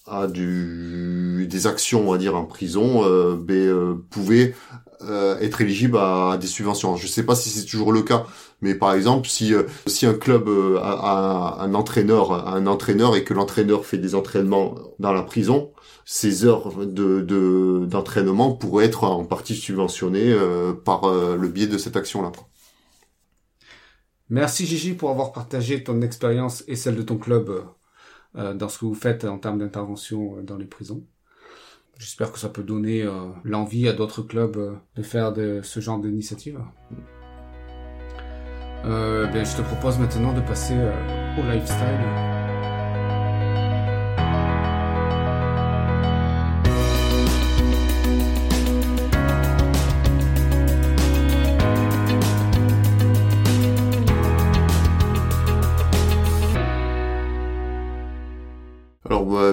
à 0.06 0.26
du, 0.26 1.46
des 1.48 1.66
actions, 1.66 2.08
on 2.08 2.12
va 2.12 2.18
dire, 2.18 2.36
en 2.36 2.44
prison, 2.44 3.04
euh, 3.04 3.36
ben, 3.36 3.54
euh, 3.54 3.94
pouvait 4.10 4.54
euh, 5.02 5.38
être 5.40 5.60
éligible 5.60 5.98
à, 5.98 6.38
des 6.40 6.46
subventions. 6.46 6.96
Je 6.96 7.06
sais 7.06 7.24
pas 7.24 7.34
si 7.34 7.50
c'est 7.50 7.64
toujours 7.64 7.92
le 7.92 8.02
cas, 8.02 8.26
mais 8.60 8.74
par 8.74 8.94
exemple, 8.94 9.28
si 9.28 9.54
euh, 9.54 9.64
si 9.86 10.06
un 10.06 10.14
club 10.14 10.48
a, 10.82 11.58
un 11.60 11.74
entraîneur, 11.74 12.46
un 12.48 12.66
entraîneur 12.66 13.16
et 13.16 13.24
que 13.24 13.34
l'entraîneur 13.34 13.84
fait 13.84 13.98
des 13.98 14.14
entraînements 14.14 14.74
dans 14.98 15.12
la 15.12 15.22
prison, 15.22 15.72
ces 16.04 16.44
heures 16.44 16.72
de 16.86 17.84
d'entraînement 17.86 18.52
pourraient 18.52 18.86
être 18.86 19.04
en 19.04 19.24
partie 19.24 19.54
subventionnées 19.54 20.34
par 20.84 21.02
le 21.12 21.48
biais 21.48 21.66
de 21.66 21.78
cette 21.78 21.96
action-là. 21.96 22.32
Merci 24.28 24.66
Gigi 24.66 24.94
pour 24.94 25.10
avoir 25.10 25.32
partagé 25.32 25.84
ton 25.84 26.02
expérience 26.02 26.64
et 26.66 26.74
celle 26.74 26.96
de 26.96 27.02
ton 27.02 27.16
club 27.16 27.48
euh, 27.48 27.62
dans 28.36 28.68
ce 28.68 28.78
que 28.78 28.84
vous 28.84 28.94
faites 28.94 29.24
en 29.24 29.38
termes 29.38 29.58
d'intervention 29.58 30.38
euh, 30.38 30.42
dans 30.42 30.56
les 30.56 30.66
prisons. 30.66 31.02
J'espère 31.98 32.30
que 32.30 32.38
ça 32.38 32.50
peut 32.50 32.62
donner 32.62 33.02
euh, 33.02 33.28
l'envie 33.44 33.88
à 33.88 33.92
d'autres 33.92 34.22
clubs 34.22 34.78
de 34.96 35.02
faire 35.02 35.32
ce 35.62 35.80
genre 35.80 35.98
d'initiative. 35.98 36.60
Euh, 38.84 39.26
bien, 39.26 39.44
je 39.44 39.56
te 39.56 39.62
propose 39.62 39.98
maintenant 39.98 40.34
de 40.34 40.40
passer 40.42 40.76
au 41.38 41.50
lifestyle. 41.50 42.35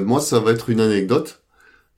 Moi, 0.03 0.21
ça 0.21 0.39
va 0.39 0.51
être 0.51 0.69
une 0.69 0.79
anecdote. 0.79 1.43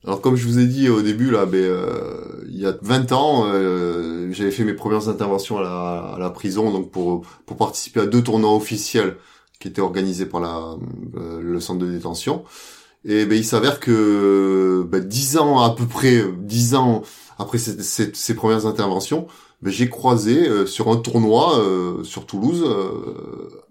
Alors 0.06 0.20
comme 0.20 0.36
je 0.36 0.46
vous 0.46 0.60
ai 0.60 0.66
dit 0.66 0.88
au 0.88 1.02
début 1.02 1.30
là, 1.32 1.46
ben, 1.46 1.58
euh, 1.58 2.44
il 2.48 2.60
y 2.60 2.66
a 2.66 2.76
20 2.80 3.10
ans, 3.12 3.46
euh, 3.48 4.28
j'avais 4.32 4.52
fait 4.52 4.62
mes 4.64 4.74
premières 4.74 5.08
interventions 5.08 5.58
à 5.58 6.16
la, 6.18 6.30
prison, 6.30 6.70
donc 6.70 6.92
pour 6.92 7.22
pour 7.44 7.56
participer 7.56 8.00
à 8.00 8.06
deux 8.06 8.22
tournois 8.22 8.54
officiels 8.54 9.16
qui 9.58 9.68
étaient 9.68 9.80
organisés 9.80 10.26
par 10.26 10.40
la 10.40 10.76
euh, 11.16 11.40
le 11.42 11.60
centre 11.60 11.80
de 11.84 11.90
détention. 11.90 12.44
Et 13.04 13.26
ben 13.26 13.36
il 13.36 13.44
s'avère 13.44 13.80
que 13.80 14.86
ben, 14.88 15.00
10 15.00 15.38
ans 15.38 15.60
à 15.60 15.70
peu 15.74 15.86
près, 15.86 16.24
10 16.38 16.74
ans 16.76 17.02
après 17.38 17.58
ces, 17.58 18.34
premières 18.34 18.66
interventions, 18.66 19.26
ben, 19.62 19.70
j'ai 19.70 19.88
croisé 19.88 20.66
sur 20.66 20.88
un 20.88 20.96
tournoi 20.96 21.62
sur 22.04 22.26
Toulouse 22.26 22.64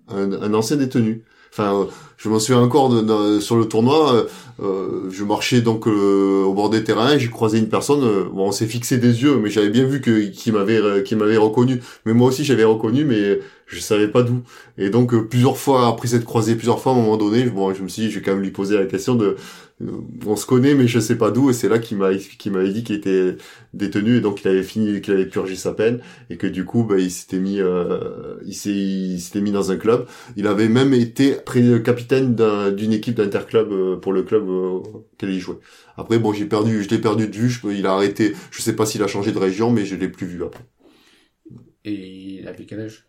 un, 0.10 0.32
un 0.34 0.54
ancien 0.54 0.78
détenu. 0.78 1.24
Enfin, 1.58 1.88
je 2.18 2.28
m'en 2.28 2.38
souviens 2.38 2.62
encore 2.62 2.92
sur 3.40 3.56
le 3.56 3.66
tournoi. 3.66 4.14
Euh, 4.14 4.24
euh, 4.62 5.10
je 5.10 5.24
marchais 5.24 5.62
donc 5.62 5.88
euh, 5.88 6.44
au 6.44 6.54
bord 6.54 6.70
des 6.70 6.84
terrains, 6.84 7.18
j'ai 7.18 7.30
croisé 7.30 7.60
une 7.60 7.70
personne. 7.70 8.02
bon, 8.34 8.48
on 8.48 8.52
s'est 8.52 8.66
fixé 8.66 8.98
des 8.98 9.24
yeux, 9.24 9.38
mais 9.42 9.50
j'avais 9.50 9.70
bien 9.70 9.86
vu 9.86 10.02
que 10.02 10.28
qui 10.28 10.52
m'avait 10.52 11.02
qui 11.04 11.16
m'avait 11.16 11.38
reconnu. 11.38 11.82
Mais 12.06 12.14
moi 12.14 12.28
aussi, 12.28 12.44
j'avais 12.44 12.66
reconnu, 12.66 13.06
mais 13.06 13.40
je 13.68 13.80
savais 13.80 14.10
pas 14.10 14.22
d'où. 14.22 14.42
Et 14.78 14.90
donc 14.90 15.16
plusieurs 15.30 15.58
fois 15.58 15.88
après 15.88 16.10
cette 16.10 16.26
croisée, 16.26 16.56
plusieurs 16.56 16.82
fois 16.82 16.92
à 16.92 16.96
un 16.96 16.98
moment 16.98 17.16
donné, 17.16 17.46
bon, 17.46 17.74
je 17.74 17.84
me 17.84 17.88
suis 17.88 18.02
dit, 18.04 18.12
je 18.12 18.20
vais 18.20 18.26
quand 18.26 18.34
même 18.34 18.44
lui 18.44 18.52
poser 18.52 18.78
la 18.78 18.86
question 18.86 19.16
de 19.16 19.38
on 19.82 20.36
se 20.38 20.46
connaît 20.46 20.74
mais 20.74 20.88
je 20.88 21.00
sais 21.00 21.18
pas 21.18 21.32
d'où 21.32 21.50
et 21.50 21.54
c'est 21.54 21.68
là 21.68 21.80
qu'il 21.80 21.98
m'a 21.98 22.16
qu'il 22.16 22.54
m'avait 22.54 22.72
dit 22.72 22.84
qu'il 22.86 22.96
était 22.96 23.36
détenu 23.74 24.18
et 24.18 24.22
donc 24.22 24.42
il 24.42 24.48
avait 24.48 24.64
fini 24.64 25.02
qu'il 25.02 25.14
avait 25.14 25.26
purgé 25.26 25.58
sa 25.58 25.74
peine 25.74 26.00
et 26.30 26.38
que 26.38 26.48
du 26.48 26.64
coup 26.64 26.86
bah, 26.86 26.98
il 26.98 27.12
s'était 27.12 27.40
mis 27.40 27.60
euh, 27.60 28.38
il 28.46 28.54
s'est 28.54 28.72
il 28.72 29.20
s'était 29.20 29.42
mis 29.42 29.52
dans 29.52 29.72
un 29.72 29.76
club. 29.76 30.08
Il 30.38 30.48
avait 30.48 30.70
même 30.70 30.94
été 30.94 31.38
capitaine 31.84 32.36
d'une 32.74 32.94
équipe 32.94 33.16
d'interclub 33.16 33.72
euh, 33.72 33.98
pour 33.98 34.14
le 34.14 34.24
club 34.24 34.48
auquel 34.48 35.32
il 35.32 35.40
jouait. 35.40 35.60
Après 35.98 36.20
bon 36.20 36.32
j'ai 36.32 36.46
perdu 36.46 36.82
je 36.82 36.90
l'ai 36.90 37.00
perdu 37.00 37.28
de 37.28 37.36
vue 37.36 37.50
je, 37.50 37.68
il 37.68 37.86
a 37.86 37.94
arrêté 37.94 38.34
je 38.52 38.62
sais 38.62 38.78
pas 38.78 38.86
s'il 38.86 39.04
a 39.04 39.08
changé 39.08 39.34
de 39.34 39.40
région 39.40 39.72
mais 39.72 39.86
je 39.86 39.98
l'ai 39.98 40.08
plus 40.08 40.26
vu 40.26 40.42
après. 40.46 40.66
Et 41.84 42.40
il 42.40 42.48
avait 42.48 42.66
quel 42.66 42.80
âge? 42.80 43.06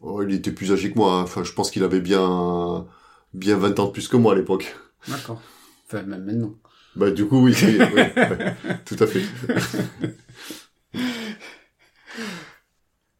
Oh, 0.00 0.22
il 0.22 0.32
était 0.32 0.52
plus 0.52 0.70
âgé 0.72 0.92
que 0.92 0.98
moi 0.98 1.14
hein. 1.14 1.22
enfin 1.22 1.42
je 1.42 1.52
pense 1.52 1.72
qu'il 1.72 1.82
avait 1.82 2.00
bien 2.00 2.86
bien 3.34 3.56
20 3.56 3.80
ans 3.80 3.86
de 3.86 3.90
plus 3.90 4.06
que 4.06 4.16
moi 4.16 4.34
à 4.34 4.36
l'époque. 4.36 4.76
D'accord 5.08 5.42
Enfin, 5.86 6.02
même 6.02 6.24
maintenant. 6.24 6.54
Bah, 6.96 7.10
du 7.10 7.26
coup, 7.26 7.38
oui, 7.44 7.54
oui, 7.62 8.02
tout 8.84 8.96
à 8.98 9.06
fait. 9.06 9.22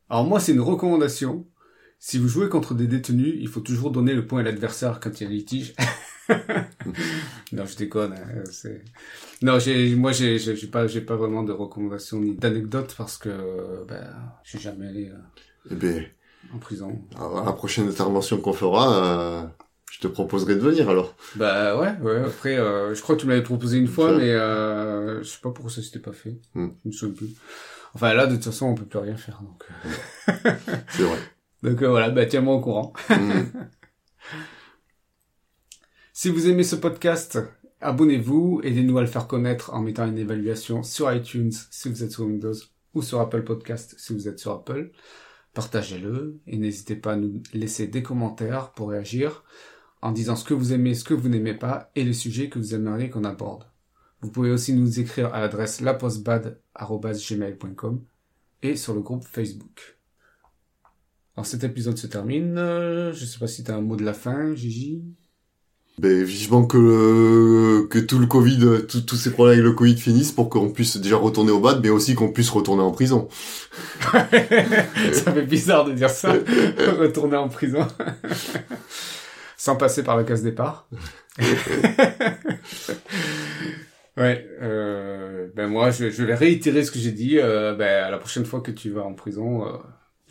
Alors 0.09 0.25
moi, 0.25 0.41
c'est 0.41 0.53
une 0.53 0.61
recommandation 0.61 1.47
Si 1.99 2.19
vous 2.19 2.29
jouez 2.29 2.49
contre 2.49 2.75
des 2.75 2.87
détenus, 2.87 3.35
il 3.39 3.49
faut 3.49 3.61
toujours 3.61 3.91
donner 3.91 4.15
le 4.15 4.27
point 4.27 4.41
à 4.41 4.43
l'adversaire 4.43 5.01
quand 5.01 5.21
il 5.21 5.25
y 5.25 5.27
a 5.27 5.31
litige. 5.31 5.75
non, 7.53 7.67
je 7.67 7.77
déconne. 7.77 8.15
Hein. 8.15 8.71
Non, 9.43 9.59
j'ai, 9.59 9.95
moi, 9.95 10.13
j'ai, 10.13 10.39
j'ai, 10.39 10.67
pas, 10.67 10.87
j'ai 10.87 11.01
pas 11.01 11.17
vraiment 11.17 11.43
de 11.43 11.53
recommandations 11.53 12.21
ni 12.21 12.35
d'anecdotes 12.35 12.95
parce 12.97 13.19
que, 13.19 13.85
ben, 13.87 14.09
j'ai 14.45 14.59
jamais 14.59 14.89
allé 14.89 15.11
euh, 15.11 15.77
Eh 15.83 16.55
en 16.55 16.59
prison. 16.59 17.01
à 17.17 17.45
la 17.45 17.53
prochaine 17.53 17.89
intervention 17.89 18.41
qu'on 18.41 18.53
fera, 18.53 19.05
euh, 19.05 19.47
je 19.90 20.01
te 20.01 20.09
proposerai 20.09 20.57
de 20.57 20.61
venir 20.61 20.90
alors. 20.90 21.14
Bah 21.37 21.79
ouais, 21.79 21.94
ouais. 22.03 22.25
Après, 22.25 22.59
euh, 22.59 22.94
je 22.94 23.03
crois 23.03 23.14
que 23.14 23.20
tu 23.20 23.27
me 23.27 23.33
l'avais 23.33 23.44
proposé 23.44 23.79
une 23.79 23.87
fois, 23.87 24.16
mais 24.16 24.31
euh, 24.31 25.22
je 25.22 25.29
sais 25.29 25.40
pas 25.42 25.51
pourquoi 25.51 25.70
ça 25.70 25.83
s'était 25.83 26.01
pas 26.01 26.12
fait. 26.12 26.37
Hmm. 26.55 26.68
Je 26.85 26.88
me 26.88 26.92
souviens 26.92 27.14
plus. 27.14 27.35
Enfin 27.94 28.12
là, 28.12 28.27
de 28.27 28.35
toute 28.35 28.44
façon, 28.44 28.66
on 28.66 28.75
peut 28.75 28.85
plus 28.85 28.99
rien 28.99 29.16
faire. 29.16 29.40
Donc, 29.40 29.64
euh. 29.70 30.53
C'est 30.90 31.03
vrai. 31.03 31.18
donc 31.62 31.81
euh, 31.81 31.88
voilà, 31.88 32.11
bah 32.11 32.27
tiens-moi 32.27 32.55
au 32.55 32.61
courant. 32.61 32.92
Mm. 33.09 33.42
Si 36.12 36.31
vous 36.31 36.49
aimez 36.49 36.62
ce 36.62 36.77
podcast, 36.77 37.38
abonnez-vous, 37.83 38.62
aidez-nous 38.64 38.96
à 38.96 39.03
le 39.03 39.07
faire 39.07 39.27
connaître 39.27 39.75
en 39.75 39.83
mettant 39.83 40.07
une 40.07 40.16
évaluation 40.16 40.83
sur 40.83 41.12
iTunes 41.12 41.53
si 41.70 41.90
vous 41.90 42.03
êtes 42.03 42.11
sur 42.11 42.25
Windows 42.25 42.55
ou 42.94 43.03
sur 43.03 43.20
Apple 43.20 43.44
Podcast 43.44 43.94
si 43.99 44.14
vous 44.14 44.27
êtes 44.27 44.38
sur 44.38 44.53
Apple. 44.53 44.92
Partagez-le 45.53 46.40
et 46.46 46.57
n'hésitez 46.57 46.96
pas 46.96 47.12
à 47.12 47.16
nous 47.16 47.42
laisser 47.53 47.87
des 47.87 48.03
commentaires 48.03 48.72
pour 48.72 48.88
réagir 48.88 49.44
en 50.03 50.13
disant 50.13 50.37
ce 50.37 50.45
que 50.45 50.55
vous 50.55 50.73
aimez, 50.73 50.95
ce 50.95 51.05
que 51.05 51.15
vous 51.15 51.29
n'aimez 51.29 51.55
pas 51.55 51.91
et 51.95 52.05
les 52.05 52.13
sujets 52.13 52.49
que 52.49 52.59
vous 52.59 52.75
aimeriez 52.75 53.11
qu'on 53.11 53.25
aborde. 53.25 53.67
Vous 54.21 54.31
pouvez 54.31 54.51
aussi 54.51 54.73
nous 54.73 55.01
écrire 55.01 55.35
à 55.35 55.41
l'adresse 55.41 55.81
lapostbad.gmail.com 55.81 58.01
et 58.63 58.77
sur 58.77 58.95
le 58.95 59.01
groupe 59.01 59.25
Facebook. 59.25 59.99
Alors 61.37 61.47
cet 61.47 61.65
épisode 61.65 61.99
se 61.99 62.07
termine. 62.07 62.55
Je 62.57 63.25
sais 63.25 63.39
pas 63.39 63.47
si 63.47 63.65
tu 63.65 63.71
as 63.71 63.77
un 63.77 63.83
mot 63.83 63.97
de 63.97 64.05
la 64.05 64.15
fin, 64.15 64.55
Gigi. 64.55 65.03
Ben, 65.99 66.25
vivement 66.25 66.67
que, 66.67 67.87
que 67.87 67.99
tout 67.99 68.19
le 68.19 68.27
Covid, 68.27 68.87
tous 68.87 69.17
ces 69.17 69.31
problèmes 69.31 69.55
avec 69.55 69.65
le 69.65 69.73
Covid 69.73 69.97
finissent 69.97 70.33
pour 70.33 70.51
qu'on 70.51 70.69
puisse 70.69 70.99
déjà 70.99 71.17
retourner 71.17 71.53
au 71.53 71.61
bad, 71.61 71.81
mais 71.83 71.89
aussi 71.89 72.15
qu'on 72.15 72.29
puisse 72.29 72.51
retourner 72.51 72.83
en 72.83 72.91
prison. 72.91 73.29
ça 74.13 75.33
fait 75.33 75.47
bizarre 75.47 75.87
de 75.87 75.93
dire 75.93 76.11
ça. 76.11 76.33
Retourner 76.99 77.37
en 77.37 77.49
prison. 77.49 77.87
Sans 79.67 79.75
passer 79.75 80.05
par 80.05 80.17
la 80.17 80.23
case 80.23 80.45
départ. 80.45 80.89
ouais. 84.17 84.47
Euh, 84.63 85.49
ben 85.57 85.67
moi, 85.67 85.91
je, 85.91 86.09
je 86.09 86.23
vais 86.23 86.37
réitérer 86.37 86.85
ce 86.85 86.93
que 86.93 87.01
j'ai 87.01 87.11
dit. 87.11 87.41
Euh, 87.41 87.75
ben, 87.75 88.05
à 88.05 88.11
la 88.13 88.19
prochaine 88.19 88.45
fois 88.45 88.61
que 88.61 88.71
tu 88.71 88.91
vas 88.91 89.03
en 89.03 89.15
prison, 89.15 89.67
euh, 89.67 89.73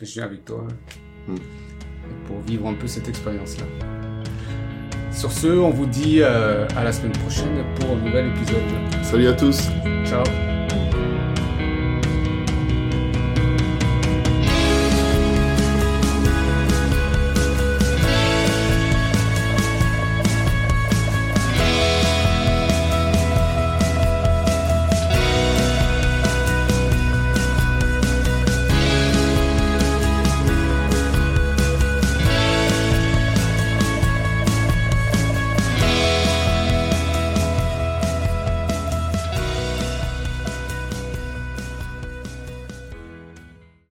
je 0.00 0.06
viens 0.06 0.24
avec 0.24 0.46
toi. 0.46 0.66
Mm. 1.28 1.34
Pour 2.26 2.40
vivre 2.40 2.66
un 2.66 2.72
peu 2.72 2.86
cette 2.86 3.10
expérience-là. 3.10 3.66
Sur 5.12 5.30
ce, 5.30 5.48
on 5.48 5.68
vous 5.68 5.84
dit 5.84 6.22
euh, 6.22 6.66
à 6.74 6.82
la 6.82 6.92
semaine 6.92 7.12
prochaine 7.12 7.62
pour 7.78 7.90
un 7.90 7.96
nouvel 7.96 8.28
épisode. 8.28 8.62
Salut 9.02 9.26
à 9.26 9.34
tous! 9.34 9.68
Ciao 10.06 10.24